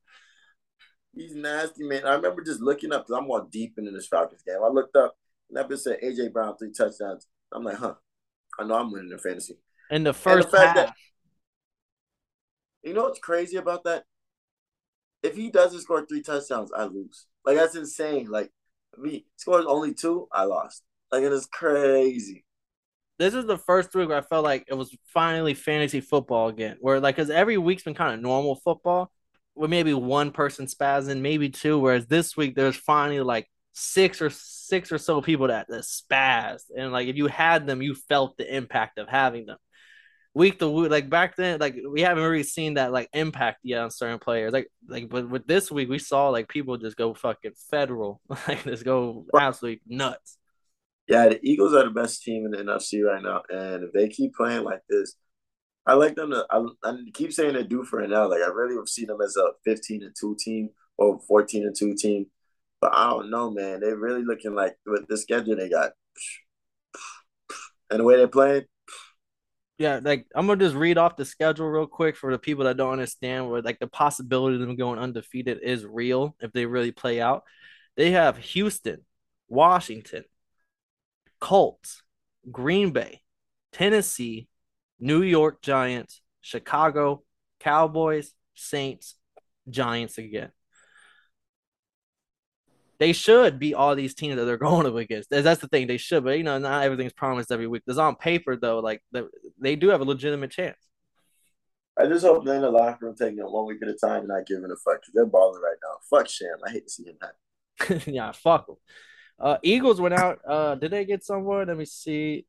He's 1.15 1.36
nasty, 1.36 1.84
man. 1.84 2.03
I 2.06 2.15
remember 2.15 2.43
just 2.43 2.62
looking 2.62 2.91
up 2.91 3.06
because 3.06 3.19
I'm 3.21 3.27
more 3.27 3.47
deep 3.51 3.75
into 3.77 3.91
this 3.91 4.08
Falcons 4.08 4.41
game. 4.41 4.58
I 4.63 4.69
looked 4.69 4.95
up 4.95 5.13
and 5.49 5.56
that 5.56 5.69
bitch 5.69 5.82
said 5.82 5.99
AJ 6.03 6.34
Brown 6.34 6.58
three 6.58 6.71
touchdowns. 6.71 7.27
I'm 7.53 7.63
like, 7.63 7.77
huh. 7.77 7.93
I 8.58 8.63
know 8.63 8.73
I'm 8.73 8.91
winning 8.91 9.10
the 9.10 9.19
fantasy. 9.19 9.60
In 9.91 10.03
the 10.03 10.13
first 10.13 10.49
the 10.49 10.58
half. 10.58 10.75
That, 10.75 10.93
you 12.82 12.93
know 12.95 13.03
what's 13.03 13.19
crazy 13.19 13.58
about 13.58 13.84
that? 13.84 14.06
If 15.21 15.36
he 15.36 15.51
doesn't 15.51 15.82
score 15.82 16.03
three 16.08 16.23
touchdowns, 16.23 16.71
I 16.75 16.86
lose. 16.86 17.27
Like 17.45 17.58
that's 17.58 17.75
insane. 17.75 18.32
Like 18.32 18.51
if 18.97 19.12
he 19.12 19.27
scores 19.38 19.65
only 19.67 19.93
two, 19.93 20.27
I 20.32 20.45
lost. 20.45 20.82
Like 21.13 21.21
it 21.23 21.32
is 21.32 21.45
crazy. 21.45 22.43
This 23.19 23.36
is 23.36 23.45
the 23.45 23.60
first 23.60 23.93
week 23.93 24.10
where 24.10 24.17
I 24.17 24.21
felt 24.21 24.43
like 24.43 24.65
it 24.67 24.73
was 24.73 24.97
finally 25.06 25.54
fantasy 25.54 26.02
football 26.02 26.47
again. 26.47 26.78
Where 26.82 26.99
like, 26.99 27.15
cause 27.15 27.30
every 27.30 27.60
week's 27.60 27.84
been 27.84 27.93
kind 27.93 28.15
of 28.15 28.19
normal 28.19 28.56
football, 28.56 29.12
with 29.54 29.69
maybe 29.69 29.93
one 29.93 30.32
person 30.32 30.65
spazzing, 30.65 31.21
maybe 31.21 31.49
two. 31.49 31.78
Whereas 31.78 32.08
this 32.08 32.36
week 32.36 32.56
there's 32.56 32.76
finally 32.76 33.21
like 33.21 33.47
six 33.73 34.23
or 34.23 34.32
six 34.32 34.91
or 34.91 34.97
so 34.97 35.21
people 35.21 35.49
that 35.49 35.67
that 35.69 35.84
spazzed, 35.84 36.71
and 36.76 36.91
like 36.91 37.08
if 37.08 37.15
you 37.15 37.28
had 37.28 37.67
them, 37.67 37.84
you 37.84 37.93
felt 37.93 38.36
the 38.38 38.56
impact 38.56 38.97
of 38.97 39.08
having 39.08 39.45
them. 39.45 39.58
Week 40.34 40.58
to 40.58 40.67
week, 40.67 40.89
like 40.89 41.12
back 41.12 41.36
then, 41.36 41.60
like 41.60 41.76
we 41.88 42.02
haven't 42.02 42.23
really 42.23 42.41
seen 42.41 42.73
that 42.73 42.91
like 42.91 43.08
impact 43.13 43.60
yet 43.62 43.84
on 43.84 43.91
certain 43.91 44.17
players. 44.17 44.52
Like 44.52 44.67
like, 44.88 45.10
but 45.10 45.30
with 45.30 45.45
this 45.45 45.69
week, 45.69 45.89
we 45.89 45.99
saw 45.99 46.30
like 46.30 46.49
people 46.49 46.78
just 46.78 46.97
go 46.97 47.13
fucking 47.13 47.54
federal, 47.69 48.19
like 48.47 48.63
just 48.63 48.84
go 48.84 49.28
absolutely 49.38 49.82
nuts. 49.88 50.39
Yeah, 51.07 51.29
the 51.29 51.39
Eagles 51.43 51.73
are 51.73 51.83
the 51.83 51.89
best 51.89 52.23
team 52.23 52.45
in 52.45 52.51
the 52.51 52.57
NFC 52.57 53.03
right 53.03 53.21
now, 53.21 53.41
and 53.49 53.83
if 53.83 53.91
they 53.91 54.07
keep 54.07 54.33
playing 54.35 54.63
like 54.63 54.81
this, 54.89 55.15
I 55.85 55.93
like 55.93 56.15
them 56.15 56.31
to. 56.31 56.45
I, 56.49 56.65
I 56.83 56.95
keep 57.13 57.33
saying 57.33 57.53
they're 57.53 57.63
due 57.63 57.83
for 57.83 57.99
an 57.99 58.13
L. 58.13 58.29
Like 58.29 58.41
I 58.41 58.47
really 58.47 58.77
see 58.87 59.05
them 59.05 59.19
as 59.21 59.35
a 59.35 59.49
fifteen 59.65 60.03
and 60.03 60.15
two 60.17 60.37
team 60.39 60.69
or 60.97 61.19
fourteen 61.27 61.65
and 61.65 61.75
two 61.75 61.93
team, 61.93 62.27
but 62.79 62.93
I 62.93 63.09
don't 63.09 63.29
know, 63.29 63.51
man. 63.51 63.81
They're 63.81 63.97
really 63.97 64.23
looking 64.23 64.55
like 64.55 64.77
with 64.85 65.07
the 65.07 65.17
schedule 65.17 65.57
they 65.57 65.69
got, 65.69 65.91
and 67.89 67.99
the 67.99 68.05
way 68.05 68.15
they're 68.15 68.27
playing. 68.27 68.63
Yeah, 69.77 69.99
like 70.01 70.27
I'm 70.33 70.47
gonna 70.47 70.59
just 70.63 70.75
read 70.75 70.97
off 70.97 71.17
the 71.17 71.25
schedule 71.25 71.67
real 71.67 71.87
quick 71.87 72.15
for 72.15 72.31
the 72.31 72.39
people 72.39 72.63
that 72.65 72.77
don't 72.77 72.93
understand 72.93 73.49
where 73.49 73.61
like 73.61 73.79
the 73.79 73.87
possibility 73.87 74.55
of 74.55 74.61
them 74.61 74.77
going 74.77 74.99
undefeated 74.99 75.59
is 75.61 75.85
real 75.85 76.35
if 76.39 76.53
they 76.53 76.65
really 76.65 76.91
play 76.91 77.19
out. 77.19 77.43
They 77.97 78.11
have 78.11 78.37
Houston, 78.37 79.03
Washington, 79.49 80.23
Colts, 81.43 82.03
Green 82.49 82.91
Bay, 82.91 83.19
Tennessee, 83.73 84.47
New 84.97 85.21
York 85.21 85.62
Giants, 85.62 86.21
Chicago, 86.39 87.23
Cowboys, 87.60 88.32
Saints, 88.56 89.15
Giants 89.69 90.17
again. 90.17 90.51
They 92.97 93.12
should 93.12 93.60
be 93.60 93.73
all 93.73 93.93
these 93.93 94.15
teams 94.15 94.38
that 94.38 94.45
they're 94.45 94.56
going 94.69 94.88
up 94.88 94.95
against. 94.95 95.29
That's 95.29 95.60
the 95.60 95.67
thing. 95.67 95.88
They 95.88 95.97
should, 95.97 96.23
but 96.23 96.38
you 96.38 96.45
know, 96.45 96.60
not 96.60 96.86
everything's 96.86 97.12
promised 97.12 97.51
every 97.51 97.67
week. 97.67 97.84
There's 97.86 97.97
on 97.97 98.15
paper 98.15 98.55
though, 98.55 98.80
like 98.80 99.03
they 99.59 99.76
do 99.76 99.89
have 99.89 99.99
a 99.99 100.05
legitimate 100.05 100.51
chance. 100.51 100.78
I 101.99 102.05
just 102.05 102.26
hope 102.26 102.45
they're 102.45 102.55
in 102.55 102.61
the 102.61 102.72
locker 102.72 103.05
room 103.05 103.15
taking 103.20 103.39
it 103.39 103.51
one 103.51 103.65
week 103.65 103.80
at 103.84 103.89
a 103.89 103.95
time 103.95 104.20
and 104.20 104.30
not 104.30 104.47
giving 104.47 104.72
a 104.72 104.78
fuck 104.78 105.01
because 105.01 105.13
they're 105.13 105.26
balling 105.26 105.61
right 105.61 105.76
now. 105.84 105.97
Fuck 106.09 106.30
Sham. 106.30 106.55
I 106.65 106.72
hate 106.72 106.86
to 106.86 106.89
see 106.89 107.03
him 107.03 107.17
that. 107.20 108.07
yeah, 108.07 108.32
fuck 108.32 108.65
them. 108.65 108.78
Uh, 109.39 109.57
Eagles 109.63 109.99
went 109.99 110.13
out. 110.13 110.39
Uh, 110.47 110.75
did 110.75 110.91
they 110.91 111.05
get 111.05 111.23
someone? 111.23 111.67
Let 111.67 111.77
me 111.77 111.86
see. 111.86 112.45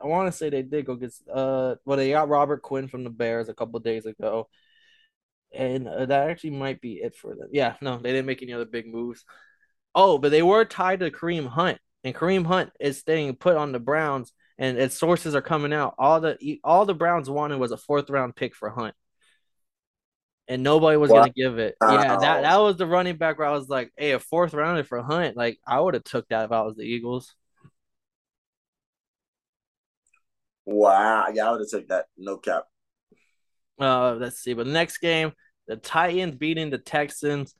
I 0.00 0.06
want 0.06 0.30
to 0.30 0.36
say 0.36 0.50
they 0.50 0.62
did 0.62 0.86
go 0.86 0.94
get. 0.96 1.12
Uh, 1.32 1.76
well, 1.84 1.96
they 1.96 2.10
got 2.10 2.28
Robert 2.28 2.62
Quinn 2.62 2.88
from 2.88 3.04
the 3.04 3.10
Bears 3.10 3.48
a 3.48 3.54
couple 3.54 3.80
days 3.80 4.06
ago, 4.06 4.48
and 5.52 5.88
uh, 5.88 6.06
that 6.06 6.30
actually 6.30 6.50
might 6.50 6.80
be 6.80 6.94
it 6.94 7.16
for 7.16 7.34
them. 7.34 7.48
Yeah, 7.52 7.74
no, 7.80 7.98
they 7.98 8.10
didn't 8.10 8.26
make 8.26 8.42
any 8.42 8.52
other 8.52 8.64
big 8.64 8.86
moves. 8.86 9.24
Oh, 9.94 10.18
but 10.18 10.30
they 10.30 10.42
were 10.42 10.64
tied 10.64 11.00
to 11.00 11.10
Kareem 11.10 11.46
Hunt, 11.46 11.78
and 12.04 12.14
Kareem 12.14 12.46
Hunt 12.46 12.70
is 12.78 12.98
staying 12.98 13.34
put 13.36 13.56
on 13.56 13.72
the 13.72 13.80
Browns, 13.80 14.32
and 14.56 14.78
its 14.78 14.96
sources 14.96 15.34
are 15.34 15.42
coming 15.42 15.72
out. 15.72 15.94
All 15.98 16.20
the 16.20 16.60
all 16.62 16.84
the 16.84 16.94
Browns 16.94 17.28
wanted 17.28 17.58
was 17.58 17.72
a 17.72 17.76
fourth 17.76 18.10
round 18.10 18.36
pick 18.36 18.54
for 18.54 18.70
Hunt, 18.70 18.94
and 20.48 20.62
nobody 20.62 20.96
was 20.96 21.10
wow. 21.10 21.20
gonna 21.20 21.32
give 21.32 21.58
it. 21.58 21.76
Yeah, 21.82 22.16
that 22.16 22.42
that 22.42 22.56
was 22.56 22.76
the 22.76 22.86
running 22.86 23.16
back 23.16 23.38
where 23.38 23.46
I 23.46 23.52
was 23.52 23.68
like, 23.68 23.92
"Hey, 23.96 24.12
a 24.12 24.18
fourth 24.18 24.54
rounder 24.54 24.82
for 24.82 25.02
Hunt, 25.02 25.36
like 25.36 25.58
I 25.66 25.78
would 25.78 25.94
have 25.94 26.04
took 26.04 26.26
that 26.28 26.46
if 26.46 26.52
I 26.52 26.62
was 26.62 26.76
the 26.76 26.84
Eagles." 26.84 27.34
Wow, 30.64 31.26
yeah, 31.32 31.48
I 31.48 31.50
would 31.52 31.60
have 31.60 31.68
took 31.68 31.88
that. 31.88 32.06
No 32.16 32.38
cap. 32.38 32.64
Uh, 33.78 34.14
let's 34.14 34.38
see. 34.38 34.54
But 34.54 34.66
next 34.66 34.98
game, 34.98 35.32
the 35.66 35.76
Titans 35.76 36.34
beating 36.34 36.70
the 36.70 36.78
Texans. 36.78 37.54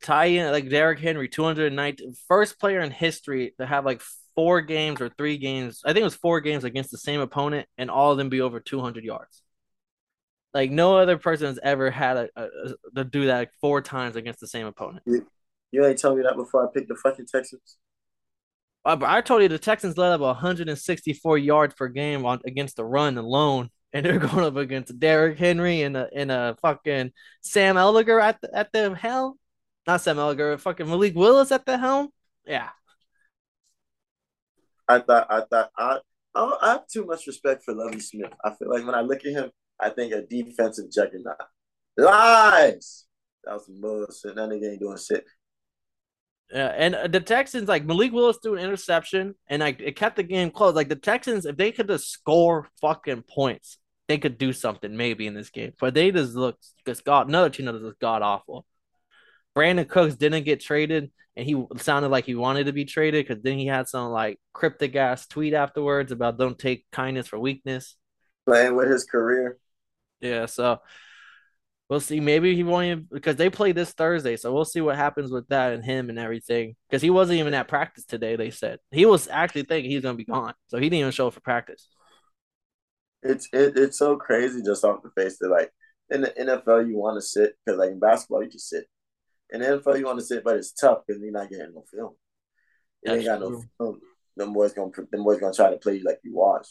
Titan 0.00 0.52
like 0.52 0.68
Derrick 0.68 1.00
Henry, 1.00 1.28
290, 1.28 2.12
first 2.28 2.60
player 2.60 2.80
in 2.80 2.92
history 2.92 3.54
to 3.58 3.66
have 3.66 3.84
like 3.84 4.00
four 4.36 4.60
games 4.60 5.00
or 5.00 5.08
three 5.08 5.38
games. 5.38 5.82
I 5.84 5.88
think 5.88 6.02
it 6.02 6.04
was 6.04 6.14
four 6.14 6.40
games 6.40 6.62
against 6.62 6.92
the 6.92 6.98
same 6.98 7.20
opponent, 7.20 7.66
and 7.76 7.90
all 7.90 8.12
of 8.12 8.18
them 8.18 8.28
be 8.28 8.40
over 8.40 8.60
200 8.60 9.02
yards. 9.02 9.42
Like 10.54 10.70
no 10.70 10.96
other 10.96 11.18
person 11.18 11.46
has 11.46 11.58
ever 11.62 11.90
had 11.90 12.16
a, 12.16 12.28
a, 12.36 12.44
a 12.44 12.74
to 12.96 13.04
do 13.04 13.26
that 13.26 13.38
like 13.38 13.50
four 13.60 13.82
times 13.82 14.16
against 14.16 14.40
the 14.40 14.46
same 14.46 14.66
opponent. 14.66 15.02
You, 15.06 15.26
you 15.70 15.84
ain't 15.84 15.98
tell 15.98 16.16
me 16.16 16.22
that 16.22 16.36
before 16.36 16.66
I 16.66 16.72
picked 16.72 16.88
the 16.88 16.96
fucking 16.96 17.26
Texans. 17.26 17.76
I, 18.84 19.18
I 19.18 19.20
told 19.20 19.42
you 19.42 19.48
the 19.48 19.58
Texans 19.58 19.98
let 19.98 20.12
up 20.12 20.20
164 20.20 21.38
yards 21.38 21.74
per 21.74 21.88
game 21.88 22.24
on 22.24 22.40
against 22.46 22.76
the 22.76 22.84
run 22.84 23.18
alone, 23.18 23.68
and 23.92 24.04
they're 24.04 24.18
going 24.18 24.44
up 24.44 24.56
against 24.56 24.98
Derrick 24.98 25.38
Henry 25.38 25.82
and 25.82 25.96
a 25.96 26.08
and 26.14 26.30
a 26.30 26.56
fucking 26.62 27.12
Sam 27.42 27.76
Ehlinger 27.76 28.22
at 28.22 28.40
the, 28.40 28.56
at 28.56 28.72
the 28.72 28.94
helm. 28.94 29.34
Not 29.86 30.00
Sam 30.00 30.16
Ehlinger, 30.16 30.58
fucking 30.58 30.88
Malik 30.88 31.14
Willis 31.14 31.52
at 31.52 31.66
the 31.66 31.76
helm. 31.76 32.08
Yeah. 32.46 32.70
I 34.88 35.00
thought 35.00 35.26
I 35.28 35.42
thought 35.42 35.70
I 35.76 35.98
I 36.34 36.70
have 36.70 36.86
too 36.86 37.04
much 37.04 37.26
respect 37.26 37.64
for 37.64 37.74
Lovie 37.74 38.00
Smith. 38.00 38.32
I 38.42 38.54
feel 38.54 38.70
like 38.70 38.86
when 38.86 38.94
I 38.94 39.02
look 39.02 39.24
at 39.26 39.32
him, 39.32 39.50
I 39.80 39.90
think 39.90 40.12
a 40.12 40.22
defensive 40.22 40.90
juggernaut. 40.90 41.36
Lies. 41.96 43.06
That 43.44 43.54
was 43.54 43.66
some 43.66 43.80
bullshit. 43.80 44.36
That 44.36 44.48
nigga 44.48 44.72
ain't 44.72 44.80
doing 44.80 44.98
shit. 44.98 45.24
Yeah, 46.52 46.72
and 46.76 46.94
uh, 46.94 47.08
the 47.08 47.20
Texans 47.20 47.68
like 47.68 47.84
Malik 47.84 48.12
Willis 48.12 48.38
threw 48.42 48.54
an 48.54 48.64
interception, 48.64 49.34
and 49.48 49.60
like 49.60 49.80
it 49.80 49.96
kept 49.96 50.16
the 50.16 50.22
game 50.22 50.50
close. 50.50 50.74
Like 50.74 50.88
the 50.88 50.96
Texans, 50.96 51.44
if 51.44 51.56
they 51.56 51.72
could 51.72 51.88
just 51.88 52.10
score 52.10 52.68
fucking 52.80 53.24
points, 53.28 53.78
they 54.08 54.16
could 54.16 54.38
do 54.38 54.52
something 54.52 54.96
maybe 54.96 55.26
in 55.26 55.34
this 55.34 55.50
game. 55.50 55.72
But 55.78 55.94
they 55.94 56.10
just 56.10 56.34
looked 56.34 56.66
just 56.86 57.04
god 57.04 57.28
another 57.28 57.50
team 57.50 57.66
that 57.66 57.78
just 57.80 57.98
god 57.98 58.22
awful. 58.22 58.64
Brandin 59.56 59.88
Cooks 59.88 60.14
didn't 60.14 60.44
get 60.44 60.60
traded, 60.60 61.10
and 61.36 61.46
he 61.46 61.66
sounded 61.76 62.08
like 62.08 62.24
he 62.24 62.34
wanted 62.34 62.64
to 62.64 62.72
be 62.72 62.86
traded 62.86 63.26
because 63.26 63.42
then 63.42 63.58
he 63.58 63.66
had 63.66 63.88
some 63.88 64.10
like 64.10 64.40
cryptic 64.54 64.96
ass 64.96 65.26
tweet 65.26 65.52
afterwards 65.52 66.12
about 66.12 66.38
don't 66.38 66.58
take 66.58 66.86
kindness 66.92 67.28
for 67.28 67.38
weakness. 67.38 67.96
Playing 68.46 68.74
with 68.74 68.90
his 68.90 69.04
career. 69.04 69.58
Yeah, 70.20 70.46
so 70.46 70.80
we'll 71.88 72.00
see. 72.00 72.20
Maybe 72.20 72.54
he 72.54 72.62
won't 72.62 72.86
even 72.86 73.08
because 73.10 73.36
they 73.36 73.50
play 73.50 73.72
this 73.72 73.92
Thursday, 73.92 74.36
so 74.36 74.52
we'll 74.52 74.64
see 74.64 74.80
what 74.80 74.96
happens 74.96 75.30
with 75.30 75.48
that 75.48 75.72
and 75.72 75.84
him 75.84 76.10
and 76.10 76.18
everything. 76.18 76.76
Because 76.88 77.02
he 77.02 77.10
wasn't 77.10 77.38
even 77.38 77.54
at 77.54 77.68
practice 77.68 78.04
today. 78.04 78.36
They 78.36 78.50
said 78.50 78.78
he 78.90 79.06
was 79.06 79.28
actually 79.28 79.64
thinking 79.64 79.90
he's 79.90 80.02
gonna 80.02 80.16
be 80.16 80.24
gone, 80.24 80.54
so 80.66 80.78
he 80.78 80.84
didn't 80.84 81.00
even 81.00 81.12
show 81.12 81.28
up 81.28 81.34
for 81.34 81.40
practice. 81.40 81.88
It's 83.22 83.48
it, 83.52 83.76
it's 83.76 83.98
so 83.98 84.16
crazy 84.16 84.62
just 84.62 84.84
off 84.84 85.02
the 85.02 85.10
face 85.20 85.38
that 85.40 85.48
like 85.48 85.72
in 86.10 86.22
the 86.22 86.28
NFL 86.28 86.88
you 86.88 86.96
want 86.96 87.16
to 87.16 87.22
sit 87.22 87.54
because 87.64 87.78
like 87.78 87.90
in 87.90 87.98
basketball 87.98 88.42
you 88.42 88.50
just 88.50 88.68
sit. 88.68 88.86
In 89.50 89.60
the 89.60 89.66
NFL 89.66 89.98
you 89.98 90.04
want 90.04 90.18
to 90.18 90.24
sit, 90.24 90.44
but 90.44 90.56
it's 90.56 90.72
tough 90.72 90.98
because 91.06 91.22
you're 91.22 91.32
not 91.32 91.50
getting 91.50 91.72
no 91.74 91.84
film. 91.92 92.14
You 93.02 93.12
ain't 93.12 93.24
got 93.24 93.40
no 93.40 93.62
film. 93.78 94.00
Them 94.36 94.52
boys 94.52 94.72
gonna 94.72 94.90
them 95.10 95.24
boys 95.24 95.40
gonna 95.40 95.52
try 95.54 95.70
to 95.70 95.76
play 95.76 95.96
you 95.96 96.04
like 96.04 96.20
you 96.22 96.34
watch. 96.34 96.66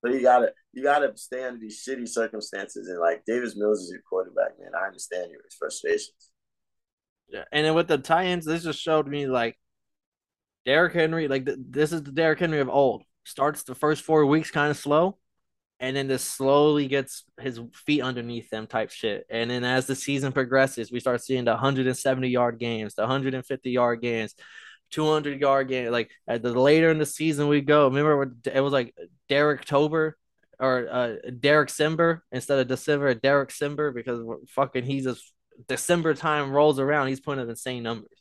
So 0.00 0.10
you 0.12 0.22
gotta 0.22 0.52
you 0.74 0.82
gotta 0.82 1.16
stay 1.16 1.44
under 1.44 1.60
these 1.60 1.84
shitty 1.86 2.08
circumstances. 2.08 2.88
And 2.88 2.98
like 2.98 3.24
Davis 3.24 3.56
Mills 3.56 3.80
is 3.80 3.90
your 3.90 4.02
quarterback, 4.08 4.58
man. 4.58 4.72
I 4.78 4.86
understand 4.86 5.30
your 5.30 5.40
frustrations. 5.58 6.30
Yeah, 7.28 7.44
and 7.52 7.64
then 7.64 7.74
with 7.74 7.88
the 7.88 7.98
tie-ins, 7.98 8.44
this 8.44 8.64
just 8.64 8.80
showed 8.80 9.08
me 9.08 9.26
like 9.26 9.58
Derrick 10.66 10.92
Henry, 10.92 11.28
like 11.28 11.48
this 11.70 11.92
is 11.92 12.02
the 12.02 12.12
Derrick 12.12 12.38
Henry 12.38 12.60
of 12.60 12.68
old. 12.68 13.02
Starts 13.24 13.62
the 13.62 13.74
first 13.74 14.02
four 14.02 14.26
weeks 14.26 14.50
kind 14.50 14.70
of 14.70 14.76
slow, 14.76 15.18
and 15.80 15.96
then 15.96 16.08
just 16.08 16.34
slowly 16.34 16.86
gets 16.86 17.24
his 17.40 17.60
feet 17.86 18.02
underneath 18.02 18.50
them 18.50 18.66
type 18.66 18.90
shit. 18.90 19.26
And 19.30 19.50
then 19.50 19.64
as 19.64 19.86
the 19.86 19.94
season 19.94 20.32
progresses, 20.32 20.92
we 20.92 21.00
start 21.00 21.22
seeing 21.22 21.44
the 21.44 21.52
170 21.52 22.28
yard 22.28 22.58
games, 22.58 22.94
the 22.94 23.02
150 23.02 23.70
yard 23.70 24.02
games, 24.02 24.34
200 24.90 25.40
yard 25.40 25.68
game. 25.68 25.90
Like 25.90 26.10
the 26.26 26.52
later 26.52 26.90
in 26.90 26.98
the 26.98 27.06
season 27.06 27.48
we 27.48 27.62
go. 27.62 27.86
Remember 27.88 28.34
it 28.52 28.60
was 28.60 28.72
like 28.72 28.94
Derek 29.28 29.64
Tober 29.64 30.16
or 30.58 30.88
uh, 30.90 31.14
Derek 31.38 31.68
Simber 31.68 32.20
instead 32.32 32.58
of 32.58 32.68
December, 32.68 33.14
Derek 33.14 33.50
Simber 33.50 33.94
because 33.94 34.20
fucking 34.50 34.84
he's 34.84 35.04
just 35.04 35.32
December 35.68 36.14
time 36.14 36.50
rolls 36.50 36.78
around, 36.78 37.08
he's 37.08 37.20
putting 37.20 37.42
up 37.42 37.48
insane 37.48 37.82
numbers. 37.82 38.18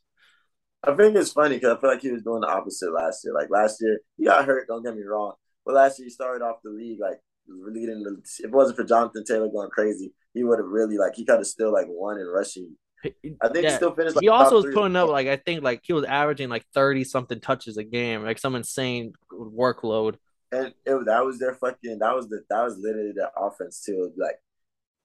I 0.83 0.95
think 0.95 1.15
it's 1.15 1.31
funny 1.31 1.55
because 1.55 1.77
I 1.77 1.81
feel 1.81 1.89
like 1.91 2.01
he 2.01 2.11
was 2.11 2.23
doing 2.23 2.41
the 2.41 2.47
opposite 2.47 2.91
last 2.91 3.23
year. 3.23 3.33
Like 3.33 3.49
last 3.49 3.81
year, 3.81 3.99
he 4.17 4.25
got 4.25 4.45
hurt. 4.45 4.67
Don't 4.67 4.83
get 4.83 4.95
me 4.95 5.03
wrong, 5.03 5.33
but 5.65 5.75
last 5.75 5.97
year 5.99 6.05
he 6.05 6.09
started 6.09 6.43
off 6.43 6.57
the 6.63 6.71
league 6.71 6.99
like 6.99 7.19
leading 7.47 8.03
the. 8.03 8.21
If 8.39 8.45
it 8.45 8.51
wasn't 8.51 8.77
for 8.77 8.83
Jonathan 8.83 9.23
Taylor 9.25 9.49
going 9.49 9.69
crazy, 9.69 10.13
he 10.33 10.43
would 10.43 10.59
have 10.59 10.67
really 10.67 10.97
like 10.97 11.15
he 11.15 11.25
could 11.25 11.37
have 11.37 11.47
still 11.47 11.71
like 11.71 11.87
won 11.87 12.19
in 12.19 12.27
rushing 12.27 12.75
I 13.05 13.49
think 13.49 13.63
yeah. 13.63 13.71
he 13.71 13.75
still 13.75 13.93
finished. 13.93 14.15
Like, 14.15 14.23
he 14.23 14.29
also 14.29 14.61
was 14.61 14.73
putting 14.73 14.95
up 14.95 15.09
like 15.09 15.27
I 15.27 15.35
think 15.35 15.63
like 15.63 15.81
he 15.83 15.93
was 15.93 16.05
averaging 16.05 16.49
like 16.49 16.65
thirty 16.73 17.03
something 17.03 17.39
touches 17.39 17.77
a 17.77 17.83
game, 17.83 18.23
like 18.23 18.39
some 18.39 18.55
insane 18.55 19.13
workload. 19.31 20.15
And 20.53 20.67
it, 20.85 21.05
that 21.05 21.25
was 21.25 21.39
their 21.39 21.55
fucking. 21.55 21.99
That 21.99 22.15
was 22.15 22.29
the 22.29 22.43
that 22.49 22.63
was 22.63 22.77
literally 22.77 23.13
their 23.15 23.31
offense 23.35 23.81
too. 23.83 24.11
Like 24.17 24.35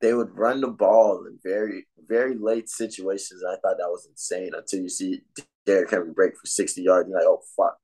they 0.01 0.13
would 0.13 0.37
run 0.37 0.61
the 0.61 0.69
ball 0.69 1.25
in 1.27 1.39
very 1.43 1.87
very 2.07 2.37
late 2.37 2.69
situations. 2.69 3.43
And 3.43 3.53
I 3.53 3.55
thought 3.57 3.79
that 3.79 3.89
was 3.89 4.07
insane 4.11 4.51
until 4.55 4.81
you 4.81 4.89
see 4.89 5.23
Derrick 5.65 5.91
Henry 5.91 6.13
break 6.13 6.33
for 6.37 6.47
sixty 6.47 6.83
yards. 6.83 7.09
You're 7.09 7.19
like, 7.19 7.27
oh 7.27 7.41
fuck. 7.57 7.79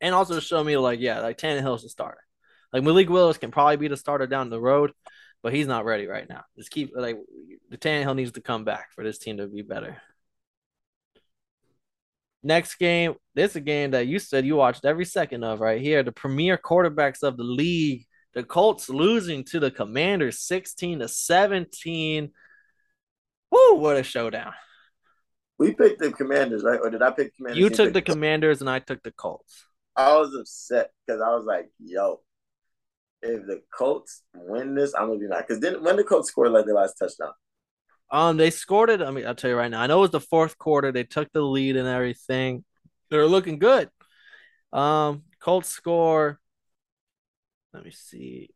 And 0.00 0.14
also 0.14 0.40
show 0.40 0.64
me 0.64 0.76
like 0.76 1.00
yeah, 1.00 1.20
like 1.20 1.38
Tannehill's 1.38 1.84
the 1.84 1.88
starter. 1.88 2.22
Like 2.72 2.82
Malik 2.82 3.08
Willis 3.08 3.38
can 3.38 3.50
probably 3.50 3.76
be 3.76 3.88
the 3.88 3.96
starter 3.96 4.26
down 4.26 4.50
the 4.50 4.60
road, 4.60 4.92
but 5.42 5.54
he's 5.54 5.66
not 5.68 5.84
ready 5.84 6.06
right 6.06 6.28
now. 6.28 6.42
Just 6.56 6.70
keep 6.70 6.90
like 6.94 7.18
the 7.70 7.78
Tannehill 7.78 8.16
needs 8.16 8.32
to 8.32 8.40
come 8.40 8.64
back 8.64 8.88
for 8.94 9.04
this 9.04 9.18
team 9.18 9.36
to 9.36 9.46
be 9.46 9.62
better. 9.62 10.02
Next 12.42 12.76
game, 12.76 13.14
this 13.34 13.50
is 13.50 13.56
a 13.56 13.60
game 13.60 13.90
that 13.92 14.06
you 14.06 14.18
said 14.18 14.46
you 14.46 14.56
watched 14.56 14.84
every 14.84 15.04
second 15.04 15.44
of 15.44 15.60
right 15.60 15.80
here. 15.80 16.02
The 16.02 16.12
premier 16.12 16.56
quarterbacks 16.56 17.22
of 17.22 17.36
the 17.36 17.44
league. 17.44 18.06
The 18.34 18.44
Colts 18.44 18.88
losing 18.88 19.42
to 19.44 19.58
the 19.58 19.70
Commanders 19.70 20.40
16 20.40 21.00
to 21.00 21.08
17. 21.08 22.30
Woo, 23.50 23.74
what 23.74 23.96
a 23.96 24.02
showdown. 24.02 24.52
We 25.58 25.74
picked 25.74 25.98
the 26.00 26.12
Commanders, 26.12 26.62
right? 26.62 26.78
Or 26.80 26.90
did 26.90 27.02
I 27.02 27.10
pick 27.10 27.34
Commanders? 27.36 27.58
You 27.58 27.70
took 27.70 27.92
the 27.92 28.02
Commanders 28.02 28.60
and 28.60 28.70
I 28.70 28.78
took 28.78 29.02
the 29.02 29.10
Colts. 29.10 29.64
I 29.96 30.16
was 30.16 30.32
upset 30.38 30.90
because 31.04 31.20
I 31.20 31.34
was 31.34 31.44
like, 31.44 31.70
yo, 31.80 32.20
if 33.22 33.44
the 33.46 33.62
Colts 33.76 34.22
win 34.34 34.76
this, 34.76 34.94
I'm 34.94 35.08
gonna 35.08 35.18
be 35.18 35.26
mad. 35.26 35.44
Because 35.48 35.60
then 35.60 35.82
when 35.82 35.96
the 35.96 36.04
Colts 36.04 36.28
scored 36.28 36.52
like 36.52 36.66
their 36.66 36.74
last 36.74 36.94
touchdown. 36.94 37.32
Um, 38.10 38.36
they 38.36 38.50
scored 38.50 38.90
it. 38.90 39.02
I 39.02 39.10
mean, 39.10 39.26
I'll 39.26 39.34
tell 39.34 39.50
you 39.50 39.56
right 39.56 39.70
now. 39.70 39.82
I 39.82 39.86
know 39.86 39.98
it 39.98 40.02
was 40.02 40.10
the 40.10 40.20
fourth 40.20 40.56
quarter. 40.56 40.92
They 40.92 41.04
took 41.04 41.30
the 41.32 41.42
lead 41.42 41.76
and 41.76 41.86
everything. 41.86 42.64
They're 43.10 43.26
looking 43.26 43.58
good. 43.58 43.90
Um, 44.72 45.24
Colts 45.40 45.68
score. 45.68 46.38
Let 47.72 47.84
me 47.84 47.90
see. 47.90 48.50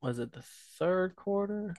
Was 0.00 0.18
it 0.18 0.32
the 0.32 0.44
third 0.78 1.16
quarter? 1.16 1.74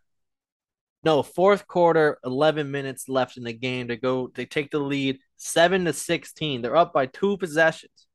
No, 1.03 1.23
fourth 1.23 1.67
quarter, 1.67 2.19
11 2.25 2.69
minutes 2.69 3.07
left 3.07 3.37
in 3.37 3.43
the 3.43 3.53
game 3.53 3.87
to 3.87 3.95
go. 3.95 4.29
They 4.33 4.45
take 4.45 4.71
the 4.71 4.79
lead 4.79 5.19
7 5.37 5.85
to 5.85 5.93
16. 5.93 6.61
They're 6.61 6.75
up 6.75 6.91
by 6.91 7.05
two 7.05 7.37
possessions. 7.37 8.07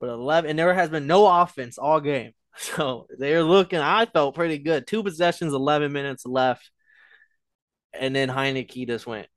But 0.00 0.08
11, 0.08 0.50
and 0.50 0.58
there 0.58 0.74
has 0.74 0.90
been 0.90 1.06
no 1.06 1.26
offense 1.26 1.78
all 1.78 2.00
game. 2.00 2.32
So 2.58 3.06
they're 3.18 3.42
looking, 3.42 3.80
I 3.80 4.06
felt 4.06 4.34
pretty 4.34 4.58
good. 4.58 4.86
Two 4.86 5.02
possessions, 5.02 5.52
11 5.52 5.92
minutes 5.92 6.24
left. 6.24 6.70
And 7.92 8.14
then 8.14 8.28
Heinicke 8.28 8.86
just 8.86 9.06
went. 9.06 9.28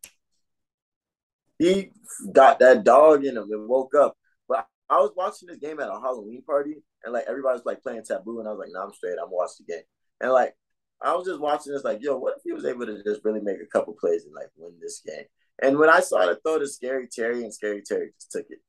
He 1.58 1.92
got 2.32 2.60
that 2.60 2.84
dog 2.84 3.26
in 3.26 3.36
him 3.36 3.48
and 3.52 3.68
woke 3.68 3.94
up. 3.96 4.18
But 4.48 4.66
I 4.90 5.00
was 5.00 5.12
watching 5.16 5.48
this 5.48 5.58
game 5.58 5.80
at 5.80 5.90
a 5.90 6.00
Halloween 6.00 6.44
party, 6.44 6.76
and 7.04 7.14
like 7.14 7.26
everybody 7.28 7.54
was 7.54 7.66
like 7.66 7.82
playing 7.84 8.04
taboo, 8.04 8.40
and 8.40 8.48
I 8.48 8.52
was 8.52 8.60
like, 8.60 8.70
nah, 8.72 8.86
I'm 8.86 8.94
straight. 8.94 9.18
I'm 9.22 9.30
gonna 9.30 9.48
the 9.58 9.66
game. 9.66 9.84
And 10.22 10.32
like 10.32 10.56
I 11.02 11.14
was 11.14 11.26
just 11.26 11.40
watching 11.40 11.74
this, 11.74 11.84
like, 11.84 12.00
yo, 12.02 12.18
what 12.18 12.36
if 12.38 12.44
he 12.44 12.54
was 12.54 12.66
able 12.66 12.86
to 12.86 13.04
just 13.04 13.24
really 13.24 13.42
make 13.42 13.62
a 13.62 13.66
couple 13.66 13.96
plays 14.00 14.26
and 14.26 14.34
like 14.34 14.48
win 14.58 14.74
this 14.82 15.02
game? 15.06 15.26
And 15.62 15.78
when 15.78 15.90
I 15.90 16.00
saw 16.00 16.26
the 16.26 16.36
throw 16.36 16.60
to 16.60 16.68
Scary 16.68 17.08
Terry, 17.08 17.44
and 17.44 17.54
Scary 17.54 17.82
Terry 17.86 18.12
just 18.18 18.32
took 18.32 18.46
it 18.50 18.60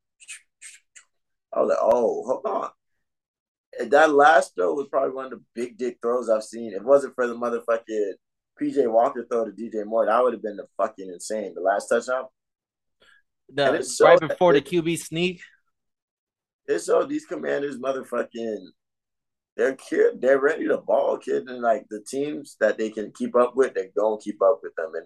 I 1.52 1.60
was 1.60 1.68
like, 1.68 1.78
oh, 1.80 2.24
hold 2.26 2.46
on. 2.46 2.70
That 3.78 4.12
last 4.12 4.54
throw 4.54 4.74
was 4.74 4.88
probably 4.90 5.14
one 5.14 5.26
of 5.26 5.30
the 5.30 5.42
big 5.54 5.78
dick 5.78 5.98
throws 6.02 6.28
I've 6.28 6.42
seen. 6.42 6.72
It 6.72 6.84
wasn't 6.84 7.14
for 7.14 7.26
the 7.26 7.34
motherfucking 7.34 8.12
PJ 8.60 8.90
Walker 8.90 9.26
throw 9.30 9.44
to 9.44 9.52
DJ 9.52 9.86
Moore, 9.86 10.06
that 10.06 10.22
would 10.22 10.34
have 10.34 10.42
been 10.42 10.56
the 10.56 10.66
fucking 10.76 11.08
insane. 11.08 11.54
The 11.54 11.60
last 11.60 11.88
touchdown. 11.88 12.24
The, 13.52 13.98
right 14.02 14.20
before 14.20 14.52
the 14.52 14.60
QB 14.60 14.98
sneak. 14.98 15.40
It's 16.66 16.86
so 16.86 17.04
these 17.04 17.26
commanders 17.26 17.78
motherfucking 17.78 18.58
they're 19.56 19.74
kid, 19.74 20.20
they're 20.20 20.40
ready 20.40 20.68
to 20.68 20.78
ball 20.78 21.18
kid 21.18 21.48
and 21.48 21.60
like 21.60 21.84
the 21.90 22.02
teams 22.08 22.56
that 22.60 22.78
they 22.78 22.90
can 22.90 23.12
keep 23.12 23.34
up 23.34 23.56
with, 23.56 23.74
they're 23.74 23.90
gonna 23.96 24.20
keep 24.22 24.40
up 24.40 24.60
with 24.62 24.74
them. 24.76 24.92
And 24.94 25.04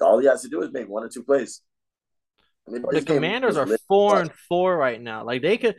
all 0.00 0.18
he 0.18 0.26
has 0.26 0.42
to 0.42 0.48
do 0.48 0.62
is 0.62 0.70
make 0.70 0.88
one 0.88 1.04
or 1.04 1.08
two 1.08 1.24
plays. 1.24 1.62
I 2.68 2.72
mean, 2.72 2.84
the 2.90 3.02
commanders 3.02 3.56
are 3.56 3.66
four 3.88 4.20
and 4.20 4.30
four 4.48 4.76
right 4.76 5.00
now. 5.00 5.24
Like 5.24 5.40
they 5.40 5.56
could 5.56 5.76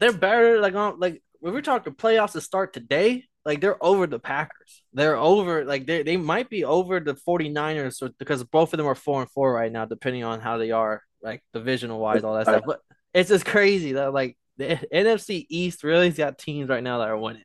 they're 0.00 0.12
better 0.12 0.60
like 0.60 0.74
on 0.74 0.98
like 0.98 1.22
when 1.38 1.52
we're 1.52 1.62
talking 1.62 1.94
playoffs 1.94 2.32
to 2.32 2.40
start 2.40 2.72
today, 2.72 3.24
like 3.44 3.60
they're 3.60 3.82
over 3.84 4.06
the 4.06 4.18
Packers. 4.18 4.82
They're 4.92 5.16
over 5.16 5.64
like 5.64 5.86
they 5.86 6.02
they 6.02 6.16
might 6.16 6.50
be 6.50 6.64
over 6.64 7.00
the 7.00 7.14
49ers 7.14 8.12
because 8.18 8.42
both 8.44 8.72
of 8.72 8.78
them 8.78 8.86
are 8.86 8.94
4 8.94 9.22
and 9.22 9.30
4 9.30 9.52
right 9.52 9.70
now 9.70 9.84
depending 9.84 10.24
on 10.24 10.40
how 10.40 10.58
they 10.58 10.72
are 10.72 11.02
like 11.22 11.42
divisional 11.54 12.00
wise 12.00 12.24
all 12.24 12.34
that 12.34 12.46
stuff. 12.46 12.62
But 12.66 12.80
it's 13.14 13.28
just 13.28 13.44
crazy 13.46 13.92
that 13.92 14.12
like 14.12 14.36
the 14.56 14.78
NFC 14.92 15.46
East 15.48 15.84
really's 15.84 16.16
got 16.16 16.38
teams 16.38 16.68
right 16.68 16.82
now 16.82 16.98
that 16.98 17.08
are 17.08 17.16
winning. 17.16 17.44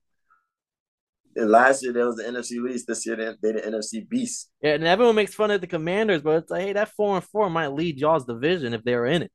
And 1.38 1.52
last 1.52 1.84
year 1.84 1.92
there 1.92 2.06
was 2.06 2.16
the 2.16 2.24
NFC 2.24 2.74
East. 2.74 2.88
This 2.88 3.06
year 3.06 3.16
they 3.16 3.52
the 3.52 3.60
NFC 3.60 4.08
Beast. 4.08 4.50
Yeah, 4.62 4.76
and 4.76 4.86
everyone 4.86 5.16
makes 5.16 5.34
fun 5.34 5.52
of 5.52 5.60
the 5.60 5.68
Commanders, 5.68 6.22
but 6.22 6.38
it's 6.38 6.52
like, 6.52 6.62
hey, 6.62 6.74
that 6.74 6.94
four 6.96 7.16
and 7.16 7.26
four 7.26 7.50
might 7.50 7.74
lead 7.74 7.98
y'all's 7.98 8.26
division 8.26 8.74
if 8.74 8.84
they 8.84 8.96
were 8.96 9.06
in 9.06 9.24
it. 9.24 9.32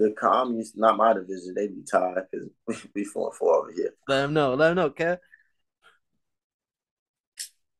The 0.00 0.12
commies, 0.12 0.72
not 0.74 0.96
my 0.96 1.12
division, 1.12 1.52
they 1.54 1.66
be 1.66 1.82
tired 1.82 2.24
because 2.32 2.48
we 2.66 2.74
be 2.94 3.04
four 3.04 3.28
and 3.28 3.36
four 3.36 3.54
over 3.54 3.70
here. 3.70 3.90
Let 4.08 4.22
them 4.22 4.32
know. 4.32 4.54
Let 4.54 4.68
them 4.68 4.76
know, 4.76 4.86
okay? 4.86 5.18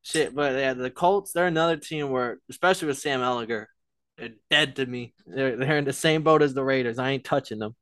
Shit, 0.02 0.34
but 0.34 0.52
yeah, 0.54 0.74
the 0.74 0.90
Colts, 0.90 1.32
they're 1.32 1.46
another 1.46 1.78
team 1.78 2.10
where, 2.10 2.38
especially 2.50 2.88
with 2.88 2.98
Sam 2.98 3.20
Ehlinger, 3.20 3.66
they're 4.18 4.34
dead 4.50 4.76
to 4.76 4.84
me. 4.84 5.14
They're 5.26 5.56
they're 5.56 5.78
in 5.78 5.86
the 5.86 5.94
same 5.94 6.22
boat 6.22 6.42
as 6.42 6.52
the 6.52 6.62
Raiders. 6.62 6.98
I 6.98 7.10
ain't 7.12 7.24
touching 7.24 7.58
them. 7.58 7.74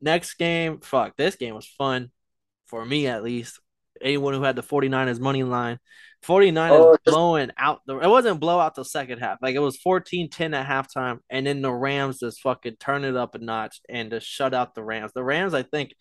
Next 0.00 0.34
game, 0.34 0.80
fuck, 0.80 1.16
this 1.16 1.36
game 1.36 1.54
was 1.54 1.66
fun 1.66 2.10
for 2.66 2.84
me 2.84 3.06
at 3.06 3.22
least. 3.22 3.60
Anyone 4.02 4.34
who 4.34 4.42
had 4.42 4.56
the 4.56 4.62
49ers 4.64 5.20
money 5.20 5.44
line. 5.44 5.78
49ers 6.26 6.70
oh, 6.70 6.96
blowing 7.04 7.50
out 7.56 7.80
the 7.86 7.98
it 7.98 8.08
wasn't 8.08 8.40
blow 8.40 8.58
out 8.58 8.74
the 8.74 8.84
second 8.84 9.20
half. 9.20 9.38
Like 9.40 9.54
it 9.54 9.60
was 9.60 9.78
14-10 9.78 10.54
at 10.54 10.66
halftime, 10.66 11.18
and 11.30 11.46
then 11.46 11.62
the 11.62 11.72
Rams 11.72 12.20
just 12.20 12.40
fucking 12.40 12.76
turn 12.76 13.04
it 13.04 13.16
up 13.16 13.34
a 13.34 13.38
notch 13.38 13.80
and 13.88 14.10
just 14.10 14.26
shut 14.26 14.52
out 14.52 14.74
the 14.74 14.84
Rams. 14.84 15.12
The 15.14 15.24
Rams, 15.24 15.54
I 15.54 15.62
think, 15.62 15.94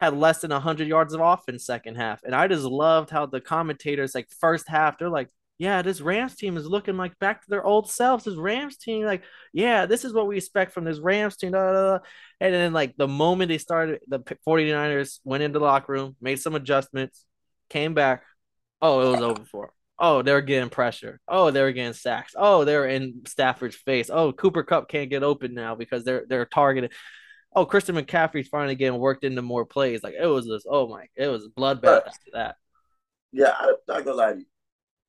had 0.00 0.16
less 0.16 0.40
than 0.40 0.50
100 0.50 0.86
yards 0.86 1.14
of 1.14 1.20
offense 1.20 1.64
second 1.66 1.96
half. 1.96 2.22
And 2.22 2.34
I 2.34 2.48
just 2.48 2.64
loved 2.64 3.10
how 3.10 3.26
the 3.26 3.40
commentators, 3.40 4.14
like 4.14 4.28
first 4.40 4.68
half, 4.68 4.98
they're 4.98 5.08
like, 5.08 5.30
yeah, 5.58 5.80
this 5.80 6.02
Rams 6.02 6.36
team 6.36 6.56
is 6.56 6.66
looking 6.66 6.96
like 6.98 7.18
back 7.18 7.42
to 7.42 7.50
their 7.50 7.64
old 7.64 7.90
selves. 7.90 8.24
This 8.24 8.36
Rams 8.36 8.76
team, 8.76 9.06
like, 9.06 9.22
yeah, 9.54 9.86
this 9.86 10.04
is 10.04 10.12
what 10.12 10.26
we 10.26 10.36
expect 10.36 10.72
from 10.72 10.84
this 10.84 10.98
Rams 10.98 11.36
team. 11.36 11.52
Da, 11.52 11.72
da, 11.72 11.72
da. 11.72 11.98
And 12.40 12.54
then, 12.54 12.72
like, 12.74 12.94
the 12.96 13.08
moment 13.08 13.48
they 13.48 13.58
started, 13.58 14.00
the 14.06 14.20
49ers 14.20 15.20
went 15.24 15.42
into 15.42 15.58
the 15.58 15.64
locker 15.64 15.92
room, 15.92 16.16
made 16.20 16.40
some 16.40 16.54
adjustments, 16.54 17.24
came 17.70 17.94
back. 17.94 18.22
Oh, 18.82 19.00
it 19.00 19.12
was 19.12 19.22
over 19.22 19.44
for 19.44 19.70
Oh, 19.98 20.20
they're 20.20 20.42
getting 20.42 20.68
pressure. 20.68 21.20
Oh, 21.26 21.50
they're 21.50 21.72
getting 21.72 21.94
sacks. 21.94 22.34
Oh, 22.36 22.64
they're 22.64 22.86
in 22.86 23.22
Stafford's 23.26 23.76
face. 23.76 24.10
Oh, 24.12 24.30
Cooper 24.30 24.62
Kupp 24.62 24.90
can't 24.90 25.08
get 25.08 25.22
open 25.22 25.54
now 25.54 25.74
because 25.74 26.04
they're 26.04 26.24
they're 26.28 26.44
targeted 26.44 26.92
oh, 27.56 27.64
Christian 27.64 27.96
McCaffrey's 27.96 28.48
finally 28.48 28.76
getting 28.76 29.00
worked 29.00 29.24
into 29.24 29.42
more 29.42 29.64
plays. 29.64 30.04
Like 30.04 30.14
it 30.20 30.26
was 30.26 30.46
just, 30.46 30.66
oh 30.70 30.86
my, 30.86 31.06
it 31.16 31.26
was 31.26 31.48
bloodbath 31.48 32.06
after 32.06 32.30
that. 32.34 32.56
Yeah, 33.32 33.54
I'm 33.58 33.74
not 33.88 34.04
gonna 34.04 34.16
lie 34.16 34.32
to 34.34 34.38
you. 34.38 34.46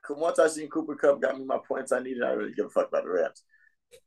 Once 0.09 0.39
I 0.39 0.47
seen 0.47 0.69
Cooper 0.69 0.95
Kupp 0.95 1.21
got 1.21 1.37
me 1.37 1.45
my 1.45 1.59
points 1.67 1.91
I 1.91 1.99
needed, 1.99 2.23
I 2.23 2.31
really 2.31 2.53
give 2.53 2.67
a 2.67 2.69
fuck 2.69 2.87
about 2.87 3.03
the 3.03 3.09
Rams. 3.09 3.43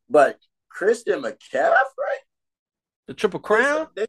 But 0.08 0.38
Christian 0.70 1.22
McCaffrey, 1.22 2.18
the 3.06 3.14
triple 3.14 3.40
crown. 3.40 3.88
They, 3.94 4.06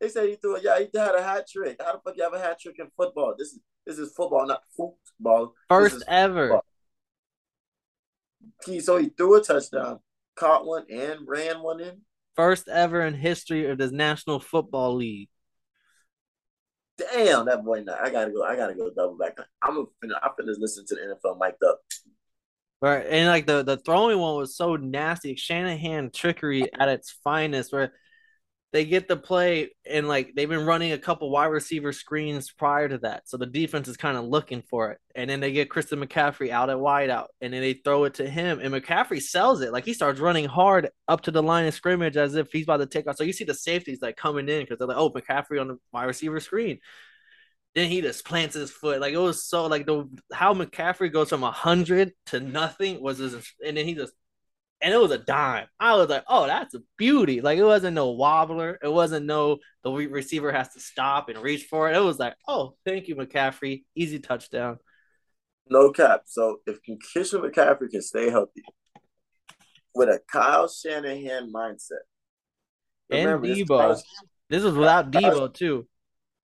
they, 0.00 0.08
say 0.08 0.30
he 0.30 0.36
threw. 0.36 0.56
A, 0.56 0.60
yeah, 0.60 0.78
he 0.78 0.88
had 0.98 1.14
a 1.14 1.22
hat 1.22 1.46
trick. 1.50 1.76
How 1.80 1.92
the 1.92 2.00
fuck 2.04 2.16
you 2.16 2.22
have 2.22 2.34
a 2.34 2.38
hat 2.38 2.58
trick 2.60 2.76
in 2.78 2.88
football? 2.96 3.34
This 3.38 3.48
is 3.48 3.60
this 3.86 3.98
is 3.98 4.12
football, 4.14 4.46
not 4.46 4.62
football. 4.76 5.54
First 5.68 6.02
ever. 6.08 6.48
Football. 6.48 6.64
He 8.64 8.80
so 8.80 8.96
he 8.96 9.10
threw 9.10 9.36
a 9.36 9.42
touchdown, 9.42 10.00
caught 10.36 10.66
one, 10.66 10.84
and 10.90 11.20
ran 11.26 11.62
one 11.62 11.80
in. 11.80 12.00
First 12.36 12.68
ever 12.68 13.02
in 13.02 13.14
history 13.14 13.68
of 13.68 13.78
the 13.78 13.90
National 13.90 14.40
Football 14.40 14.94
League. 14.96 15.28
Damn, 16.96 17.46
that 17.46 17.64
boy! 17.64 17.82
Now 17.82 17.96
I 18.00 18.10
gotta 18.10 18.30
go. 18.30 18.42
I 18.42 18.56
gotta 18.56 18.74
go 18.74 18.90
double 18.94 19.16
back. 19.16 19.38
I'm 19.62 19.74
gonna. 19.74 20.20
I'm 20.22 20.32
gonna 20.38 20.52
listen 20.58 20.84
to 20.86 20.94
the 20.94 21.00
NFL 21.00 21.38
mic'd 21.38 21.62
up. 21.62 21.80
Right, 22.82 23.06
and 23.08 23.28
like 23.28 23.46
the 23.46 23.62
the 23.62 23.76
throwing 23.76 24.18
one 24.18 24.36
was 24.36 24.56
so 24.56 24.76
nasty. 24.76 25.34
Shanahan 25.34 26.10
trickery 26.10 26.72
at 26.78 26.88
its 26.88 27.10
finest, 27.24 27.72
where 27.72 27.92
they 28.72 28.84
get 28.84 29.08
the 29.08 29.16
play 29.16 29.70
and 29.84 30.06
like 30.06 30.32
they've 30.36 30.48
been 30.48 30.64
running 30.64 30.92
a 30.92 30.98
couple 30.98 31.28
wide 31.30 31.46
receiver 31.46 31.92
screens 31.92 32.52
prior 32.52 32.88
to 32.88 32.98
that. 32.98 33.28
So 33.28 33.36
the 33.36 33.46
defense 33.46 33.88
is 33.88 33.96
kind 33.96 34.16
of 34.16 34.24
looking 34.24 34.62
for 34.62 34.92
it. 34.92 34.98
And 35.16 35.28
then 35.28 35.40
they 35.40 35.50
get 35.50 35.70
Christian 35.70 36.04
McCaffrey 36.04 36.50
out 36.50 36.70
at 36.70 36.78
wide 36.78 37.10
out 37.10 37.30
and 37.40 37.52
then 37.52 37.62
they 37.62 37.72
throw 37.72 38.04
it 38.04 38.14
to 38.14 38.30
him 38.30 38.60
and 38.60 38.72
McCaffrey 38.72 39.20
sells 39.20 39.60
it. 39.60 39.72
Like 39.72 39.84
he 39.84 39.92
starts 39.92 40.20
running 40.20 40.44
hard 40.44 40.90
up 41.08 41.22
to 41.22 41.32
the 41.32 41.42
line 41.42 41.66
of 41.66 41.74
scrimmage 41.74 42.16
as 42.16 42.36
if 42.36 42.52
he's 42.52 42.64
about 42.64 42.76
to 42.76 42.86
take 42.86 43.08
off. 43.08 43.16
So 43.16 43.24
you 43.24 43.32
see 43.32 43.44
the 43.44 43.54
safeties 43.54 44.00
like 44.00 44.16
coming 44.16 44.48
in 44.48 44.60
because 44.60 44.78
they're 44.78 44.86
like, 44.86 44.96
oh, 44.96 45.10
McCaffrey 45.10 45.60
on 45.60 45.68
the 45.68 45.78
wide 45.92 46.04
receiver 46.04 46.38
screen. 46.38 46.78
Then 47.74 47.88
he 47.88 48.00
just 48.02 48.24
plants 48.24 48.54
his 48.54 48.70
foot. 48.70 49.00
Like 49.00 49.14
it 49.14 49.18
was 49.18 49.44
so 49.44 49.66
like 49.66 49.86
the 49.86 50.08
how 50.32 50.54
McCaffrey 50.54 51.12
goes 51.12 51.28
from 51.28 51.42
hundred 51.42 52.12
to 52.26 52.38
nothing 52.38 53.00
was 53.00 53.18
just, 53.18 53.52
and 53.64 53.76
then 53.76 53.84
he 53.84 53.94
just 53.94 54.12
and 54.82 54.94
it 54.94 55.00
was 55.00 55.10
a 55.10 55.18
dime. 55.18 55.66
I 55.78 55.96
was 55.96 56.08
like, 56.08 56.24
oh, 56.28 56.46
that's 56.46 56.74
a 56.74 56.80
beauty. 56.96 57.40
Like 57.40 57.58
it 57.58 57.64
wasn't 57.64 57.94
no 57.94 58.10
wobbler. 58.10 58.78
It 58.82 58.92
wasn't 58.92 59.26
no 59.26 59.58
the 59.84 59.90
receiver 59.90 60.52
has 60.52 60.72
to 60.74 60.80
stop 60.80 61.28
and 61.28 61.38
reach 61.38 61.64
for 61.64 61.90
it. 61.90 61.96
It 61.96 62.00
was 62.00 62.18
like, 62.18 62.34
oh, 62.48 62.76
thank 62.84 63.08
you, 63.08 63.16
McCaffrey. 63.16 63.84
Easy 63.94 64.18
touchdown. 64.18 64.78
No 65.68 65.90
cap. 65.92 66.22
So 66.26 66.60
if 66.66 66.78
Christian 67.12 67.40
McCaffrey 67.40 67.90
can 67.90 68.02
stay 68.02 68.30
healthy 68.30 68.62
with 69.94 70.08
a 70.08 70.20
Kyle 70.30 70.68
Shanahan 70.68 71.52
mindset. 71.52 72.04
Remember, 73.10 73.46
and 73.46 73.56
Deebo. 73.56 73.94
This, 73.94 74.04
this 74.48 74.62
was 74.62 74.74
without 74.74 75.10
Deebo 75.10 75.52
too. 75.52 75.86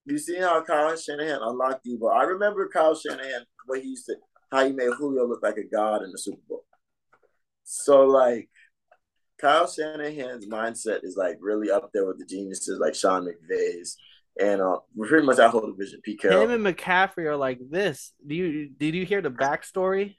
You 0.05 0.19
see 0.19 0.39
how 0.39 0.63
Kyle 0.63 0.97
Shanahan 0.97 1.41
unlocked 1.43 1.87
Deebo. 1.87 2.13
I 2.13 2.25
remember 2.25 2.69
Kyle 2.69 2.95
Shanahan 2.95 3.45
when 3.67 3.83
he 3.83 3.89
used 3.89 4.07
to 4.07 4.17
how 4.53 4.65
he 4.65 4.73
made 4.73 4.91
Julio 4.97 5.27
look 5.27 5.43
like 5.43 5.57
a 5.57 5.65
god 5.65 6.03
in 6.03 6.13
the 6.13 6.19
Super 6.19 6.41
Bowl. 6.49 6.65
So 7.69 8.07
like 8.07 8.49
Kyle 9.39 9.67
Shanahan's 9.67 10.47
mindset 10.47 11.01
is 11.03 11.17
like 11.17 11.37
really 11.41 11.71
up 11.71 11.91
there 11.93 12.07
with 12.07 12.19
the 12.19 12.25
geniuses 12.25 12.79
like 12.79 12.95
Sean 12.95 13.27
McVay's 13.27 13.97
and 14.41 14.61
uh, 14.61 14.79
pretty 14.99 15.27
much 15.27 15.37
that 15.37 15.51
whole 15.51 15.67
division. 15.67 16.01
Pete 16.03 16.21
Carroll. 16.21 16.49
Him 16.49 16.65
and 16.65 16.77
McCaffrey 16.77 17.25
are 17.25 17.37
like 17.37 17.59
this. 17.69 18.13
Do 18.27 18.35
you 18.35 18.69
did 18.69 18.95
you 18.95 19.05
hear 19.05 19.21
the 19.21 19.31
backstory? 19.31 20.17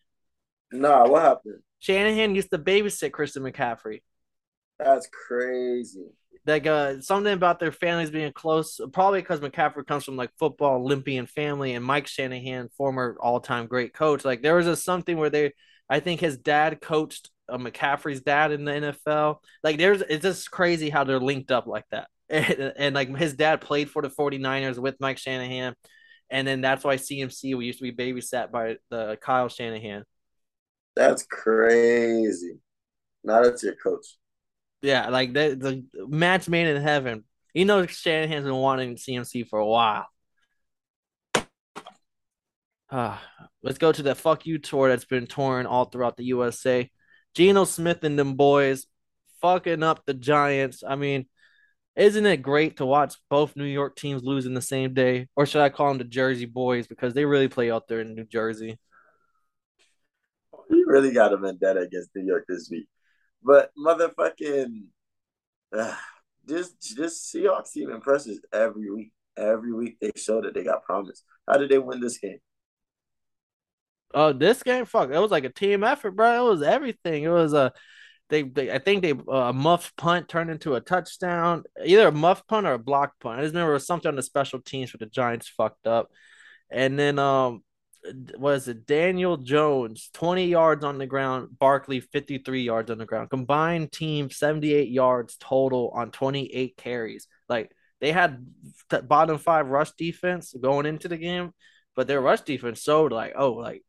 Nah, 0.71 1.07
what 1.07 1.21
happened? 1.21 1.61
Shanahan 1.79 2.35
used 2.35 2.51
to 2.51 2.59
babysit 2.59 3.11
Christian 3.13 3.43
McCaffrey. 3.43 4.01
That's 4.77 5.07
crazy. 5.07 6.07
Like 6.45 6.67
uh, 6.67 7.01
something 7.01 7.33
about 7.33 7.59
their 7.59 7.71
families 7.71 8.09
being 8.09 8.31
close, 8.33 8.79
probably 8.93 9.21
because 9.21 9.39
McCaffrey 9.39 9.85
comes 9.85 10.03
from 10.03 10.17
like 10.17 10.31
football 10.37 10.81
Olympian 10.81 11.25
family, 11.25 11.73
and 11.73 11.85
Mike 11.85 12.07
Shanahan, 12.07 12.69
former 12.77 13.17
all-time 13.19 13.67
great 13.67 13.93
coach. 13.93 14.25
Like 14.25 14.41
there 14.41 14.55
was 14.55 14.67
a 14.67 14.75
something 14.75 15.17
where 15.17 15.29
they, 15.29 15.53
I 15.89 15.99
think 15.99 16.21
his 16.21 16.37
dad 16.37 16.81
coached 16.81 17.29
uh, 17.49 17.57
McCaffrey's 17.57 18.21
dad 18.21 18.51
in 18.51 18.65
the 18.65 18.71
NFL. 18.71 19.37
Like 19.63 19.77
there's 19.77 20.01
it's 20.01 20.23
just 20.23 20.51
crazy 20.51 20.89
how 20.89 21.03
they're 21.03 21.19
linked 21.19 21.51
up 21.51 21.67
like 21.67 21.85
that. 21.91 22.07
And, 22.29 22.73
and, 22.75 22.95
like 22.95 23.15
his 23.15 23.35
dad 23.35 23.61
played 23.61 23.89
for 23.89 24.01
the 24.01 24.09
49ers 24.09 24.77
with 24.77 24.99
Mike 24.99 25.17
Shanahan. 25.17 25.75
And 26.29 26.45
then 26.45 26.59
that's 26.59 26.83
why 26.83 26.97
CMC 26.97 27.55
we 27.55 27.67
used 27.67 27.79
to 27.79 27.89
be 27.89 27.93
babysat 27.93 28.51
by 28.51 28.75
the 28.89 29.17
Kyle 29.21 29.47
Shanahan. 29.47 30.03
That's 30.93 31.23
crazy. 31.23 32.59
Not 33.23 33.45
a 33.45 33.57
your 33.63 33.75
coach. 33.75 34.17
Yeah, 34.81 35.09
like 35.09 35.33
the 35.33 35.55
the 35.95 36.07
match 36.07 36.49
made 36.49 36.67
in 36.67 36.81
heaven. 36.81 37.23
You 37.53 37.65
know 37.65 37.85
Shanahan's 37.85 38.45
been 38.45 38.55
wanting 38.55 38.95
CMC 38.95 39.47
for 39.47 39.59
a 39.59 39.65
while. 39.65 40.07
Uh, 42.89 43.17
let's 43.63 43.77
go 43.77 43.91
to 43.91 44.03
the 44.03 44.15
fuck 44.15 44.45
you 44.45 44.57
tour 44.57 44.89
that's 44.89 45.05
been 45.05 45.27
touring 45.27 45.65
all 45.65 45.85
throughout 45.85 46.17
the 46.17 46.25
USA. 46.25 46.89
Geno 47.37 47.65
Smith 47.65 48.03
and 48.03 48.17
them 48.17 48.33
boys 48.33 48.87
fucking 49.43 49.83
up 49.83 50.03
the 50.07 50.15
Giants. 50.15 50.83
I 50.85 50.95
mean, 50.95 51.27
isn't 51.95 52.25
it 52.25 52.37
great 52.37 52.77
to 52.77 52.85
watch 52.85 53.13
both 53.29 53.55
New 53.55 53.63
York 53.63 53.95
teams 53.95 54.23
lose 54.23 54.47
in 54.47 54.55
the 54.55 54.61
same 54.61 54.95
day? 54.95 55.27
Or 55.35 55.45
should 55.45 55.61
I 55.61 55.69
call 55.69 55.89
them 55.89 55.99
the 55.99 56.03
Jersey 56.03 56.45
boys 56.45 56.87
because 56.87 57.13
they 57.13 57.25
really 57.25 57.47
play 57.47 57.69
out 57.69 57.87
there 57.87 58.01
in 58.01 58.15
New 58.15 58.25
Jersey? 58.25 58.79
We 60.67 60.83
really 60.87 61.13
got 61.13 61.31
a 61.31 61.37
vendetta 61.37 61.81
against 61.81 62.09
New 62.15 62.25
York 62.25 62.45
this 62.49 62.69
week. 62.71 62.87
But 63.43 63.69
motherfucking 63.77 64.85
uh, 65.77 65.95
this 66.43 66.73
this 66.95 67.31
Seahawks 67.31 67.71
team 67.71 67.91
impresses 67.91 68.41
every 68.51 68.89
week. 68.89 69.11
Every 69.37 69.73
week 69.73 69.97
they 70.01 70.11
show 70.15 70.41
that 70.41 70.55
they 70.55 70.63
got 70.63 70.85
promise. 70.85 71.21
How 71.47 71.57
did 71.57 71.69
they 71.69 71.77
win 71.77 72.01
this 72.01 72.17
game? 72.17 72.39
Oh, 74.13 74.33
this 74.33 74.63
game, 74.63 74.85
fuck, 74.85 75.09
it 75.11 75.19
was 75.19 75.31
like 75.31 75.43
a 75.43 75.49
team 75.49 75.83
effort, 75.83 76.11
bro. 76.11 76.47
It 76.47 76.49
was 76.49 76.61
everything. 76.61 77.23
It 77.23 77.29
was 77.29 77.53
a 77.53 77.73
they, 78.29 78.43
they 78.43 78.71
I 78.71 78.79
think 78.79 79.01
they 79.01 79.11
uh, 79.11 79.49
a 79.49 79.53
muff 79.53 79.93
punt 79.95 80.27
turned 80.27 80.49
into 80.49 80.75
a 80.75 80.81
touchdown, 80.81 81.63
either 81.85 82.07
a 82.07 82.11
muff 82.11 82.45
punt 82.47 82.67
or 82.67 82.73
a 82.73 82.79
block 82.79 83.13
punt. 83.19 83.39
I 83.39 83.43
just 83.43 83.53
remember 83.53 83.79
something 83.79 84.09
on 84.09 84.15
the 84.15 84.21
special 84.21 84.59
teams 84.59 84.89
for 84.89 84.97
the 84.97 85.05
Giants 85.05 85.47
fucked 85.47 85.87
up, 85.87 86.11
and 86.69 86.97
then 86.99 87.19
um 87.19 87.63
was 88.37 88.67
it 88.67 88.85
Daniel 88.85 89.37
Jones 89.37 90.09
20 90.13 90.47
yards 90.47 90.83
on 90.83 90.97
the 90.97 91.07
ground, 91.07 91.49
Barkley 91.59 91.99
53 91.99 92.61
yards 92.61 92.91
on 92.91 92.97
the 92.97 93.05
ground, 93.05 93.29
combined 93.29 93.91
team 93.91 94.29
78 94.29 94.89
yards 94.89 95.37
total 95.39 95.91
on 95.93 96.11
28 96.11 96.77
carries. 96.77 97.27
Like 97.49 97.71
they 97.99 98.11
had 98.11 98.45
bottom 99.03 99.37
five 99.37 99.67
rush 99.67 99.91
defense 99.93 100.53
going 100.59 100.85
into 100.85 101.07
the 101.07 101.17
game, 101.17 101.51
but 101.95 102.07
their 102.07 102.21
rush 102.21 102.41
defense 102.41 102.81
showed 102.81 103.11
like 103.11 103.33
oh 103.37 103.53
like 103.53 103.83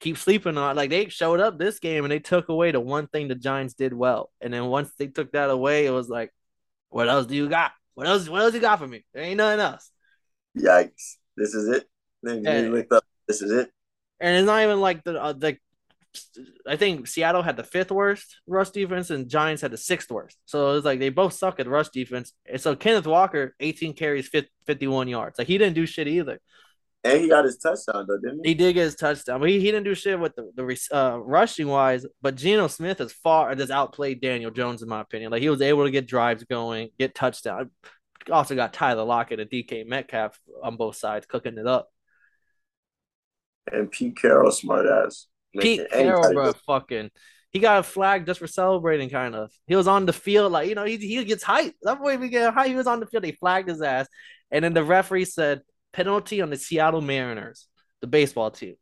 keep 0.00 0.18
sleeping 0.18 0.58
on. 0.58 0.76
Like 0.76 0.90
they 0.90 1.08
showed 1.08 1.40
up 1.40 1.58
this 1.58 1.78
game 1.78 2.04
and 2.04 2.10
they 2.10 2.18
took 2.18 2.48
away 2.48 2.72
the 2.72 2.80
one 2.80 3.06
thing 3.06 3.28
the 3.28 3.34
Giants 3.34 3.74
did 3.74 3.92
well. 3.92 4.30
And 4.40 4.52
then 4.52 4.66
once 4.66 4.90
they 4.98 5.06
took 5.06 5.32
that 5.32 5.50
away, 5.50 5.86
it 5.86 5.90
was 5.90 6.08
like, 6.08 6.32
what 6.88 7.08
else 7.08 7.26
do 7.26 7.36
you 7.36 7.48
got? 7.48 7.72
What 7.94 8.06
else? 8.06 8.28
What 8.28 8.42
else 8.42 8.54
you 8.54 8.60
got 8.60 8.78
for 8.78 8.88
me? 8.88 9.04
There 9.14 9.22
ain't 9.22 9.36
nothing 9.36 9.60
else. 9.60 9.90
Yikes! 10.58 11.16
This 11.36 11.54
is 11.54 11.68
it. 11.68 11.86
Then 12.22 12.44
you 12.44 12.74
looked 12.74 12.92
up. 12.92 13.04
This 13.28 13.42
is 13.42 13.52
it. 13.52 13.70
And 14.18 14.36
it's 14.36 14.46
not 14.46 14.62
even 14.62 14.80
like 14.80 15.04
the 15.04 15.22
uh, 15.22 15.32
the. 15.32 15.56
I 16.66 16.74
think 16.74 17.06
Seattle 17.06 17.42
had 17.42 17.56
the 17.56 17.62
fifth 17.62 17.92
worst 17.92 18.40
rush 18.48 18.70
defense 18.70 19.10
and 19.10 19.28
Giants 19.28 19.62
had 19.62 19.70
the 19.70 19.78
sixth 19.78 20.10
worst. 20.10 20.36
So 20.44 20.76
it's 20.76 20.84
like 20.84 20.98
they 20.98 21.08
both 21.08 21.34
suck 21.34 21.60
at 21.60 21.68
rush 21.68 21.90
defense. 21.90 22.32
And 22.46 22.60
so 22.60 22.74
Kenneth 22.74 23.06
Walker, 23.06 23.54
18 23.60 23.94
carries, 23.94 24.28
51 24.66 25.06
yards. 25.06 25.38
Like 25.38 25.46
he 25.46 25.56
didn't 25.56 25.76
do 25.76 25.86
shit 25.86 26.08
either. 26.08 26.40
And 27.02 27.20
he 27.20 27.28
got 27.28 27.46
his 27.46 27.56
touchdown 27.56 28.04
though, 28.06 28.18
didn't 28.18 28.44
he? 28.44 28.50
He 28.50 28.54
did 28.54 28.74
get 28.74 28.84
his 28.84 28.94
touchdown, 28.94 29.40
but 29.40 29.48
he, 29.48 29.58
he 29.58 29.66
didn't 29.66 29.84
do 29.84 29.94
shit 29.94 30.20
with 30.20 30.34
the, 30.36 30.50
the 30.54 30.96
uh, 30.96 31.16
rushing 31.16 31.68
wise. 31.68 32.04
But 32.20 32.34
Geno 32.34 32.66
Smith 32.66 32.98
has 32.98 33.12
far 33.12 33.54
just 33.54 33.70
outplayed 33.70 34.20
Daniel 34.20 34.50
Jones 34.50 34.82
in 34.82 34.88
my 34.88 35.00
opinion. 35.00 35.30
Like 35.30 35.40
he 35.40 35.48
was 35.48 35.62
able 35.62 35.84
to 35.84 35.90
get 35.90 36.06
drives 36.06 36.44
going, 36.44 36.90
get 36.98 37.14
touchdown. 37.14 37.70
Also 38.30 38.54
got 38.54 38.74
Tyler 38.74 39.04
Lockett 39.04 39.40
and 39.40 39.50
DK 39.50 39.86
Metcalf 39.86 40.38
on 40.62 40.76
both 40.76 40.96
sides 40.96 41.24
cooking 41.24 41.56
it 41.56 41.66
up. 41.66 41.88
And 43.72 43.90
Pete 43.90 44.16
Carroll, 44.16 44.52
smart 44.52 44.86
ass. 44.86 45.26
Pete 45.58 45.88
Carroll, 45.90 46.34
bro, 46.34 46.52
fucking. 46.66 47.10
He 47.50 47.58
got 47.58 47.80
a 47.80 47.82
flag 47.82 48.26
just 48.26 48.38
for 48.38 48.46
celebrating, 48.46 49.08
kind 49.08 49.34
of. 49.34 49.50
He 49.66 49.74
was 49.74 49.88
on 49.88 50.06
the 50.06 50.12
field, 50.12 50.52
like 50.52 50.68
you 50.68 50.74
know, 50.74 50.84
he 50.84 50.98
he 50.98 51.24
gets 51.24 51.42
hyped. 51.42 51.74
That 51.82 52.00
way 52.00 52.18
we 52.18 52.28
get 52.28 52.54
hyped. 52.54 52.66
He 52.66 52.74
was 52.74 52.86
on 52.86 53.00
the 53.00 53.06
field. 53.06 53.24
They 53.24 53.32
flagged 53.32 53.68
his 53.68 53.80
ass, 53.80 54.06
and 54.50 54.64
then 54.64 54.74
the 54.74 54.84
referee 54.84 55.24
said, 55.24 55.62
penalty 55.92 56.40
on 56.40 56.50
the 56.50 56.56
Seattle 56.56 57.00
Mariners, 57.00 57.66
the 58.00 58.06
baseball 58.06 58.50
team. 58.50 58.76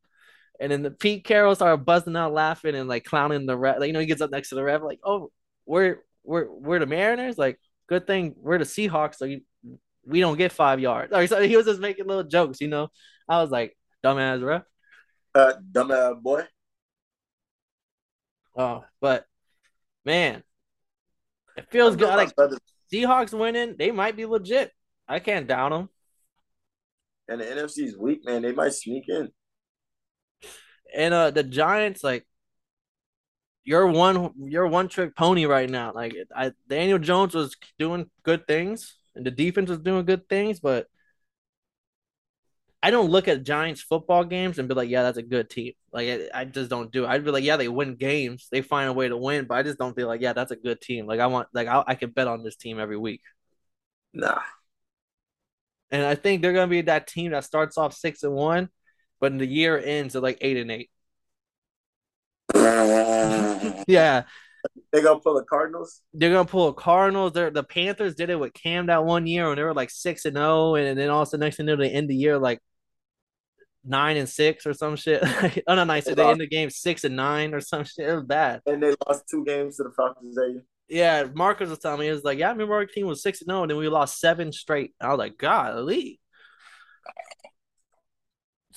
And 0.60 0.72
then 0.72 0.82
the 0.82 0.90
Pete 0.90 1.24
Carroll 1.24 1.54
started 1.54 1.84
buzzing 1.84 2.16
out 2.16 2.32
laughing 2.32 2.74
and 2.74 2.88
like 2.88 3.04
clowning 3.04 3.46
the 3.46 3.56
ref. 3.56 3.78
Like, 3.78 3.88
you 3.88 3.92
know, 3.92 4.00
he 4.00 4.06
gets 4.06 4.20
up 4.20 4.30
next 4.30 4.48
to 4.48 4.56
the 4.56 4.64
ref, 4.64 4.82
like, 4.82 5.00
oh, 5.04 5.30
we're 5.66 6.02
we're 6.24 6.50
we're 6.50 6.80
the 6.80 6.86
Mariners. 6.86 7.38
Like, 7.38 7.60
good 7.88 8.06
thing 8.06 8.34
we're 8.38 8.58
the 8.58 8.64
Seahawks, 8.64 9.16
so 9.16 9.24
you, 9.24 9.42
we 10.04 10.20
don't 10.20 10.36
get 10.36 10.52
five 10.52 10.80
yards. 10.80 11.12
Like, 11.12 11.28
so 11.28 11.40
he 11.40 11.56
was 11.56 11.66
just 11.66 11.80
making 11.80 12.06
little 12.06 12.24
jokes, 12.24 12.60
you 12.60 12.68
know. 12.68 12.88
I 13.28 13.40
was 13.40 13.50
like, 13.50 13.76
dumbass 14.04 14.44
ref. 14.44 14.62
Uh 15.34 15.52
dumbass 15.70 16.20
boy. 16.20 16.44
Oh, 18.56 18.84
but 19.00 19.24
man, 20.04 20.42
it 21.56 21.70
feels 21.70 21.94
good. 21.94 22.08
Like 22.08 22.32
Seahawks 22.92 23.38
winning, 23.38 23.76
they 23.78 23.92
might 23.92 24.16
be 24.16 24.26
legit. 24.26 24.72
I 25.06 25.20
can't 25.20 25.46
doubt 25.46 25.70
them 25.70 25.88
and 27.28 27.40
the 27.40 27.44
NFC 27.50 27.84
is 27.84 27.96
weak, 27.96 28.24
man. 28.24 28.42
They 28.42 28.52
might 28.52 28.72
sneak 28.74 29.08
in. 29.08 29.30
And 30.94 31.12
uh 31.14 31.30
the 31.30 31.42
Giants, 31.42 32.02
like 32.02 32.26
you're 33.64 33.86
one 33.86 34.32
you're 34.38 34.66
one 34.66 34.88
trick 34.88 35.14
pony 35.16 35.44
right 35.44 35.68
now. 35.68 35.92
Like 35.94 36.14
I 36.34 36.52
Daniel 36.68 36.98
Jones 36.98 37.34
was 37.34 37.56
doing 37.78 38.10
good 38.22 38.46
things 38.46 38.96
and 39.14 39.26
the 39.26 39.30
defense 39.30 39.68
was 39.68 39.80
doing 39.80 40.06
good 40.06 40.28
things, 40.28 40.60
but 40.60 40.86
I 42.82 42.90
don't 42.90 43.10
look 43.10 43.26
at 43.28 43.42
Giants 43.42 43.82
football 43.82 44.24
games 44.24 44.58
and 44.58 44.68
be 44.68 44.74
like, 44.74 44.88
yeah, 44.88 45.02
that's 45.02 45.18
a 45.18 45.22
good 45.22 45.50
team. 45.50 45.72
Like 45.92 46.08
I, 46.08 46.40
I 46.42 46.44
just 46.44 46.70
don't 46.70 46.92
do 46.92 47.04
it. 47.04 47.08
I'd 47.08 47.24
be 47.24 47.30
like, 47.32 47.44
yeah, 47.44 47.56
they 47.56 47.68
win 47.68 47.96
games, 47.96 48.48
they 48.52 48.62
find 48.62 48.88
a 48.88 48.92
way 48.92 49.08
to 49.08 49.16
win, 49.16 49.46
but 49.46 49.56
I 49.58 49.62
just 49.64 49.78
don't 49.78 49.94
feel 49.96 50.06
like, 50.06 50.20
yeah, 50.20 50.32
that's 50.32 50.52
a 50.52 50.56
good 50.56 50.80
team. 50.80 51.06
Like 51.06 51.20
I 51.20 51.26
want, 51.26 51.48
like 51.52 51.66
I, 51.68 51.82
I 51.86 51.94
can 51.96 52.10
bet 52.10 52.28
on 52.28 52.44
this 52.44 52.56
team 52.56 52.78
every 52.78 52.96
week. 52.96 53.22
Nah, 54.14 54.40
and 55.90 56.04
I 56.04 56.14
think 56.14 56.42
they're 56.42 56.52
gonna 56.52 56.66
be 56.66 56.82
that 56.82 57.06
team 57.06 57.32
that 57.32 57.44
starts 57.44 57.78
off 57.78 57.94
six 57.94 58.22
and 58.22 58.32
one, 58.32 58.68
but 59.20 59.32
in 59.32 59.38
the 59.38 59.46
year 59.46 59.78
ends 59.78 60.16
at 60.16 60.22
like 60.22 60.38
eight 60.40 60.56
and 60.56 60.70
eight. 60.70 60.90
yeah. 63.88 64.24
They're 64.92 65.02
gonna 65.02 65.20
pull 65.20 65.34
the 65.34 65.44
Cardinals. 65.44 66.00
They're 66.14 66.32
gonna 66.32 66.48
pull 66.48 66.68
a 66.68 66.74
Cardinals. 66.74 67.32
They're 67.32 67.50
the 67.50 67.62
Panthers 67.62 68.14
did 68.14 68.30
it 68.30 68.38
with 68.38 68.54
Cam 68.54 68.86
that 68.86 69.04
one 69.04 69.26
year 69.26 69.48
when 69.48 69.56
they 69.56 69.62
were 69.62 69.74
like 69.74 69.90
six 69.90 70.24
and 70.24 70.36
zero, 70.36 70.70
oh, 70.70 70.74
and 70.74 70.98
then 70.98 71.10
also 71.10 71.36
next 71.36 71.56
thing 71.56 71.68
you 71.68 71.76
know 71.76 71.82
they 71.82 71.90
end 71.90 72.08
the 72.08 72.14
year 72.14 72.38
like 72.38 72.60
nine 73.84 74.16
and 74.16 74.28
six 74.28 74.66
or 74.66 74.74
some 74.74 74.96
shit. 74.96 75.22
oh 75.66 75.74
no, 75.74 75.84
nice. 75.84 76.04
They, 76.04 76.14
they 76.14 76.26
end 76.26 76.40
the 76.40 76.46
game 76.46 76.70
six 76.70 77.04
and 77.04 77.16
nine 77.16 77.54
or 77.54 77.60
some 77.60 77.84
shit. 77.84 78.08
It 78.08 78.14
was 78.14 78.24
bad. 78.24 78.62
And 78.66 78.82
they 78.82 78.94
lost 79.06 79.24
two 79.30 79.44
games 79.44 79.76
to 79.76 79.84
the 79.84 79.92
Falcons 79.92 80.34
that 80.34 80.50
year. 80.50 80.64
Yeah, 80.88 81.26
Marcus 81.34 81.68
was 81.68 81.78
telling 81.78 82.00
me, 82.00 82.06
he 82.06 82.12
was 82.12 82.24
like, 82.24 82.38
Yeah, 82.38 82.48
I 82.48 82.52
remember 82.52 82.74
our 82.74 82.86
team 82.86 83.06
was 83.06 83.22
6 83.22 83.44
0, 83.44 83.62
and 83.62 83.70
then 83.70 83.78
we 83.78 83.88
lost 83.88 84.20
seven 84.20 84.52
straight. 84.52 84.94
I 85.00 85.08
was 85.08 85.18
like, 85.18 85.38
Golly. 85.38 86.20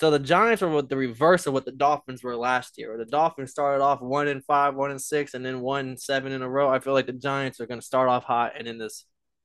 So 0.02 0.10
the 0.10 0.18
Giants 0.18 0.62
were 0.62 0.68
with 0.68 0.88
the 0.88 0.96
reverse 0.96 1.46
of 1.46 1.52
what 1.52 1.64
the 1.64 1.70
Dolphins 1.70 2.24
were 2.24 2.36
last 2.36 2.76
year. 2.76 2.98
The 2.98 3.04
Dolphins 3.04 3.52
started 3.52 3.84
off 3.84 4.00
one 4.00 4.26
and 4.26 4.44
five, 4.44 4.74
one 4.74 4.90
and 4.90 5.00
six, 5.00 5.34
and 5.34 5.46
then 5.46 5.60
one 5.60 5.96
seven 5.96 6.32
in 6.32 6.42
a 6.42 6.48
row. 6.48 6.68
I 6.68 6.80
feel 6.80 6.92
like 6.92 7.06
the 7.06 7.12
Giants 7.12 7.60
are 7.60 7.66
going 7.66 7.78
to 7.78 7.86
start 7.86 8.08
off 8.08 8.24
hot 8.24 8.54
and 8.58 8.66
in 8.66 8.78
this 8.78 9.04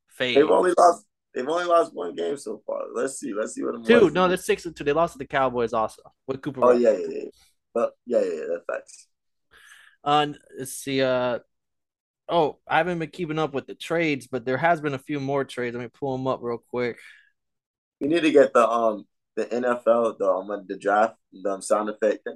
phase. 0.09 0.35
They've 0.35 0.49
only 0.49 0.73
lost. 0.75 1.05
They've 1.35 1.47
only 1.47 1.65
lost 1.65 1.93
one 1.93 2.15
game 2.15 2.37
so 2.37 2.63
far. 2.65 2.85
Let's 2.91 3.19
see. 3.19 3.33
Let's 3.35 3.53
see 3.53 3.63
what. 3.63 3.85
Two. 3.85 4.09
No, 4.09 4.27
they're 4.27 4.37
six 4.37 4.65
and 4.65 4.75
two. 4.75 4.83
They 4.83 4.93
lost 4.93 5.13
to 5.13 5.19
the 5.19 5.27
Cowboys 5.27 5.73
also 5.73 6.01
with 6.25 6.41
Cooper. 6.41 6.63
Oh 6.63 6.71
yeah, 6.71 6.93
yeah, 6.93 7.07
yeah. 7.07 7.23
But 7.75 7.91
yeah, 8.07 8.21
yeah, 8.21 8.33
yeah. 8.33 8.45
That's 8.49 8.65
facts. 8.65 9.07
Uh, 10.03 10.27
let's 10.57 10.73
see. 10.73 11.03
Uh, 11.03 11.37
Oh, 12.29 12.57
I 12.67 12.77
haven't 12.77 12.99
been 12.99 13.09
keeping 13.09 13.39
up 13.39 13.53
with 13.53 13.67
the 13.67 13.75
trades, 13.75 14.27
but 14.27 14.45
there 14.45 14.57
has 14.57 14.81
been 14.81 14.93
a 14.93 14.99
few 14.99 15.19
more 15.19 15.45
trades. 15.45 15.75
Let 15.75 15.83
me 15.83 15.89
pull 15.89 16.17
them 16.17 16.27
up 16.27 16.39
real 16.41 16.57
quick. 16.69 16.99
You 17.99 18.07
need 18.07 18.21
to 18.21 18.31
get 18.31 18.53
the 18.53 18.67
um 18.67 19.05
the 19.35 19.45
NFL 19.45 20.17
the 20.17 20.29
um 20.29 20.65
the 20.67 20.77
draft 20.77 21.15
the 21.31 21.51
um, 21.51 21.61
sound 21.61 21.89
effect. 21.89 22.27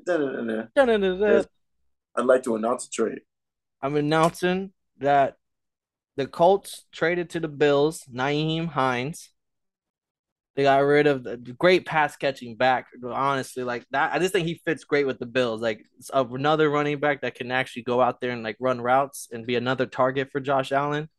I'd 2.15 2.25
like 2.25 2.43
to 2.43 2.55
announce 2.55 2.85
a 2.87 2.89
trade. 2.89 3.21
I'm 3.81 3.95
announcing 3.95 4.73
that 4.99 5.37
the 6.15 6.27
Colts 6.27 6.85
traded 6.91 7.29
to 7.31 7.39
the 7.39 7.47
Bills 7.47 8.03
Nyheim 8.11 8.67
Hines. 8.67 9.29
They 10.55 10.63
got 10.63 10.79
rid 10.79 11.07
of 11.07 11.23
the 11.23 11.37
great 11.37 11.85
pass 11.85 12.17
catching 12.17 12.55
back. 12.55 12.87
Honestly, 13.03 13.63
like 13.63 13.85
that, 13.91 14.13
I 14.13 14.19
just 14.19 14.33
think 14.33 14.47
he 14.47 14.61
fits 14.65 14.83
great 14.83 15.07
with 15.07 15.17
the 15.17 15.25
Bills. 15.25 15.61
Like 15.61 15.85
another 16.13 16.69
running 16.69 16.99
back 16.99 17.21
that 17.21 17.35
can 17.35 17.51
actually 17.51 17.83
go 17.83 18.01
out 18.01 18.19
there 18.19 18.31
and 18.31 18.43
like 18.43 18.57
run 18.59 18.81
routes 18.81 19.29
and 19.31 19.47
be 19.47 19.55
another 19.55 19.85
target 19.85 20.29
for 20.29 20.41
Josh 20.41 20.73
Allen. 20.73 21.09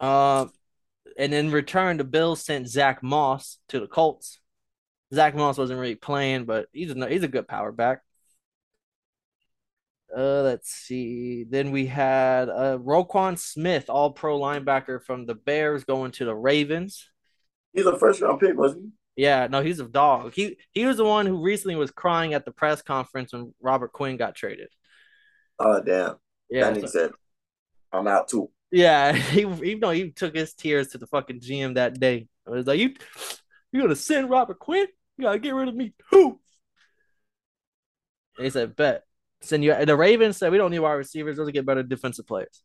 Uh, 0.00 0.46
and 1.18 1.34
in 1.34 1.50
return, 1.50 1.98
the 1.98 2.04
Bills 2.04 2.42
sent 2.42 2.68
Zach 2.68 3.02
Moss 3.02 3.58
to 3.68 3.80
the 3.80 3.86
Colts. 3.86 4.40
Zach 5.12 5.34
Moss 5.34 5.58
wasn't 5.58 5.80
really 5.80 5.96
playing, 5.96 6.44
but 6.46 6.68
he's 6.72 6.92
a 6.92 7.08
he's 7.08 7.24
a 7.24 7.28
good 7.28 7.46
power 7.46 7.72
back. 7.72 8.00
Uh, 10.16 10.42
let's 10.42 10.70
see. 10.70 11.44
Then 11.48 11.70
we 11.70 11.86
had 11.86 12.48
uh 12.48 12.78
Roquan 12.78 13.38
Smith, 13.38 13.88
all 13.88 14.10
pro 14.10 14.38
linebacker 14.38 15.02
from 15.02 15.26
the 15.26 15.34
Bears, 15.34 15.84
going 15.84 16.12
to 16.12 16.24
the 16.24 16.34
Ravens. 16.34 17.08
He's 17.72 17.86
a 17.86 17.98
first 17.98 18.20
round 18.20 18.40
pick, 18.40 18.56
wasn't 18.56 18.84
he? 18.84 18.90
Yeah, 19.22 19.46
no, 19.48 19.62
he's 19.62 19.80
a 19.80 19.84
dog. 19.84 20.32
He 20.34 20.56
he 20.72 20.86
was 20.86 20.96
the 20.96 21.04
one 21.04 21.26
who 21.26 21.42
recently 21.42 21.76
was 21.76 21.90
crying 21.90 22.34
at 22.34 22.44
the 22.44 22.52
press 22.52 22.82
conference 22.82 23.32
when 23.32 23.54
Robert 23.60 23.92
Quinn 23.92 24.16
got 24.16 24.34
traded. 24.34 24.68
Oh 25.58 25.80
damn. 25.82 26.16
Yeah. 26.48 26.68
And 26.68 26.76
he 26.76 26.86
said, 26.86 27.10
I'm 27.92 28.06
out 28.08 28.28
too. 28.28 28.50
Yeah, 28.70 29.12
he 29.12 29.40
even 29.40 29.80
though 29.80 29.90
he 29.90 30.10
took 30.10 30.34
his 30.34 30.54
tears 30.54 30.88
to 30.88 30.98
the 30.98 31.06
fucking 31.06 31.40
GM 31.40 31.74
that 31.74 31.98
day. 32.00 32.28
It 32.46 32.50
was 32.50 32.66
like, 32.66 32.78
You 32.78 32.94
you 33.72 33.82
gonna 33.82 33.96
send 33.96 34.30
Robert 34.30 34.58
Quinn? 34.58 34.86
You 35.18 35.24
gotta 35.24 35.38
get 35.38 35.54
rid 35.54 35.68
of 35.68 35.74
me 35.74 35.92
too. 36.10 36.40
And 38.36 38.44
he 38.44 38.50
said, 38.50 38.74
Bet. 38.74 39.04
Send 39.42 39.64
you 39.64 39.74
the 39.84 39.96
Ravens 39.96 40.36
said 40.36 40.52
we 40.52 40.58
don't 40.58 40.70
need 40.70 40.80
wide 40.80 40.92
receivers. 40.92 41.36
Those 41.36 41.50
get 41.50 41.64
better 41.66 41.82
defensive 41.82 42.26
players. 42.26 42.62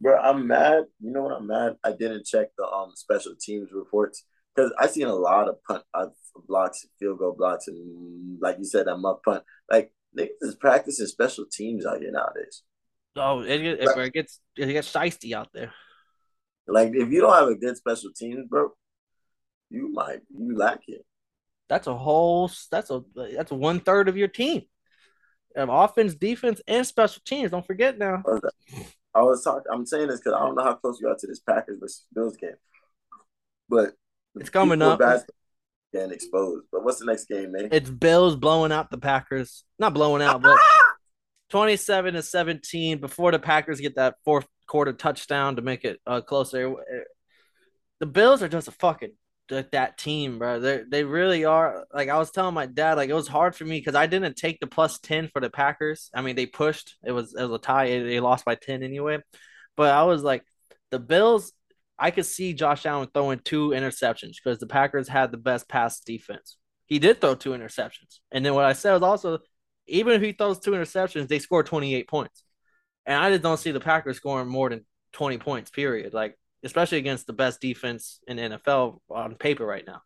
Bro, 0.00 0.18
I'm 0.20 0.46
mad. 0.46 0.84
You 1.00 1.12
know 1.12 1.22
what 1.22 1.36
I'm 1.36 1.46
mad? 1.46 1.76
I 1.82 1.92
didn't 1.92 2.26
check 2.26 2.48
the 2.56 2.66
um 2.66 2.92
special 2.94 3.34
teams 3.40 3.70
reports 3.72 4.24
because 4.54 4.72
I 4.78 4.86
seen 4.86 5.06
a 5.06 5.14
lot 5.14 5.48
of 5.48 5.62
punt 5.64 5.82
uh, 5.92 6.06
blocks, 6.46 6.86
field 6.98 7.18
goal 7.18 7.34
blocks, 7.36 7.68
and 7.68 8.38
like 8.40 8.58
you 8.58 8.64
said, 8.64 8.86
that 8.86 8.96
muff 8.96 9.18
punt. 9.24 9.42
Like 9.70 9.92
niggas 10.16 10.28
is 10.40 10.54
practicing 10.54 11.06
special 11.06 11.46
teams 11.50 11.86
out 11.86 12.00
here 12.00 12.12
nowadays. 12.12 12.62
Oh, 13.16 13.42
it, 13.42 13.60
it, 13.60 13.80
it 13.80 14.12
gets 14.12 14.40
it 14.56 14.66
gets 14.66 14.92
shiesty 14.92 15.32
out 15.32 15.48
there. 15.52 15.72
Like 16.66 16.92
if 16.94 17.10
you 17.10 17.20
don't 17.20 17.34
have 17.34 17.48
a 17.48 17.54
good 17.54 17.76
special 17.76 18.10
teams, 18.14 18.46
bro, 18.48 18.70
you 19.70 19.92
might 19.92 20.20
you 20.30 20.56
lack 20.56 20.80
it. 20.86 21.04
That's 21.68 21.86
a 21.86 21.96
whole. 21.96 22.50
That's 22.70 22.90
a 22.90 23.02
that's 23.34 23.52
one 23.52 23.80
third 23.80 24.08
of 24.08 24.16
your 24.16 24.28
team. 24.28 24.62
Of 25.56 25.68
offense, 25.68 26.14
defense, 26.14 26.60
and 26.66 26.86
special 26.86 27.22
teams. 27.24 27.52
Don't 27.52 27.66
forget 27.66 27.96
now. 27.96 28.22
I 29.14 29.22
was 29.22 29.44
talking. 29.44 29.62
I'm 29.72 29.86
saying 29.86 30.08
this 30.08 30.20
because 30.20 30.34
I 30.34 30.40
don't 30.40 30.56
know 30.56 30.64
how 30.64 30.74
close 30.74 30.98
you 31.00 31.08
are 31.08 31.16
to 31.16 31.26
this 31.26 31.38
Packers 31.38 31.78
versus 31.78 32.04
Bills 32.12 32.36
game, 32.36 32.56
but 33.68 33.92
it's 34.34 34.50
coming 34.50 34.82
up. 34.82 35.00
Getting 35.92 36.10
exposed. 36.10 36.66
But 36.72 36.84
what's 36.84 36.98
the 36.98 37.04
next 37.04 37.26
game, 37.26 37.52
man? 37.52 37.68
It's 37.70 37.88
Bills 37.88 38.34
blowing 38.34 38.72
out 38.72 38.90
the 38.90 38.98
Packers. 38.98 39.62
Not 39.78 39.94
blowing 39.94 40.22
out, 40.22 40.42
but 40.42 40.58
27 41.50 42.14
to 42.14 42.22
17 42.22 42.98
before 42.98 43.30
the 43.30 43.38
Packers 43.38 43.80
get 43.80 43.94
that 43.94 44.16
fourth 44.24 44.48
quarter 44.66 44.92
touchdown 44.92 45.54
to 45.54 45.62
make 45.62 45.84
it 45.84 46.00
uh, 46.04 46.20
closer. 46.20 46.74
The 48.00 48.06
Bills 48.06 48.42
are 48.42 48.48
just 48.48 48.66
a 48.66 48.72
fucking 48.72 49.12
like 49.50 49.70
that 49.72 49.98
team, 49.98 50.38
bro. 50.38 50.60
They 50.60 50.82
they 50.88 51.04
really 51.04 51.44
are. 51.44 51.86
Like 51.92 52.08
I 52.08 52.18
was 52.18 52.30
telling 52.30 52.54
my 52.54 52.66
dad, 52.66 52.94
like 52.94 53.10
it 53.10 53.14
was 53.14 53.28
hard 53.28 53.54
for 53.54 53.64
me 53.64 53.78
because 53.78 53.94
I 53.94 54.06
didn't 54.06 54.36
take 54.36 54.60
the 54.60 54.66
plus 54.66 54.98
ten 54.98 55.28
for 55.28 55.40
the 55.40 55.50
Packers. 55.50 56.10
I 56.14 56.22
mean, 56.22 56.36
they 56.36 56.46
pushed. 56.46 56.96
It 57.04 57.12
was 57.12 57.34
it 57.34 57.42
was 57.42 57.52
a 57.52 57.58
tie. 57.58 57.86
They 57.88 58.20
lost 58.20 58.44
by 58.44 58.54
ten 58.54 58.82
anyway. 58.82 59.18
But 59.76 59.92
I 59.94 60.04
was 60.04 60.22
like, 60.22 60.44
the 60.90 60.98
Bills. 60.98 61.52
I 61.96 62.10
could 62.10 62.26
see 62.26 62.54
Josh 62.54 62.86
Allen 62.86 63.08
throwing 63.14 63.38
two 63.38 63.68
interceptions 63.70 64.32
because 64.42 64.58
the 64.58 64.66
Packers 64.66 65.06
had 65.06 65.30
the 65.30 65.36
best 65.36 65.68
pass 65.68 66.00
defense. 66.00 66.56
He 66.86 66.98
did 66.98 67.20
throw 67.20 67.36
two 67.36 67.50
interceptions, 67.50 68.18
and 68.32 68.44
then 68.44 68.54
what 68.54 68.64
I 68.64 68.72
said 68.72 68.94
was 68.94 69.02
also, 69.02 69.38
even 69.86 70.14
if 70.14 70.20
he 70.22 70.32
throws 70.32 70.58
two 70.58 70.72
interceptions, 70.72 71.28
they 71.28 71.38
score 71.38 71.62
twenty 71.62 71.94
eight 71.94 72.08
points, 72.08 72.42
and 73.06 73.16
I 73.16 73.30
just 73.30 73.42
don't 73.42 73.58
see 73.58 73.70
the 73.70 73.80
Packers 73.80 74.16
scoring 74.16 74.48
more 74.48 74.70
than 74.70 74.84
twenty 75.12 75.38
points. 75.38 75.70
Period. 75.70 76.12
Like 76.12 76.36
especially 76.64 76.98
against 76.98 77.26
the 77.26 77.32
best 77.32 77.60
defense 77.60 78.20
in 78.26 78.38
NFL 78.38 78.98
on 79.10 79.36
paper 79.36 79.64
right 79.64 79.84
now. 79.86 80.02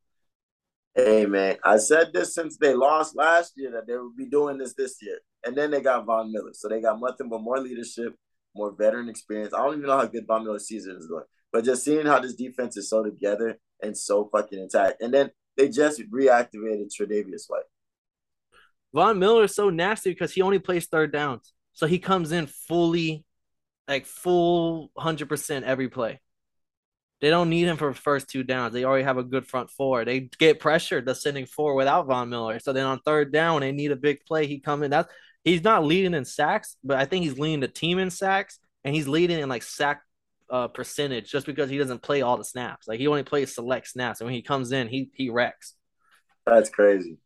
Hey 0.94 1.26
man, 1.26 1.56
I 1.62 1.78
said 1.78 2.12
this 2.12 2.34
since 2.34 2.56
they 2.56 2.74
lost 2.74 3.14
last 3.16 3.52
year 3.56 3.70
that 3.72 3.86
they 3.86 3.96
would 3.96 4.16
be 4.16 4.26
doing 4.26 4.58
this 4.58 4.74
this 4.74 4.96
year, 5.00 5.20
and 5.46 5.56
then 5.56 5.70
they 5.70 5.80
got 5.80 6.04
Von 6.04 6.32
Miller, 6.32 6.50
so 6.54 6.68
they 6.68 6.80
got 6.80 6.98
nothing 7.00 7.28
but 7.28 7.40
more 7.40 7.60
leadership, 7.60 8.16
more 8.56 8.74
veteran 8.76 9.08
experience. 9.08 9.54
I 9.54 9.58
don't 9.58 9.74
even 9.74 9.86
know 9.86 9.98
how 9.98 10.06
good 10.06 10.26
Von 10.26 10.42
Miller's 10.42 10.66
season 10.66 10.96
is 10.98 11.06
going, 11.06 11.24
but 11.52 11.64
just 11.64 11.84
seeing 11.84 12.06
how 12.06 12.18
this 12.18 12.34
defense 12.34 12.76
is 12.76 12.90
so 12.90 13.04
together 13.04 13.58
and 13.80 13.96
so 13.96 14.28
fucking 14.32 14.58
intact, 14.58 15.00
and 15.00 15.14
then 15.14 15.30
they 15.56 15.68
just 15.68 16.02
reactivated 16.10 16.88
Tre'Davious 16.92 17.44
White. 17.46 17.62
Von 18.92 19.20
Miller 19.20 19.44
is 19.44 19.54
so 19.54 19.70
nasty 19.70 20.10
because 20.10 20.32
he 20.32 20.42
only 20.42 20.58
plays 20.58 20.86
third 20.86 21.12
downs, 21.12 21.52
so 21.72 21.86
he 21.86 22.00
comes 22.00 22.32
in 22.32 22.46
fully, 22.46 23.24
like 23.86 24.04
full 24.04 24.90
hundred 24.96 25.28
percent 25.28 25.64
every 25.64 25.88
play. 25.88 26.20
They 27.20 27.30
don't 27.30 27.50
need 27.50 27.66
him 27.66 27.76
for 27.76 27.92
first 27.92 28.28
two 28.28 28.44
downs. 28.44 28.72
They 28.72 28.84
already 28.84 29.04
have 29.04 29.18
a 29.18 29.24
good 29.24 29.46
front 29.46 29.70
four. 29.70 30.04
They 30.04 30.30
get 30.38 30.60
pressured 30.60 31.04
the 31.04 31.14
sending 31.14 31.46
four 31.46 31.74
without 31.74 32.06
Von 32.06 32.28
Miller. 32.28 32.60
So 32.60 32.72
then 32.72 32.86
on 32.86 33.00
third 33.00 33.32
down, 33.32 33.60
they 33.60 33.72
need 33.72 33.90
a 33.90 33.96
big 33.96 34.24
play. 34.24 34.46
He 34.46 34.60
come 34.60 34.82
in. 34.82 34.90
That's 34.90 35.12
he's 35.44 35.64
not 35.64 35.84
leading 35.84 36.14
in 36.14 36.24
sacks, 36.24 36.76
but 36.84 36.98
I 36.98 37.06
think 37.06 37.24
he's 37.24 37.38
leading 37.38 37.60
the 37.60 37.68
team 37.68 37.98
in 37.98 38.10
sacks, 38.10 38.58
and 38.84 38.94
he's 38.94 39.08
leading 39.08 39.40
in 39.40 39.48
like 39.48 39.62
sack 39.62 40.02
uh, 40.50 40.68
percentage 40.68 41.30
just 41.30 41.46
because 41.46 41.68
he 41.70 41.78
doesn't 41.78 42.02
play 42.02 42.22
all 42.22 42.36
the 42.36 42.44
snaps. 42.44 42.86
Like 42.86 43.00
he 43.00 43.08
only 43.08 43.24
plays 43.24 43.54
select 43.54 43.88
snaps, 43.88 44.20
and 44.20 44.26
when 44.26 44.34
he 44.34 44.42
comes 44.42 44.70
in, 44.72 44.88
he 44.88 45.10
he 45.12 45.30
wrecks. 45.30 45.74
That's 46.46 46.70
crazy. 46.70 47.18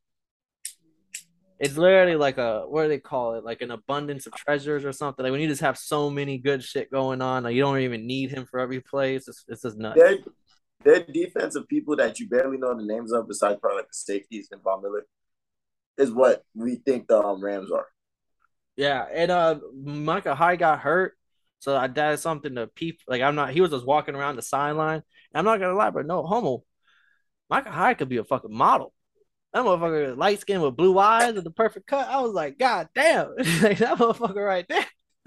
It's 1.62 1.76
literally 1.76 2.16
like 2.16 2.38
a 2.38 2.64
what 2.66 2.82
do 2.82 2.88
they 2.88 2.98
call 2.98 3.34
it? 3.34 3.44
Like 3.44 3.62
an 3.62 3.70
abundance 3.70 4.26
of 4.26 4.32
treasures 4.32 4.84
or 4.84 4.92
something. 4.92 5.22
Like 5.22 5.30
when 5.30 5.40
you 5.40 5.46
just 5.46 5.60
have 5.60 5.78
so 5.78 6.10
many 6.10 6.38
good 6.38 6.64
shit 6.64 6.90
going 6.90 7.22
on, 7.22 7.44
like 7.44 7.54
you 7.54 7.62
don't 7.62 7.78
even 7.78 8.04
need 8.04 8.32
him 8.32 8.46
for 8.46 8.58
every 8.58 8.80
play. 8.80 9.14
It's 9.14 9.26
just 9.26 9.44
it's 9.46 9.62
just 9.62 9.78
nuts. 9.78 9.96
They're, 9.96 10.18
they're 10.82 11.04
defensive 11.04 11.68
people 11.68 11.94
that 11.96 12.18
you 12.18 12.28
barely 12.28 12.58
know 12.58 12.76
the 12.76 12.84
names 12.84 13.12
of, 13.12 13.28
besides 13.28 13.60
probably 13.60 13.76
like 13.76 13.86
the 13.86 13.94
safeties 13.94 14.48
and 14.50 14.60
Von 14.60 14.82
Miller, 14.82 15.06
is 15.96 16.10
what 16.10 16.42
we 16.52 16.74
think 16.84 17.06
the 17.06 17.22
um, 17.22 17.40
Rams 17.40 17.70
are. 17.70 17.86
Yeah, 18.74 19.06
and 19.14 19.30
uh, 19.30 19.60
Micah 19.72 20.34
Hyde 20.34 20.58
got 20.58 20.80
hurt, 20.80 21.16
so 21.60 21.76
I 21.76 21.86
that 21.86 22.14
is 22.14 22.22
something 22.22 22.56
to 22.56 22.66
peep. 22.66 22.98
Like 23.06 23.22
I'm 23.22 23.36
not. 23.36 23.50
He 23.50 23.60
was 23.60 23.70
just 23.70 23.86
walking 23.86 24.16
around 24.16 24.34
the 24.34 24.42
sideline. 24.42 25.04
I'm 25.32 25.44
not 25.44 25.60
gonna 25.60 25.74
lie, 25.74 25.90
but 25.90 26.06
no 26.06 26.24
homo. 26.24 26.64
Micah 27.48 27.70
Hyde 27.70 27.98
could 27.98 28.08
be 28.08 28.16
a 28.16 28.24
fucking 28.24 28.52
model 28.52 28.92
that 29.52 29.64
motherfucker 29.64 30.16
light 30.16 30.40
skin 30.40 30.60
with 30.62 30.76
blue 30.76 30.98
eyes 30.98 31.36
and 31.36 31.44
the 31.44 31.50
perfect 31.50 31.86
cut. 31.86 32.08
I 32.08 32.20
was 32.20 32.32
like, 32.32 32.58
God 32.58 32.88
damn, 32.94 33.28
like 33.36 33.78
that 33.78 33.98
motherfucker 33.98 34.44
right 34.44 34.66
there. 34.68 34.86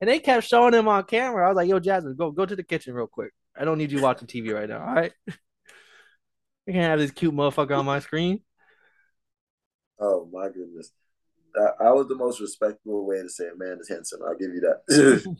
and 0.00 0.08
they 0.08 0.18
kept 0.18 0.46
showing 0.46 0.74
him 0.74 0.88
on 0.88 1.04
camera. 1.04 1.44
I 1.44 1.48
was 1.48 1.56
like, 1.56 1.68
Yo, 1.68 1.78
Jasmine, 1.78 2.16
go 2.16 2.30
go 2.30 2.46
to 2.46 2.56
the 2.56 2.62
kitchen 2.62 2.94
real 2.94 3.06
quick. 3.06 3.32
I 3.56 3.64
don't 3.64 3.78
need 3.78 3.92
you 3.92 4.00
watching 4.00 4.26
TV 4.26 4.54
right 4.54 4.68
now. 4.68 4.80
All 4.80 4.94
right. 4.94 5.12
I 6.68 6.72
can't 6.72 6.84
have 6.84 6.98
this 6.98 7.10
cute 7.10 7.34
motherfucker 7.34 7.76
on 7.76 7.84
my 7.84 7.98
screen. 7.98 8.40
Oh 9.98 10.28
my 10.32 10.46
goodness. 10.48 10.92
That, 11.54 11.74
I 11.80 11.90
was 11.90 12.08
the 12.08 12.14
most 12.14 12.40
respectable 12.40 13.04
way 13.06 13.20
to 13.20 13.28
say 13.28 13.44
it, 13.44 13.58
man. 13.58 13.78
Is 13.80 13.88
handsome. 13.88 14.20
I'll 14.26 14.38
give 14.38 14.54
you 14.54 14.60
that. 14.60 15.36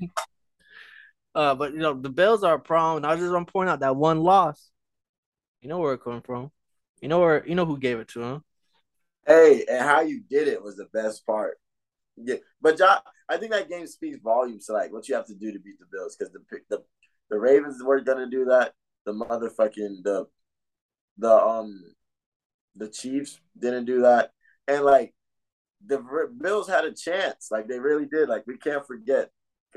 uh, 1.34 1.54
but 1.54 1.72
you 1.72 1.78
know 1.78 1.94
the 1.94 2.10
Bills 2.10 2.44
are 2.44 2.54
a 2.54 2.60
problem. 2.60 3.04
I 3.06 3.16
just 3.16 3.32
want 3.32 3.46
to 3.46 3.52
point 3.52 3.70
out 3.70 3.80
that 3.80 3.96
one 3.96 4.20
loss. 4.20 4.70
You 5.62 5.70
know 5.70 5.78
where 5.78 5.94
it 5.94 6.04
coming 6.04 6.20
from. 6.20 6.50
You 7.02 7.08
know 7.08 7.18
where 7.18 7.46
you 7.46 7.56
know 7.56 7.66
who 7.66 7.78
gave 7.78 7.98
it 7.98 8.08
to 8.08 8.22
him. 8.22 8.44
Hey, 9.26 9.64
and 9.68 9.84
how 9.84 10.00
you 10.00 10.22
did 10.30 10.46
it 10.46 10.62
was 10.62 10.76
the 10.76 10.86
best 10.94 11.26
part. 11.26 11.58
Yeah, 12.16 12.36
but 12.60 12.78
John, 12.78 12.98
I 13.28 13.36
think 13.36 13.50
that 13.50 13.68
game 13.68 13.88
speaks 13.88 14.18
volumes 14.22 14.66
to 14.66 14.72
like 14.72 14.92
what 14.92 15.08
you 15.08 15.16
have 15.16 15.26
to 15.26 15.34
do 15.34 15.52
to 15.52 15.58
beat 15.58 15.80
the 15.80 15.86
Bills 15.90 16.16
because 16.16 16.32
the 16.32 16.40
the 16.70 16.82
the 17.28 17.38
Ravens 17.38 17.82
weren't 17.82 18.06
gonna 18.06 18.30
do 18.30 18.44
that. 18.46 18.74
The 19.04 19.12
motherfucking 19.14 20.04
the 20.04 20.26
the 21.18 21.34
um 21.34 21.82
the 22.76 22.88
Chiefs 22.88 23.40
didn't 23.58 23.86
do 23.86 24.02
that, 24.02 24.30
and 24.68 24.84
like 24.84 25.12
the 25.84 26.28
Bills 26.40 26.68
had 26.68 26.84
a 26.84 26.92
chance. 26.92 27.48
Like 27.50 27.66
they 27.66 27.80
really 27.80 28.06
did. 28.06 28.28
Like 28.28 28.46
we 28.46 28.58
can't 28.58 28.86
forget 28.86 29.30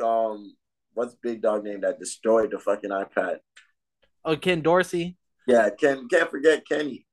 um 0.04 0.56
what's 0.94 1.16
big 1.16 1.42
dog 1.42 1.64
name 1.64 1.82
that 1.82 1.98
destroyed 1.98 2.52
the 2.52 2.60
fucking 2.60 2.92
iPad. 2.92 3.38
Oh, 4.24 4.38
Ken 4.38 4.62
Dorsey. 4.62 5.18
Yeah, 5.48 5.70
Ken 5.72 6.08
can't 6.08 6.30
forget 6.30 6.68
Kenny 6.68 7.05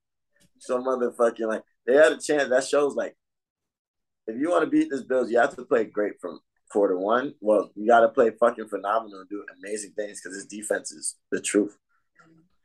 some 0.63 0.85
motherfucking 0.85 1.47
like 1.47 1.63
they 1.87 1.95
had 1.95 2.13
a 2.13 2.19
chance. 2.19 2.49
That 2.49 2.65
shows 2.65 2.95
like 2.95 3.17
if 4.27 4.37
you 4.37 4.51
want 4.51 4.65
to 4.65 4.71
beat 4.71 4.89
this 4.91 5.03
Bills, 5.03 5.31
you 5.31 5.39
have 5.39 5.55
to 5.57 5.65
play 5.65 5.85
great 5.85 6.21
from 6.21 6.41
quarter 6.71 6.97
one. 6.97 7.35
Well, 7.41 7.71
you 7.75 7.89
got 7.89 8.01
to 8.01 8.09
play 8.09 8.31
fucking 8.39 8.69
phenomenal 8.69 9.21
and 9.21 9.29
do 9.29 9.45
amazing 9.59 9.93
things 9.97 10.21
because 10.21 10.37
this 10.37 10.47
defense 10.47 10.93
is 10.93 11.17
the 11.31 11.41
truth. 11.41 11.77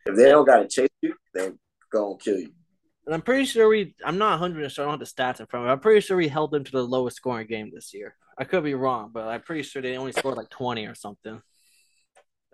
If 0.05 0.15
they 0.15 0.29
don't 0.29 0.45
got 0.45 0.59
to 0.59 0.67
chase 0.67 0.89
you, 1.01 1.15
they 1.33 1.51
gonna 1.91 2.15
kill 2.17 2.39
you. 2.39 2.51
And 3.05 3.15
I'm 3.15 3.21
pretty 3.21 3.45
sure 3.45 3.67
we. 3.67 3.95
I'm 4.05 4.17
not 4.17 4.39
100 4.39 4.55
percent 4.55 4.73
sure. 4.73 4.83
I 4.83 4.85
don't 4.85 4.99
have 4.99 4.99
the 4.99 5.05
stats 5.05 5.39
in 5.39 5.47
front 5.47 5.65
of 5.65 5.67
me. 5.67 5.71
I'm 5.71 5.79
pretty 5.79 6.01
sure 6.01 6.15
we 6.15 6.27
held 6.27 6.51
them 6.51 6.63
to 6.63 6.71
the 6.71 6.83
lowest 6.83 7.17
scoring 7.17 7.47
game 7.47 7.71
this 7.73 7.93
year. 7.93 8.15
I 8.37 8.43
could 8.43 8.63
be 8.63 8.75
wrong, 8.75 9.09
but 9.13 9.27
I'm 9.27 9.41
pretty 9.41 9.63
sure 9.63 9.81
they 9.81 9.97
only 9.97 10.11
scored 10.11 10.37
like 10.37 10.49
20 10.49 10.85
or 10.85 10.93
something. 10.93 11.41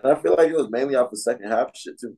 And 0.01 0.11
I 0.11 0.15
feel 0.15 0.35
like 0.37 0.49
it 0.49 0.55
was 0.55 0.69
mainly 0.69 0.95
off 0.95 1.11
the 1.11 1.17
second 1.17 1.49
half 1.49 1.75
shit 1.75 1.99
too. 1.99 2.17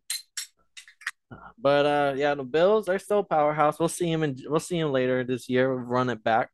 But 1.58 1.86
uh, 1.86 2.14
yeah, 2.16 2.36
the 2.36 2.44
Bills 2.44 2.88
are 2.90 3.00
still 3.00 3.24
powerhouse. 3.24 3.80
We'll 3.80 3.90
see 3.90 4.12
him 4.12 4.24
and 4.24 4.40
we'll 4.48 4.60
see 4.60 4.78
him 4.78 4.92
later 4.92 5.24
this 5.24 5.50
year. 5.50 5.74
We'll 5.74 5.84
run 5.84 6.10
it 6.10 6.24
back. 6.24 6.50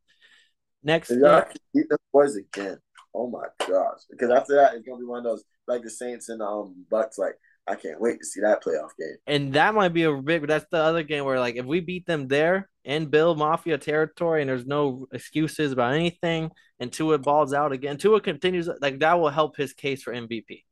Next, 0.84 1.11
y'all 1.11 1.45
beat 1.74 1.89
the 1.89 1.97
boys 2.11 2.36
again. 2.36 2.78
Oh 3.13 3.30
my 3.30 3.45
gosh! 3.67 3.99
Because 4.09 4.32
after 4.32 4.55
that, 4.55 4.74
it's 4.74 4.88
gonna 4.88 4.99
be 4.99 5.05
one 5.05 5.19
of 5.19 5.26
those 5.26 5.43
like 5.67 5.84
the 5.84 5.89
Saints 5.89 6.30
and 6.30 6.41
um 6.41 6.86
Bucs. 6.91 7.17
Like 7.17 7.36
I 7.67 7.76
can't 7.76 8.01
wait 8.01 8.19
to 8.19 8.26
see 8.26 8.41
that 8.41 8.63
playoff 8.63 8.89
game. 8.97 9.17
And 9.28 9.53
that 9.53 9.76
might 9.76 9.89
be 9.89 10.03
a 10.03 10.13
big. 10.13 10.41
But 10.41 10.49
that's 10.49 10.65
the 10.72 10.80
other 10.80 11.03
game 11.03 11.26
where 11.26 11.39
like 11.39 11.55
if 11.55 11.65
we 11.65 11.82
beat 11.82 12.05
them 12.05 12.28
there 12.28 12.69
in 12.84 13.07
Bill 13.07 13.36
Mafia 13.36 13.78
territory, 13.78 14.41
and 14.41 14.49
there's 14.49 14.65
no 14.65 15.07
excuses 15.11 15.72
about 15.72 15.93
anything, 15.93 16.51
and 16.80 16.91
Tua 16.91 17.17
balls 17.19 17.53
out 17.53 17.72
again. 17.72 17.97
Tua 17.97 18.22
continues 18.22 18.69
like 18.82 18.99
that 18.99 19.19
will 19.19 19.30
help 19.30 19.57
his 19.57 19.74
case 19.74 20.01
for 20.01 20.13
MVP. 20.13 20.63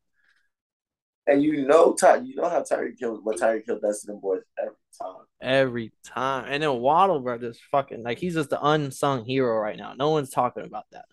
And 1.28 1.44
you 1.44 1.68
know, 1.68 1.94
Ty, 1.94 2.18
you 2.18 2.36
know 2.36 2.50
how 2.50 2.62
Tyreek 2.62 3.00
Hill, 3.00 3.20
what 3.22 3.38
Tyreek 3.38 3.66
Hill 3.68 3.80
does 3.80 4.02
to 4.02 4.08
them 4.08 4.20
boys 4.20 4.42
every 4.58 4.74
time. 5.00 5.26
Every 5.42 5.92
time, 6.04 6.46
and 6.50 6.64
then 6.64 6.80
Waddle, 6.80 7.20
bro, 7.20 7.38
just 7.38 7.62
fucking 7.72 8.04
like 8.04 8.18
he's 8.18 8.34
just 8.34 8.50
the 8.50 8.60
unsung 8.66 9.26
hero 9.26 9.58
right 9.60 9.78
now. 9.78 9.94
No 9.94 10.10
one's 10.10 10.32
talking 10.32 10.66
about 10.66 10.86
that. 10.92 11.06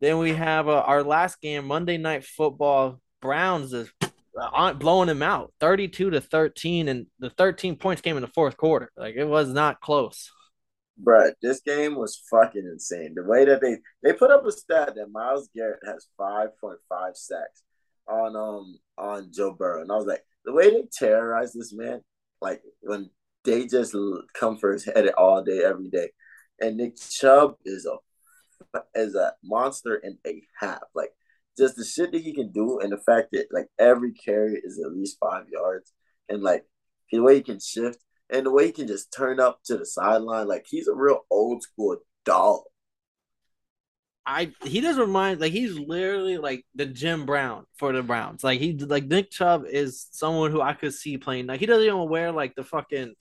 Then 0.00 0.18
we 0.18 0.32
have 0.34 0.68
uh, 0.68 0.80
our 0.80 1.02
last 1.02 1.40
game, 1.40 1.66
Monday 1.66 1.96
Night 1.96 2.24
Football. 2.24 3.00
Browns 3.20 3.72
is 3.72 3.90
uh, 4.38 4.72
blowing 4.74 5.06
them 5.06 5.22
out, 5.22 5.52
thirty-two 5.60 6.10
to 6.10 6.20
thirteen, 6.20 6.88
and 6.88 7.06
the 7.20 7.30
thirteen 7.30 7.76
points 7.76 8.02
came 8.02 8.16
in 8.16 8.22
the 8.22 8.28
fourth 8.28 8.56
quarter. 8.56 8.90
Like 8.96 9.14
it 9.14 9.24
was 9.24 9.48
not 9.48 9.80
close. 9.80 10.30
Bro, 10.98 11.32
this 11.40 11.60
game 11.60 11.96
was 11.96 12.22
fucking 12.30 12.64
insane. 12.64 13.14
The 13.14 13.24
way 13.24 13.44
that 13.44 13.60
they 13.60 13.78
they 14.02 14.12
put 14.12 14.30
up 14.30 14.46
a 14.46 14.52
stat 14.52 14.94
that 14.94 15.10
Myles 15.10 15.48
Garrett 15.54 15.80
has 15.86 16.06
five 16.18 16.58
point 16.60 16.78
five 16.88 17.16
sacks 17.16 17.62
on 18.06 18.36
um 18.36 18.78
on 18.98 19.30
Joe 19.32 19.52
Burrow, 19.52 19.82
and 19.82 19.90
I 19.90 19.96
was 19.96 20.06
like, 20.06 20.22
the 20.44 20.52
way 20.52 20.70
they 20.70 20.84
terrorize 20.92 21.52
this 21.52 21.72
man, 21.72 22.02
like 22.40 22.62
when 22.82 23.10
they 23.44 23.66
just 23.66 23.96
come 24.34 24.58
for 24.58 24.72
his 24.72 24.84
head 24.84 25.08
all 25.16 25.42
day, 25.42 25.62
every 25.64 25.88
day, 25.88 26.10
and 26.60 26.76
Nick 26.76 26.96
Chubb 26.96 27.56
is 27.64 27.86
a 27.86 28.80
is 28.94 29.14
a 29.14 29.32
monster 29.42 29.96
and 30.02 30.18
a 30.26 30.42
half. 30.58 30.82
Like 30.94 31.10
just 31.58 31.76
the 31.76 31.84
shit 31.84 32.12
that 32.12 32.22
he 32.22 32.32
can 32.34 32.52
do, 32.52 32.80
and 32.80 32.92
the 32.92 32.98
fact 32.98 33.28
that 33.32 33.46
like 33.50 33.68
every 33.78 34.12
carry 34.12 34.60
is 34.62 34.80
at 34.84 34.92
least 34.92 35.18
five 35.18 35.48
yards, 35.48 35.92
and 36.28 36.42
like 36.42 36.64
the 37.10 37.20
way 37.20 37.36
he 37.36 37.42
can 37.42 37.60
shift, 37.60 37.98
and 38.32 38.46
the 38.46 38.50
way 38.50 38.66
he 38.66 38.72
can 38.72 38.86
just 38.86 39.12
turn 39.12 39.38
up 39.38 39.60
to 39.64 39.76
the 39.76 39.86
sideline. 39.86 40.48
Like 40.48 40.66
he's 40.68 40.88
a 40.88 40.94
real 40.94 41.20
old 41.30 41.62
school 41.62 41.98
dog. 42.24 42.62
I 44.24 44.52
he 44.64 44.80
doesn't 44.80 45.02
remind 45.02 45.40
like 45.40 45.52
he's 45.52 45.78
literally 45.78 46.38
like 46.38 46.64
the 46.74 46.86
Jim 46.86 47.26
Brown 47.26 47.66
for 47.76 47.92
the 47.92 48.02
Browns. 48.02 48.42
Like 48.42 48.60
he 48.60 48.72
like 48.74 49.04
Nick 49.04 49.30
Chubb 49.30 49.64
is 49.68 50.06
someone 50.12 50.50
who 50.50 50.60
I 50.60 50.74
could 50.74 50.94
see 50.94 51.18
playing. 51.18 51.46
Like 51.46 51.60
he 51.60 51.66
doesn't 51.66 51.86
even 51.86 52.08
wear 52.08 52.32
like 52.32 52.54
the 52.54 52.64
fucking 52.64 53.14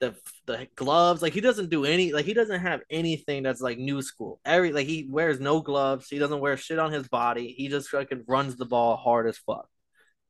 the 0.00 0.14
the 0.46 0.68
gloves. 0.74 1.22
Like 1.22 1.34
he 1.34 1.40
doesn't 1.40 1.70
do 1.70 1.84
any 1.84 2.12
like 2.12 2.24
he 2.24 2.34
doesn't 2.34 2.60
have 2.60 2.80
anything 2.90 3.42
that's 3.42 3.60
like 3.60 3.78
new 3.78 4.02
school. 4.02 4.40
Every 4.44 4.72
like 4.72 4.86
he 4.86 5.06
wears 5.08 5.38
no 5.38 5.60
gloves. 5.60 6.08
He 6.08 6.18
doesn't 6.18 6.40
wear 6.40 6.56
shit 6.56 6.78
on 6.78 6.92
his 6.92 7.08
body. 7.08 7.48
He 7.56 7.68
just 7.68 7.90
fucking 7.90 8.24
runs 8.26 8.56
the 8.56 8.66
ball 8.66 8.96
hard 8.96 9.28
as 9.28 9.38
fuck. 9.38 9.68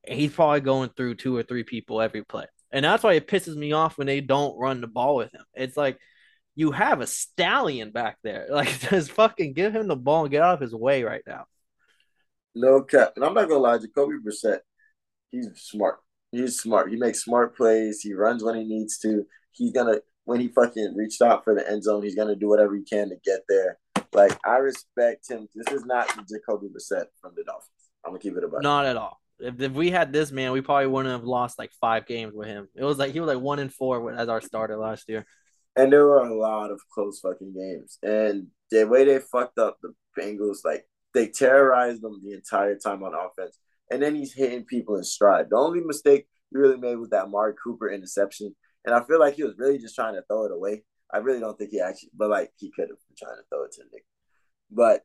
And 0.05 0.19
he's 0.19 0.33
probably 0.33 0.61
going 0.61 0.91
through 0.97 1.15
two 1.15 1.37
or 1.37 1.45
three 1.45 1.63
people 1.63 2.01
every 2.01 2.25
play. 2.25 2.47
And 2.73 2.85
that's 2.85 3.03
why 3.03 3.15
it 3.15 3.29
pisses 3.29 3.55
me 3.55 3.73
off 3.73 3.99
when 3.99 4.07
they 4.07 4.21
don't 4.21 4.59
run 4.59 4.81
the 4.81 4.87
ball 4.87 5.17
with 5.17 5.33
him. 5.33 5.45
It's 5.55 5.77
like 5.77 5.99
you 6.55 6.73
have 6.73 7.01
a 7.01 7.07
stallion 7.07 7.91
back 7.91 8.19
there. 8.23 8.47
Like, 8.51 8.81
just 8.81 9.13
fucking 9.13 9.53
give 9.53 9.75
him 9.75 9.89
the 9.89 9.97
ball 9.97 10.23
and 10.23 10.31
get 10.31 10.43
out 10.43 10.55
of 10.55 10.61
his 10.61 10.75
way 10.75 11.03
right 11.03 11.23
now. 11.27 11.45
No 12.55 12.83
cap. 12.83 13.13
And 13.17 13.25
I'm 13.25 13.35
not 13.35 13.49
gonna 13.49 13.61
lie, 13.61 13.79
Jacoby 13.79 14.17
Brissett, 14.25 14.61
he's 15.31 15.49
smart. 15.57 16.01
He's 16.31 16.61
smart. 16.61 16.91
He 16.91 16.97
makes 16.97 17.25
smart 17.25 17.57
plays. 17.57 18.01
He 18.01 18.15
runs 18.15 18.43
when 18.43 18.55
he 18.57 18.65
needs 18.65 18.99
to. 18.99 19.25
He's 19.53 19.73
gonna 19.73 20.01
when 20.25 20.41
he 20.41 20.49
fucking 20.49 20.95
reached 20.97 21.23
out 21.23 21.45
for 21.45 21.55
the 21.55 21.69
end 21.69 21.85
zone, 21.85 22.03
he's 22.03 22.15
gonna 22.15 22.37
do 22.37 22.49
whatever 22.49 22.75
he 22.75 22.83
can 22.83 23.09
to 23.09 23.17
get 23.25 23.41
there. 23.49 23.79
Like 24.13 24.39
I 24.45 24.57
respect 24.59 25.31
him. 25.31 25.49
This 25.55 25.73
is 25.75 25.85
not 25.85 26.09
Jacoby 26.09 26.69
Brissett 26.69 27.07
from 27.21 27.33
the 27.37 27.45
Dolphins. 27.45 27.71
I'm 28.05 28.13
gonna 28.13 28.21
keep 28.21 28.37
it 28.37 28.45
about. 28.45 28.63
Not 28.63 28.87
at 28.87 28.97
all. 28.97 29.22
If, 29.43 29.61
if 29.61 29.73
we 29.73 29.91
had 29.91 30.13
this 30.13 30.31
man, 30.31 30.53
we 30.53 30.61
probably 30.61 30.87
wouldn't 30.87 31.13
have 31.13 31.25
lost 31.25 31.59
like 31.59 31.73
five 31.81 32.07
games 32.07 32.33
with 32.35 32.49
him. 32.49 32.69
It 32.75 32.85
was 32.85 32.99
like 32.99 33.13
he 33.13 33.21
was 33.21 33.29
like 33.29 33.43
one 33.43 33.59
and 33.59 33.73
four 33.73 34.13
as 34.13 34.29
our 34.29 34.41
starter 34.41 34.77
last 34.77 35.09
year. 35.09 35.27
And 35.77 35.93
there 35.93 36.07
were 36.07 36.19
a 36.19 36.35
lot 36.35 36.71
of 36.71 36.81
close 36.93 37.21
fucking 37.21 37.55
games. 37.55 37.99
And 38.03 38.49
the 38.71 38.87
way 38.87 39.05
they 39.05 39.19
fucked 39.19 39.59
up 39.59 39.79
the 39.83 39.95
Bengals, 40.19 40.59
like 40.65 40.87
they 41.15 41.29
terrorized 41.29 42.03
them 42.03 42.21
the 42.25 42.35
entire 42.35 42.77
time 42.77 43.03
on 43.03 43.15
offense. 43.15 43.59
And 43.91 44.03
then 44.03 44.15
he's 44.15 44.33
hitting 44.33 44.65
people 44.65 44.97
in 44.97 45.05
stride. 45.05 45.51
The 45.51 45.57
only 45.57 45.81
mistake 45.81 46.27
he 46.51 46.59
really 46.59 46.77
made 46.77 46.97
was 46.97 47.11
that 47.11 47.25
Amari 47.25 47.55
Cooper 47.63 47.91
interception. 47.91 48.55
And 48.85 48.95
I 48.95 49.03
feel 49.05 49.19
like 49.21 49.35
he 49.35 49.45
was 49.45 49.55
really 49.59 49.79
just 49.79 49.95
trying 49.95 50.15
to 50.15 50.23
throw 50.23 50.45
it 50.45 50.53
away. 50.53 50.85
I 51.13 51.19
really 51.19 51.41
don't 51.41 51.59
think 51.59 51.71
he 51.71 51.81
actually, 51.81 52.11
but 52.17 52.31
like 52.31 52.53
he 52.57 52.71
could 52.71 52.89
have 52.89 52.99
been 53.09 53.17
trying 53.19 53.37
to 53.37 53.43
throw 53.49 53.65
it 53.65 53.73
to 53.73 53.83
Nick. 53.93 54.05
But 54.71 55.03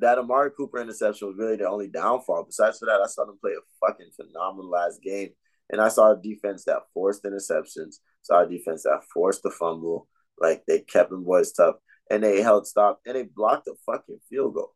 that 0.00 0.18
Amari 0.18 0.50
Cooper 0.56 0.80
interception 0.80 1.28
was 1.28 1.36
really 1.38 1.56
the 1.56 1.68
only 1.68 1.88
downfall. 1.88 2.44
Besides 2.44 2.78
for 2.78 2.86
that, 2.86 3.00
I 3.02 3.06
saw 3.06 3.24
them 3.24 3.38
play 3.40 3.52
a 3.52 3.86
fucking 3.86 4.10
phenomenal 4.16 4.70
last 4.70 5.02
game. 5.02 5.30
And 5.70 5.80
I 5.80 5.88
saw 5.88 6.12
a 6.12 6.20
defense 6.20 6.64
that 6.64 6.82
forced 6.92 7.24
interceptions, 7.24 7.96
saw 8.22 8.42
a 8.42 8.48
defense 8.48 8.82
that 8.82 9.02
forced 9.12 9.42
the 9.42 9.50
fumble. 9.50 10.08
Like 10.38 10.64
they 10.66 10.80
kept 10.80 11.10
them 11.10 11.24
boys 11.24 11.52
tough 11.52 11.76
and 12.10 12.22
they 12.24 12.42
held 12.42 12.66
stop 12.66 13.00
and 13.06 13.14
they 13.14 13.24
blocked 13.24 13.68
a 13.68 13.74
fucking 13.86 14.18
field 14.28 14.54
goal. 14.54 14.74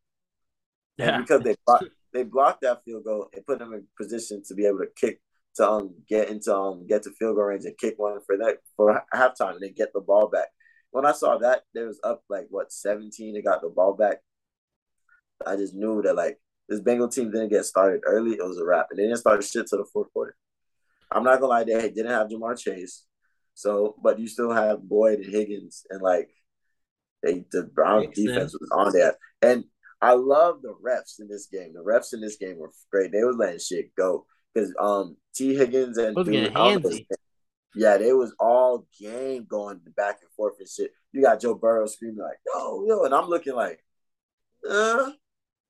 Yeah. 0.97 1.17
And 1.17 1.27
because 1.27 1.43
they 1.43 1.57
blocked, 1.67 1.89
they 2.13 2.23
blocked 2.23 2.63
that 2.63 2.85
field 2.85 3.05
goal, 3.05 3.29
and 3.33 3.45
put 3.45 3.59
them 3.59 3.73
in 3.73 3.87
position 4.01 4.43
to 4.47 4.55
be 4.55 4.67
able 4.67 4.79
to 4.79 4.89
kick 4.95 5.21
to 5.57 5.69
um 5.69 5.95
get 6.09 6.29
into 6.29 6.55
um 6.55 6.87
get 6.87 7.03
to 7.03 7.11
field 7.19 7.37
goal 7.37 7.47
range 7.47 7.65
and 7.65 7.79
kick 7.79 7.95
one 7.97 8.19
for 8.27 8.37
that 8.37 8.59
for 8.77 9.03
halftime 9.13 9.53
and 9.53 9.63
then 9.63 9.75
get 9.77 9.93
the 9.93 10.01
ball 10.01 10.29
back. 10.29 10.49
When 10.93 11.05
I 11.05 11.13
saw 11.13 11.39
that, 11.39 11.63
there 11.75 11.87
was 11.87 11.99
up 12.05 12.23
like 12.29 12.47
what 12.51 12.73
17, 12.73 13.35
they 13.35 13.43
got 13.43 13.63
the 13.63 13.69
ball 13.69 13.95
back. 13.95 14.19
I 15.47 15.57
just 15.57 15.75
knew 15.75 16.03
that 16.03 16.17
like 16.17 16.39
this 16.69 16.81
Bengal 16.81 17.09
team 17.09 17.31
didn't 17.31 17.51
get 17.51 17.65
started 17.65 18.03
early, 18.07 18.33
it 18.33 18.45
was 18.45 18.59
a 18.59 18.65
wrap. 18.65 18.87
And 18.91 18.99
they 18.99 19.05
didn't 19.05 19.19
start 19.19 19.45
shit 19.45 19.67
to 19.69 19.77
the 19.77 19.87
fourth 19.93 20.13
quarter. 20.13 20.37
I'm 21.11 21.25
not 21.25 21.41
gonna 21.41 21.51
lie, 21.51 21.65
they 21.65 21.91
didn't 21.91 22.11
have 22.11 22.29
Ja'Marr 22.29 22.59
Chase. 22.59 23.05
So, 23.55 23.95
but 24.03 24.19
you 24.19 24.27
still 24.27 24.51
have 24.51 24.83
Boyd 24.83 25.21
and 25.21 25.33
Higgins, 25.33 25.87
and 25.91 26.03
like 26.03 26.29
they 27.23 27.45
the 27.53 27.65
Brown 27.65 28.11
defense 28.15 28.53
sense. 28.53 28.57
was 28.61 28.71
on 28.73 28.93
that. 28.93 29.17
And 29.43 29.65
I 30.01 30.15
love 30.15 30.61
the 30.63 30.75
refs 30.85 31.21
in 31.21 31.29
this 31.29 31.47
game. 31.47 31.73
The 31.73 31.85
refs 31.85 32.13
in 32.13 32.21
this 32.21 32.37
game 32.37 32.59
were 32.59 32.73
great. 32.91 33.13
They 33.13 33.23
were 33.23 33.33
letting 33.33 33.61
shit 33.61 33.95
go 33.97 34.27
because 34.53 34.75
um 34.79 35.17
Tee 35.35 35.55
Higgins 35.55 35.99
and 35.99 36.17
Dude, 36.17 37.07
yeah, 37.75 37.97
they 37.97 38.13
was 38.13 38.35
all 38.39 38.87
game 39.01 39.47
going 39.49 39.81
back 39.97 40.19
and 40.23 40.31
forth 40.37 40.55
and 40.59 40.69
shit. 40.69 40.93
You 41.13 41.23
got 41.23 41.41
Joe 41.41 41.55
Burrow 41.55 41.87
screaming 41.87 42.19
like, 42.19 42.39
"Yo, 42.47 42.85
yo," 42.87 43.05
and 43.05 43.15
I'm 43.15 43.29
looking 43.29 43.55
like, 43.55 43.85
uh, 44.69 45.11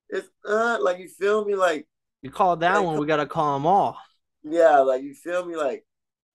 it's 0.09 0.27
uh, 0.47 0.77
like 0.81 0.99
you 0.99 1.07
feel 1.07 1.45
me, 1.45 1.55
like 1.55 1.87
you 2.21 2.31
call 2.31 2.55
that 2.57 2.77
like, 2.77 2.85
one, 2.85 2.99
we 2.99 3.05
gotta 3.05 3.25
call 3.25 3.53
them 3.55 3.65
all. 3.65 3.97
Yeah, 4.43 4.79
like 4.79 5.03
you 5.03 5.13
feel 5.13 5.45
me, 5.45 5.55
like 5.55 5.85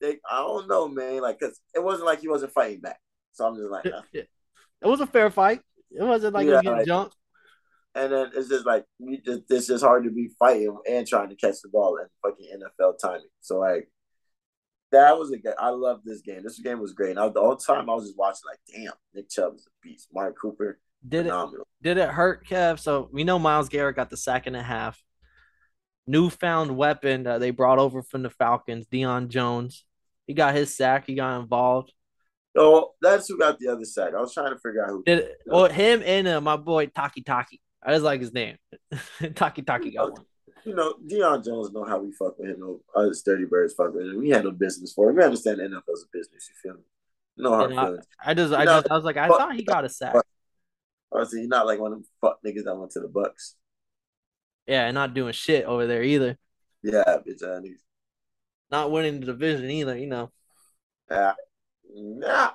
they. 0.00 0.18
I 0.28 0.38
don't 0.38 0.68
know, 0.68 0.88
man. 0.88 1.22
Like, 1.22 1.40
cause 1.40 1.58
it 1.74 1.82
wasn't 1.82 2.06
like 2.06 2.20
he 2.20 2.28
wasn't 2.28 2.52
fighting 2.52 2.80
back. 2.80 2.98
So 3.32 3.46
I'm 3.46 3.56
just 3.56 3.70
like, 3.70 3.86
it 4.12 4.28
was 4.82 5.00
a 5.00 5.06
fair 5.06 5.30
fight. 5.30 5.60
It 5.90 6.02
wasn't 6.02 6.34
like 6.34 6.46
yeah, 6.46 6.50
he 6.50 6.54
was 6.54 6.62
getting 6.62 6.78
like, 6.78 6.86
jumped. 6.86 7.16
And 7.94 8.12
then 8.12 8.30
it's 8.36 8.48
just 8.48 8.66
like 8.66 8.84
you 8.98 9.18
just, 9.20 9.42
it's 9.50 9.66
just 9.66 9.84
hard 9.84 10.04
to 10.04 10.10
be 10.10 10.30
fighting 10.38 10.76
and 10.88 11.06
trying 11.06 11.28
to 11.30 11.36
catch 11.36 11.60
the 11.62 11.68
ball 11.68 11.96
in 11.96 12.06
fucking 12.22 12.46
NFL 12.80 12.98
timing. 13.00 13.26
So 13.40 13.58
like 13.58 13.88
that 14.92 15.18
was 15.18 15.30
a 15.30 15.38
good. 15.38 15.54
I 15.58 15.70
love 15.70 16.00
this 16.04 16.20
game. 16.20 16.42
This 16.42 16.58
game 16.58 16.80
was 16.80 16.92
great. 16.92 17.10
And 17.10 17.20
I, 17.20 17.28
the 17.28 17.40
whole 17.40 17.56
time 17.56 17.88
I 17.88 17.94
was 17.94 18.06
just 18.06 18.18
watching, 18.18 18.42
like, 18.46 18.60
damn, 18.72 18.92
Nick 19.14 19.30
Chubb 19.30 19.54
is 19.54 19.66
a 19.66 19.70
beast. 19.82 20.08
Amari 20.14 20.32
Cooper, 20.40 20.78
did 21.06 21.26
phenomenal. 21.26 21.62
it? 21.62 21.82
Did 21.82 21.98
it 21.98 22.08
hurt, 22.08 22.46
Kev? 22.46 22.78
So 22.78 23.08
we 23.12 23.24
know 23.24 23.38
Myles 23.38 23.68
Garrett 23.68 23.96
got 23.96 24.10
the 24.10 24.16
sack 24.16 24.46
and 24.46 24.56
a 24.56 24.62
half 24.62 25.02
newfound 26.06 26.76
weapon 26.76 27.22
that 27.24 27.40
they 27.40 27.50
brought 27.50 27.78
over 27.78 28.02
from 28.02 28.22
the 28.22 28.30
Falcons, 28.30 28.86
Deion 28.86 29.28
Jones. 29.28 29.84
He 30.26 30.34
got 30.34 30.54
his 30.54 30.76
sack. 30.76 31.06
He 31.06 31.14
got 31.14 31.40
involved. 31.40 31.92
Oh, 32.56 32.92
that's 33.00 33.28
who 33.28 33.38
got 33.38 33.58
the 33.58 33.68
other 33.68 33.84
sack. 33.84 34.12
I 34.14 34.20
was 34.20 34.34
trying 34.34 34.52
to 34.52 34.58
figure 34.58 34.84
out 34.84 34.90
who. 34.90 35.02
Did 35.04 35.18
it, 35.20 35.38
well, 35.46 35.68
him 35.68 36.02
and 36.04 36.26
uh, 36.26 36.40
my 36.40 36.56
boy 36.56 36.86
Takitaki. 36.86 37.60
I 37.82 37.92
just 37.92 38.04
like 38.04 38.20
his 38.20 38.32
name. 38.32 38.56
Takitaki 39.20 39.94
got 39.94 40.12
one. 40.12 40.24
You 40.64 40.74
know, 40.74 40.94
Deion 41.06 41.44
Jones 41.44 41.72
know 41.72 41.84
how 41.84 41.98
we 41.98 42.12
fuck 42.12 42.38
with 42.38 42.50
him. 42.50 42.60
No, 42.60 42.80
us 42.94 43.22
dirty 43.22 43.46
birds 43.46 43.74
fuck 43.74 43.94
with 43.94 44.06
him. 44.06 44.18
We 44.18 44.30
handle 44.30 44.52
business 44.52 44.92
for 44.92 45.08
him. 45.08 45.16
We 45.16 45.24
understand 45.24 45.58
NFL's 45.58 46.04
a 46.04 46.08
business. 46.12 46.50
You 46.50 46.70
feel 46.70 46.74
me? 46.74 46.84
No 47.38 47.54
hard 47.54 47.70
feelings. 47.70 48.06
I, 48.22 48.30
I 48.32 48.34
just, 48.34 48.52
I 48.52 48.64
just, 48.66 48.90
I 48.90 48.94
was 48.94 49.04
like, 49.04 49.16
I 49.16 49.28
thought 49.28 49.54
he 49.54 49.62
got 49.62 49.84
a 49.84 49.88
sack. 49.88 50.16
Honestly, 51.12 51.40
he's 51.40 51.48
not 51.48 51.66
like 51.66 51.80
one 51.80 51.92
of 51.92 51.98
them 51.98 52.06
fuck 52.20 52.38
niggas 52.44 52.64
that 52.64 52.76
went 52.76 52.92
to 52.92 53.00
the 53.00 53.08
Bucs. 53.08 53.54
Yeah, 54.66 54.86
and 54.86 54.94
not 54.94 55.14
doing 55.14 55.32
shit 55.32 55.64
over 55.64 55.86
there 55.86 56.02
either. 56.02 56.38
Yeah, 56.82 57.02
bitch 57.26 57.42
ass 57.42 57.64
Not 58.70 58.90
winning 58.90 59.20
the 59.20 59.26
division 59.26 59.70
either, 59.70 59.98
you 59.98 60.06
know. 60.06 60.30
Yeah. 61.10 61.34
Nah. 61.92 62.52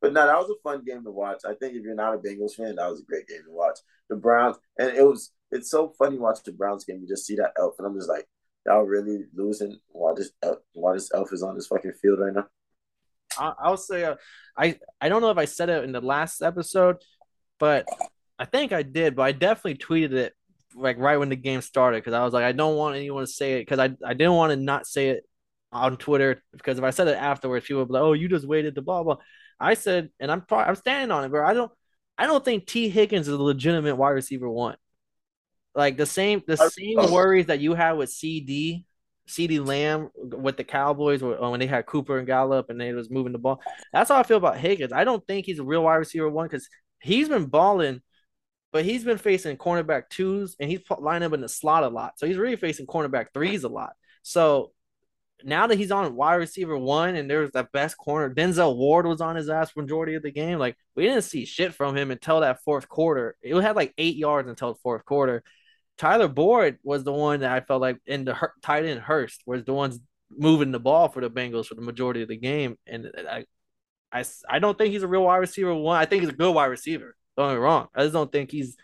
But 0.00 0.12
no, 0.12 0.26
that 0.26 0.38
was 0.38 0.50
a 0.50 0.62
fun 0.62 0.84
game 0.84 1.02
to 1.04 1.10
watch. 1.10 1.40
I 1.44 1.54
think 1.54 1.74
if 1.74 1.82
you're 1.82 1.94
not 1.94 2.14
a 2.14 2.18
Bengals 2.18 2.54
fan, 2.54 2.76
that 2.76 2.88
was 2.88 3.00
a 3.00 3.04
great 3.04 3.26
game 3.26 3.42
to 3.44 3.50
watch. 3.50 3.78
The 4.08 4.16
Browns, 4.16 4.56
and 4.78 4.96
it 4.96 5.02
was 5.02 5.32
it's 5.50 5.70
so 5.70 5.92
funny 5.98 6.18
watching 6.18 6.44
the 6.46 6.52
Browns 6.52 6.84
game. 6.84 7.00
You 7.00 7.08
just 7.08 7.26
see 7.26 7.36
that 7.36 7.52
elf, 7.58 7.74
and 7.78 7.86
I'm 7.86 7.96
just 7.96 8.08
like, 8.08 8.26
y'all 8.64 8.82
really 8.82 9.24
losing 9.34 9.78
while 9.88 10.14
this 10.14 10.30
elf, 10.42 10.58
while 10.72 10.94
this 10.94 11.10
elf 11.12 11.32
is 11.32 11.42
on 11.42 11.56
this 11.56 11.66
fucking 11.66 11.94
field 12.00 12.20
right 12.20 12.32
now. 12.32 12.46
I, 13.38 13.54
I'll 13.60 13.76
say, 13.76 14.04
uh, 14.04 14.14
I 14.56 14.78
I 15.00 15.08
don't 15.08 15.20
know 15.20 15.30
if 15.30 15.38
I 15.38 15.46
said 15.46 15.68
it 15.68 15.84
in 15.84 15.92
the 15.92 16.00
last 16.00 16.42
episode, 16.42 16.98
but 17.58 17.86
I 18.38 18.44
think 18.44 18.72
I 18.72 18.82
did. 18.82 19.16
But 19.16 19.22
I 19.22 19.32
definitely 19.32 19.76
tweeted 19.76 20.12
it 20.12 20.34
like 20.74 20.98
right 20.98 21.18
when 21.18 21.28
the 21.28 21.36
game 21.36 21.60
started 21.60 21.98
because 21.98 22.14
I 22.14 22.24
was 22.24 22.32
like, 22.32 22.44
I 22.44 22.52
don't 22.52 22.76
want 22.76 22.96
anyone 22.96 23.24
to 23.24 23.30
say 23.30 23.54
it 23.54 23.60
because 23.62 23.78
I, 23.78 23.90
I 24.04 24.14
didn't 24.14 24.34
want 24.34 24.50
to 24.50 24.56
not 24.56 24.86
say 24.86 25.10
it 25.10 25.24
on 25.72 25.96
Twitter 25.96 26.42
because 26.52 26.78
if 26.78 26.84
I 26.84 26.90
said 26.90 27.08
it 27.08 27.16
afterwards, 27.16 27.66
people 27.66 27.80
would 27.82 27.88
be 27.88 27.94
like, 27.94 28.02
"Oh, 28.02 28.12
you 28.12 28.28
just 28.28 28.46
waited 28.46 28.74
to 28.76 28.82
blah 28.82 29.02
blah." 29.02 29.16
I 29.60 29.74
said, 29.74 30.10
and 30.20 30.30
I'm 30.30 30.44
I'm 30.50 30.76
standing 30.76 31.10
on 31.10 31.24
it, 31.24 31.30
bro. 31.30 31.46
I 31.46 31.54
don't 31.54 31.72
I 32.16 32.26
don't 32.26 32.44
think 32.44 32.66
Tee 32.66 32.88
Higgins 32.88 33.28
is 33.28 33.34
a 33.34 33.42
legitimate 33.42 33.96
wide 33.96 34.10
receiver 34.10 34.48
one. 34.48 34.76
Like 35.74 35.96
the 35.96 36.06
same 36.06 36.42
the 36.46 36.56
same 36.56 37.12
worries 37.12 37.46
that 37.46 37.60
you 37.60 37.74
had 37.74 37.92
with 37.92 38.10
CeeDee, 38.10 38.84
CeeDee 39.28 39.64
Lamb 39.64 40.10
with 40.16 40.56
the 40.56 40.64
Cowboys 40.64 41.22
when 41.22 41.60
they 41.60 41.66
had 41.66 41.86
Cooper 41.86 42.18
and 42.18 42.26
Gallup 42.26 42.70
and 42.70 42.80
they 42.80 42.92
was 42.92 43.10
moving 43.10 43.32
the 43.32 43.38
ball. 43.38 43.60
That's 43.92 44.08
how 44.08 44.16
I 44.16 44.24
feel 44.24 44.38
about 44.38 44.58
Higgins. 44.58 44.92
I 44.92 45.04
don't 45.04 45.24
think 45.26 45.46
he's 45.46 45.60
a 45.60 45.64
real 45.64 45.84
wide 45.84 45.96
receiver 45.96 46.28
one 46.28 46.46
because 46.48 46.68
he's 47.00 47.28
been 47.28 47.46
balling 47.46 48.02
but 48.72 48.84
he's 48.84 49.04
been 49.04 49.18
facing 49.18 49.56
cornerback 49.56 50.08
twos 50.10 50.56
and 50.60 50.70
he's 50.70 50.80
lining 50.98 51.26
up 51.26 51.32
in 51.32 51.40
the 51.40 51.48
slot 51.48 51.84
a 51.84 51.88
lot. 51.88 52.18
So 52.18 52.26
he's 52.26 52.36
really 52.36 52.56
facing 52.56 52.86
cornerback 52.86 53.32
threes 53.32 53.64
a 53.64 53.68
lot. 53.68 53.94
So 54.22 54.72
now 55.42 55.66
that 55.68 55.78
he's 55.78 55.92
on 55.92 56.16
wide 56.16 56.34
receiver 56.34 56.76
one 56.76 57.14
and 57.14 57.30
there's 57.30 57.52
that 57.52 57.72
best 57.72 57.96
corner, 57.96 58.34
Denzel 58.34 58.76
Ward 58.76 59.06
was 59.06 59.20
on 59.20 59.36
his 59.36 59.48
ass 59.48 59.74
majority 59.76 60.14
of 60.14 60.22
the 60.22 60.30
game. 60.30 60.58
Like 60.58 60.76
we 60.94 61.04
didn't 61.04 61.22
see 61.22 61.44
shit 61.44 61.74
from 61.74 61.96
him 61.96 62.10
until 62.10 62.40
that 62.40 62.62
fourth 62.62 62.88
quarter. 62.88 63.36
It 63.40 63.58
had 63.60 63.76
like 63.76 63.94
eight 63.96 64.16
yards 64.16 64.48
until 64.48 64.74
the 64.74 64.80
fourth 64.80 65.04
quarter. 65.04 65.42
Tyler 65.96 66.28
Boyd 66.28 66.78
was 66.82 67.04
the 67.04 67.12
one 67.12 67.40
that 67.40 67.50
I 67.50 67.60
felt 67.60 67.80
like 67.80 67.98
in 68.06 68.24
the 68.24 68.36
tight 68.62 68.84
end 68.84 69.00
Hurst 69.00 69.42
was 69.46 69.64
the 69.64 69.74
ones 69.74 69.98
moving 70.30 70.72
the 70.72 70.78
ball 70.78 71.08
for 71.08 71.20
the 71.20 71.30
Bengals 71.30 71.66
for 71.66 71.74
the 71.74 71.80
majority 71.80 72.22
of 72.22 72.28
the 72.28 72.36
game. 72.36 72.76
And 72.86 73.10
I, 73.28 73.46
I, 74.12 74.24
I 74.48 74.58
don't 74.58 74.76
think 74.76 74.92
he's 74.92 75.02
a 75.02 75.08
real 75.08 75.24
wide 75.24 75.36
receiver 75.36 75.74
one. 75.74 75.98
I 75.98 76.06
think 76.06 76.22
he's 76.22 76.30
a 76.30 76.36
good 76.36 76.54
wide 76.54 76.66
receiver. 76.66 77.14
Don't 77.36 77.50
get 77.50 77.54
me 77.54 77.60
wrong. 77.60 77.88
I 77.94 78.02
just 78.02 78.14
don't 78.14 78.32
think 78.32 78.50
he's 78.50 78.76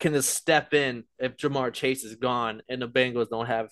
can 0.00 0.12
just 0.12 0.34
step 0.34 0.74
in 0.74 1.04
if 1.20 1.36
Ja'Marr 1.36 1.72
Chase 1.72 2.02
is 2.02 2.16
gone 2.16 2.62
and 2.68 2.82
the 2.82 2.88
Bengals 2.88 3.30
don't 3.30 3.46
have 3.46 3.70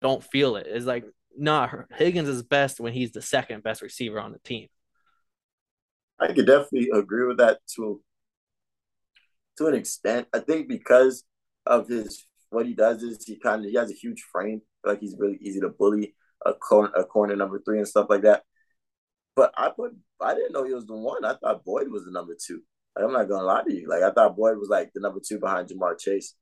don't 0.00 0.22
feel 0.22 0.56
it. 0.56 0.66
It's 0.68 0.86
like 0.86 1.04
not 1.36 1.86
Higgins 1.92 2.28
is 2.28 2.42
best 2.42 2.78
when 2.78 2.92
he's 2.92 3.10
the 3.10 3.22
second 3.22 3.62
best 3.62 3.82
receiver 3.82 4.20
on 4.20 4.32
the 4.32 4.38
team. 4.38 4.68
I 6.20 6.28
could 6.28 6.46
definitely 6.46 6.90
agree 6.92 7.26
with 7.26 7.38
that 7.38 7.58
to 7.74 8.00
to 9.58 9.66
an 9.66 9.74
extent. 9.74 10.28
I 10.32 10.38
think 10.38 10.68
because 10.68 11.24
of 11.66 11.88
his 11.88 12.26
what 12.50 12.66
he 12.66 12.74
does 12.74 13.02
is 13.02 13.24
he 13.24 13.38
kind 13.38 13.64
of 13.64 13.70
he 13.70 13.76
has 13.76 13.90
a 13.90 13.94
huge 13.94 14.22
frame. 14.32 14.62
Like 14.84 15.00
he's 15.00 15.16
really 15.18 15.38
easy 15.40 15.60
to 15.60 15.70
bully 15.70 16.14
a 16.46 16.54
corner 16.54 16.92
a 16.94 17.04
corner 17.04 17.34
number 17.34 17.60
three 17.64 17.78
and 17.78 17.88
stuff 17.88 18.06
like 18.08 18.22
that. 18.22 18.44
But 19.34 19.52
I 19.56 19.70
put 19.70 19.96
I 20.20 20.34
didn't 20.34 20.52
know 20.52 20.64
he 20.64 20.74
was 20.74 20.86
the 20.86 20.96
one. 20.96 21.24
I 21.24 21.34
thought 21.34 21.64
Boyd 21.64 21.88
was 21.90 22.04
the 22.04 22.12
number 22.12 22.34
two. 22.40 22.62
Like, 22.96 23.04
I'm 23.04 23.12
not 23.12 23.28
gonna 23.28 23.44
lie 23.44 23.62
to 23.64 23.72
you. 23.72 23.88
Like 23.88 24.02
I 24.02 24.10
thought 24.10 24.36
Boyd 24.36 24.58
was 24.58 24.68
like 24.68 24.92
the 24.94 25.00
number 25.00 25.20
two 25.26 25.38
behind 25.38 25.68
Ja'Marr 25.68 25.98
Chase. 25.98 26.34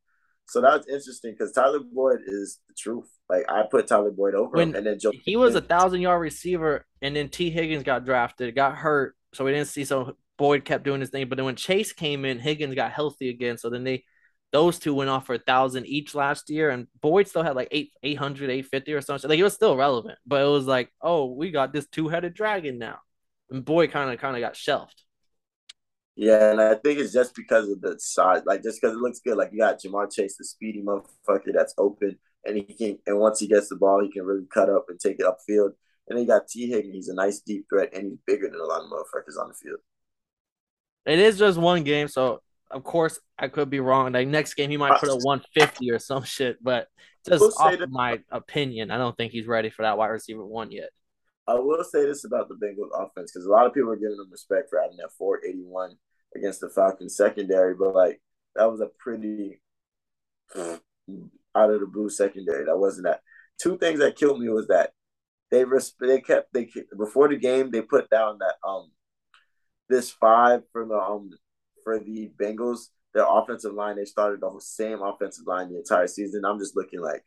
So 0.49 0.61
that's 0.61 0.87
interesting 0.87 1.33
because 1.33 1.53
Tyler 1.53 1.81
Boyd 1.81 2.21
is 2.27 2.61
the 2.69 2.75
truth. 2.75 3.09
Like 3.29 3.45
I 3.49 3.63
put 3.71 3.87
Tyler 3.87 4.11
Boyd 4.11 4.35
over 4.35 4.57
when 4.57 4.71
him, 4.71 4.75
and 4.77 4.87
then 4.87 4.99
Joe 4.99 5.13
he 5.25 5.37
was 5.37 5.55
a 5.55 5.61
thousand 5.61 6.01
yard 6.01 6.21
receiver, 6.21 6.85
and 7.01 7.17
then 7.17 7.29
Tee 7.29 7.51
Higgins 7.51 7.85
got 7.85 8.05
drafted, 8.05 8.55
got 8.55 8.77
hurt, 8.77 9.17
so 9.33 9.45
we 9.45 9.53
didn't 9.53 9.69
see. 9.69 9.85
So 9.85 10.17
Boyd 10.37 10.65
kept 10.65 10.85
doing 10.85 11.01
his 11.01 11.11
thing, 11.11 11.29
but 11.29 11.37
then 11.37 11.45
when 11.45 11.57
Chase 11.57 11.93
came 11.93 12.25
in, 12.25 12.39
Higgins 12.39 12.75
got 12.75 12.93
healthy 12.93 13.29
again. 13.29 13.57
So 13.57 13.71
then 13.71 13.85
they 13.85 14.05
those 14.53 14.79
two 14.79 14.95
went 14.95 15.09
off 15.09 15.27
for 15.27 15.35
a 15.35 15.39
thousand 15.39 15.87
each 15.87 16.15
last 16.15 16.51
year, 16.51 16.69
and 16.71 16.87
Boyd 17.01 17.27
still 17.29 17.43
had 17.43 17.57
like 17.57 17.69
eight 17.71 17.93
800, 18.03 18.51
850 18.51 18.93
or 18.93 19.01
something. 19.01 19.29
Like 19.31 19.39
he 19.39 19.43
was 19.43 19.55
still 19.55 19.77
relevant, 19.77 20.19
but 20.27 20.43
it 20.43 20.49
was 20.49 20.67
like, 20.67 20.93
oh, 21.01 21.33
we 21.33 21.51
got 21.51 21.73
this 21.73 21.87
two 21.87 22.09
headed 22.09 22.35
dragon 22.35 22.79
now, 22.79 22.99
and 23.53 23.65
Boyd 23.65 23.91
kind 23.91 24.11
of 24.11 24.19
kind 24.19 24.37
of 24.37 24.41
got 24.41 24.57
shelved. 24.57 25.03
Yeah, 26.15 26.51
and 26.51 26.61
I 26.61 26.75
think 26.75 26.99
it's 26.99 27.13
just 27.13 27.35
because 27.35 27.69
of 27.69 27.81
the 27.81 27.99
size, 27.99 28.43
like 28.45 28.63
just 28.63 28.81
because 28.81 28.95
it 28.97 29.01
looks 29.01 29.21
good. 29.21 29.37
Like 29.37 29.51
you 29.53 29.59
got 29.59 29.81
Ja'Marr 29.81 30.13
Chase, 30.13 30.37
the 30.37 30.45
speedy 30.45 30.83
motherfucker 30.83 31.53
that's 31.55 31.75
open, 31.79 32.19
and 32.45 32.57
he 32.57 32.75
can, 32.75 32.99
and 33.07 33.19
once 33.19 33.41
he 33.41 33.47
gets 33.47 33.69
the 33.69 33.77
ball, 33.77 34.03
he 34.03 34.11
can 34.11 34.25
really 34.25 34.47
cut 34.53 34.69
up 34.69 34.87
and 34.89 35.01
take 35.01 35.17
it 35.19 35.27
upfield. 35.27 35.73
And 36.09 36.19
then 36.19 36.21
you 36.21 36.27
got 36.27 36.49
Tee 36.49 36.69
Higgins, 36.69 36.95
he's 36.95 37.09
a 37.09 37.15
nice 37.15 37.41
deep 37.41 37.67
threat, 37.71 37.95
and 37.95 38.05
he's 38.05 38.19
bigger 38.27 38.49
than 38.49 38.61
a 38.61 38.65
lot 38.65 38.83
of 38.83 38.91
motherfuckers 38.91 39.41
on 39.41 39.49
the 39.49 39.55
field. 39.55 39.79
It 41.07 41.19
is 41.19 41.39
just 41.39 41.59
one 41.59 41.83
game, 41.83 42.09
so 42.09 42.43
of 42.71 42.85
course 42.85 43.19
I 43.39 43.49
could 43.49 43.71
be 43.71 43.81
wrong. 43.81 44.13
Like 44.13 44.29
next 44.29 44.55
game, 44.55 44.71
he 44.71 44.77
might 44.77 45.01
put 45.01 45.09
a 45.09 45.17
150 45.23 45.91
or 45.91 45.99
some 45.99 46.25
shit, 46.25 46.63
but 46.63 46.89
just 47.27 47.41
we'll 47.41 47.55
off 47.59 47.79
my 47.89 48.21
opinion, 48.31 48.91
I 48.91 48.99
don't 48.99 49.17
think 49.17 49.33
he's 49.33 49.47
ready 49.47 49.71
for 49.71 49.83
that 49.83 49.97
wide 49.97 50.09
receiver 50.09 50.45
one 50.45 50.71
yet. 50.71 50.91
I 51.47 51.55
will 51.55 51.83
say 51.85 52.05
this 52.05 52.25
about 52.25 52.49
the 52.49 52.55
Bengals 52.55 52.91
offense 52.95 53.33
because 53.33 53.47
a 53.47 53.51
lot 53.51 53.67
of 53.67 53.75
people 53.75 53.91
are 53.91 53.97
giving 53.97 54.17
them 54.17 54.31
respect 54.31 54.71
for 54.71 54.81
having 54.81 54.97
that 54.99 55.11
481 55.19 55.97
against 56.37 56.61
the 56.61 56.71
Falcons 56.71 57.17
secondary, 57.17 57.75
but 57.75 57.95
like 57.95 58.21
that 58.55 58.71
was 58.71 58.81
a 58.81 58.91
pretty 58.99 59.61
out 60.55 61.71
of 61.71 61.81
the 61.81 61.87
blue 61.87 62.09
secondary. 62.09 62.65
That 62.65 62.79
wasn't 62.79 63.07
that. 63.07 63.23
Two 63.61 63.77
things 63.77 63.99
that 63.99 64.17
killed 64.17 64.41
me 64.41 64.49
was 64.49 64.69
that 64.69 64.93
they 65.51 65.65
res- 65.65 65.95
they 66.01 66.21
kept 66.21 66.53
they 66.53 66.71
before 66.97 67.29
the 67.29 67.37
game 67.37 67.71
they 67.71 67.83
put 67.83 68.09
down 68.09 68.39
that 68.39 68.55
um 68.67 68.91
this 69.89 70.11
five 70.11 70.63
for 70.73 70.87
the 70.87 70.95
um 70.95 71.31
for 71.85 71.99
the 71.99 72.33
Bengals 72.41 72.89
their 73.15 73.27
offensive 73.29 73.75
line 73.75 73.97
they 73.97 74.07
started 74.07 74.41
the 74.41 74.59
same 74.61 75.03
offensive 75.03 75.47
line 75.47 75.71
the 75.71 75.79
entire 75.79 76.07
season. 76.07 76.45
I'm 76.45 76.59
just 76.59 76.77
looking 76.77 77.01
like 77.01 77.25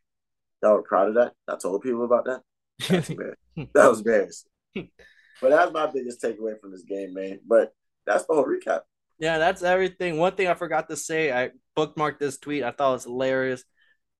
y'all 0.64 0.74
were 0.74 0.82
proud 0.82 1.10
of 1.10 1.16
that. 1.16 1.34
I 1.48 1.58
told 1.58 1.84
people 1.84 2.06
about 2.06 2.26
that. 2.26 2.42
that 2.90 3.36
was 3.74 4.00
embarrassing. 4.00 4.50
but 4.76 5.50
that's 5.50 5.72
my 5.72 5.88
biggest 5.88 6.22
takeaway 6.22 6.60
from 6.60 6.72
this 6.72 6.84
game, 6.84 7.14
man. 7.14 7.40
But 7.48 7.74
that's 8.06 8.26
the 8.26 8.34
whole 8.34 8.46
recap. 8.46 8.82
Yeah, 9.20 9.38
that's 9.38 9.64
everything. 9.64 10.18
One 10.18 10.34
thing 10.36 10.48
I 10.48 10.54
forgot 10.56 10.90
to 10.90 10.98
say, 10.98 11.32
I 11.32 11.52
bookmarked 11.78 12.20
this 12.20 12.38
tweet. 12.38 12.64
I 12.64 12.72
thought 12.72 12.90
it 12.90 12.94
was 12.94 13.04
hilarious. 13.06 13.64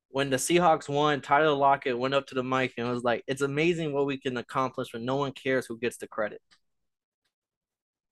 When 0.10 0.30
the 0.30 0.38
Seahawks 0.38 0.88
won, 0.88 1.20
Tyler 1.20 1.52
Lockett 1.52 1.98
went 1.98 2.14
up 2.14 2.28
to 2.28 2.36
the 2.36 2.44
mic 2.44 2.74
and 2.78 2.90
was 2.90 3.04
like, 3.04 3.24
"It's 3.28 3.42
amazing 3.42 3.92
what 3.92 4.06
we 4.06 4.18
can 4.18 4.38
accomplish 4.38 4.94
when 4.94 5.04
no 5.04 5.18
one 5.18 5.34
cares 5.34 5.66
who 5.66 5.78
gets 5.78 5.98
the 5.98 6.08
credit." 6.08 6.42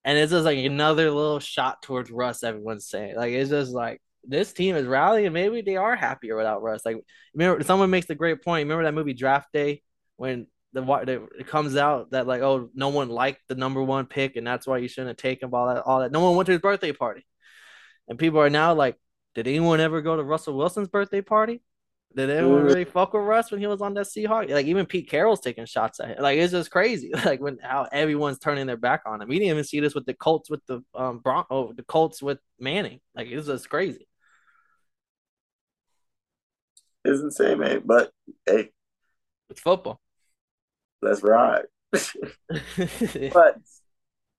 And 0.03 0.17
it's 0.17 0.31
just 0.31 0.45
like 0.45 0.57
another 0.57 1.09
little 1.11 1.39
shot 1.39 1.81
towards 1.81 2.11
Russ. 2.11 2.43
Everyone's 2.43 2.89
saying 2.89 3.15
like 3.15 3.31
it's 3.33 3.49
just 3.49 3.71
like 3.71 4.01
this 4.25 4.51
team 4.51 4.75
is 4.75 4.85
rallying. 4.85 5.31
Maybe 5.31 5.61
they 5.61 5.77
are 5.77 5.95
happier 5.95 6.35
without 6.35 6.61
Russ. 6.61 6.85
Like 6.85 6.97
remember, 7.33 7.63
someone 7.63 7.89
makes 7.89 8.09
a 8.09 8.15
great 8.15 8.43
point. 8.43 8.65
Remember 8.65 8.83
that 8.83 8.93
movie 8.93 9.13
Draft 9.13 9.53
Day 9.53 9.81
when 10.17 10.47
the 10.73 11.27
it 11.37 11.47
comes 11.47 11.75
out 11.75 12.11
that 12.11 12.27
like 12.27 12.41
oh 12.41 12.69
no 12.73 12.89
one 12.89 13.09
liked 13.09 13.41
the 13.47 13.55
number 13.55 13.81
one 13.81 14.05
pick 14.07 14.35
and 14.35 14.45
that's 14.45 14.65
why 14.65 14.79
you 14.79 14.87
shouldn't 14.87 15.09
have 15.09 15.17
taken 15.17 15.49
all 15.53 15.67
that 15.67 15.83
all 15.83 15.99
that. 15.99 16.11
No 16.11 16.21
one 16.21 16.35
went 16.35 16.47
to 16.47 16.51
his 16.51 16.61
birthday 16.61 16.91
party. 16.91 17.25
And 18.07 18.19
people 18.19 18.39
are 18.39 18.49
now 18.49 18.73
like 18.73 18.97
did 19.35 19.47
anyone 19.47 19.79
ever 19.79 20.01
go 20.01 20.15
to 20.15 20.23
Russell 20.23 20.57
Wilson's 20.57 20.87
birthday 20.87 21.21
party? 21.21 21.61
Did 22.15 22.29
anyone 22.29 22.63
really 22.63 22.85
fuck 22.85 23.13
with 23.13 23.23
Russ 23.23 23.49
when 23.49 23.59
he 23.59 23.65
was 23.65 23.81
on 23.81 23.95
that 23.95 24.05
Seahawk? 24.05 24.49
Like 24.49 24.67
even 24.67 24.85
Pete 24.85 25.09
Carroll's 25.09 25.39
taking 25.39 25.65
shots 25.65 25.99
at 25.99 26.09
him. 26.09 26.17
Like 26.19 26.37
it's 26.37 26.51
just 26.51 26.69
crazy 26.69 27.11
like 27.25 27.39
when 27.39 27.57
how 27.61 27.87
everyone's 27.91 28.39
turning 28.39 28.67
their 28.67 28.77
back 28.77 29.01
on 29.05 29.21
him. 29.21 29.27
We 29.27 29.39
didn't 29.39 29.51
even 29.51 29.63
see 29.63 29.79
this 29.79 29.95
with 29.95 30.05
the 30.05 30.13
Colts 30.13 30.49
with 30.49 30.65
the 30.67 30.83
um 30.95 31.19
Bron- 31.19 31.45
oh, 31.49 31.73
the 31.73 31.83
Colts 31.83 32.21
with 32.21 32.39
Manning. 32.59 32.99
Like 33.15 33.27
it's 33.27 33.47
just 33.47 33.69
crazy. 33.69 34.07
It's 37.05 37.21
insane 37.21 37.59
man. 37.59 37.81
But 37.85 38.11
hey. 38.45 38.69
It's 39.49 39.61
football 39.61 39.99
Let's 41.03 41.21
ride. 41.21 41.65
but 41.91 43.57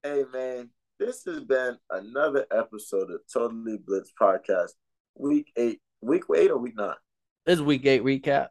hey 0.02 0.24
man, 0.32 0.70
this 0.98 1.22
has 1.26 1.40
been 1.40 1.76
another 1.90 2.46
episode 2.50 3.10
of 3.10 3.20
Totally 3.30 3.76
Blitz 3.76 4.10
Podcast. 4.18 4.70
Week 5.14 5.52
eight. 5.58 5.82
Week 6.00 6.22
eight 6.34 6.50
or 6.50 6.56
week 6.56 6.74
nine? 6.74 6.94
This 7.44 7.56
is 7.56 7.62
week 7.62 7.84
eight 7.84 8.02
recap. 8.02 8.48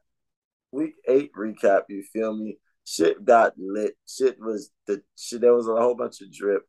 Week 0.71 0.93
eight 1.07 1.31
recap, 1.33 1.85
you 1.89 2.03
feel 2.03 2.37
me? 2.37 2.59
Shit 2.85 3.25
got 3.25 3.53
lit. 3.57 3.95
Shit 4.07 4.39
was 4.39 4.69
the 4.85 5.01
shit 5.17 5.41
there 5.41 5.55
was 5.55 5.67
a 5.67 5.75
whole 5.75 5.95
bunch 5.95 6.21
of 6.21 6.31
drip. 6.31 6.61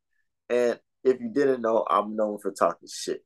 And 0.49 0.81
if 1.03 1.21
you 1.21 1.29
didn't 1.29 1.61
know, 1.61 1.85
I'm 1.91 2.17
known 2.17 2.39
for 2.39 2.53
talking 2.53 2.89
shit. 2.91 3.23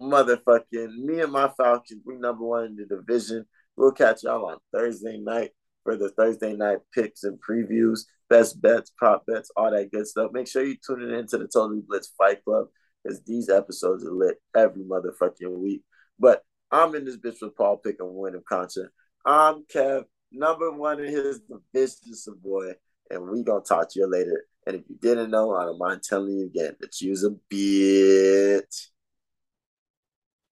Motherfucking 0.00 0.96
me 0.96 1.20
and 1.20 1.32
my 1.32 1.50
Falcons, 1.58 2.00
we 2.06 2.16
number 2.16 2.42
one 2.42 2.64
in 2.64 2.76
the 2.76 2.86
division. 2.86 3.44
We'll 3.76 3.92
catch 3.92 4.22
y'all 4.22 4.46
on 4.46 4.56
Thursday 4.72 5.18
night 5.18 5.50
for 5.90 5.96
the 5.96 6.10
Thursday 6.10 6.54
night 6.54 6.78
picks 6.94 7.24
and 7.24 7.38
previews, 7.40 8.02
best 8.28 8.62
bets, 8.62 8.92
prop 8.96 9.26
bets, 9.26 9.50
all 9.56 9.72
that 9.72 9.90
good 9.90 10.06
stuff. 10.06 10.30
Make 10.32 10.46
sure 10.46 10.62
you 10.62 10.76
tune 10.76 11.02
in 11.02 11.10
into 11.10 11.36
the 11.36 11.48
Totally 11.48 11.82
Blitz 11.86 12.12
Fight 12.16 12.44
Club 12.44 12.68
because 13.02 13.20
these 13.24 13.48
episodes 13.48 14.04
are 14.04 14.12
lit 14.12 14.36
every 14.56 14.84
motherfucking 14.84 15.50
week. 15.58 15.82
But 16.18 16.44
I'm 16.70 16.94
in 16.94 17.04
this 17.04 17.16
bitch 17.16 17.42
with 17.42 17.56
Paul 17.56 17.78
Pick 17.78 17.96
and 17.98 18.14
Wyndham 18.14 18.44
Concha. 18.48 18.88
I'm 19.26 19.64
Kev, 19.64 20.04
number 20.30 20.70
one 20.70 21.00
in 21.00 21.12
his 21.12 21.40
division, 21.74 22.38
boy, 22.40 22.72
and 23.10 23.28
we 23.28 23.42
gonna 23.42 23.64
talk 23.64 23.90
to 23.90 23.98
you 23.98 24.06
later. 24.06 24.44
And 24.68 24.76
if 24.76 24.82
you 24.88 24.96
didn't 25.00 25.30
know, 25.30 25.56
I 25.56 25.64
don't 25.64 25.78
mind 25.78 26.02
telling 26.04 26.38
you 26.38 26.46
again 26.46 26.76
that 26.80 27.00
you's 27.00 27.24
a 27.24 27.30
bitch. 27.52 28.86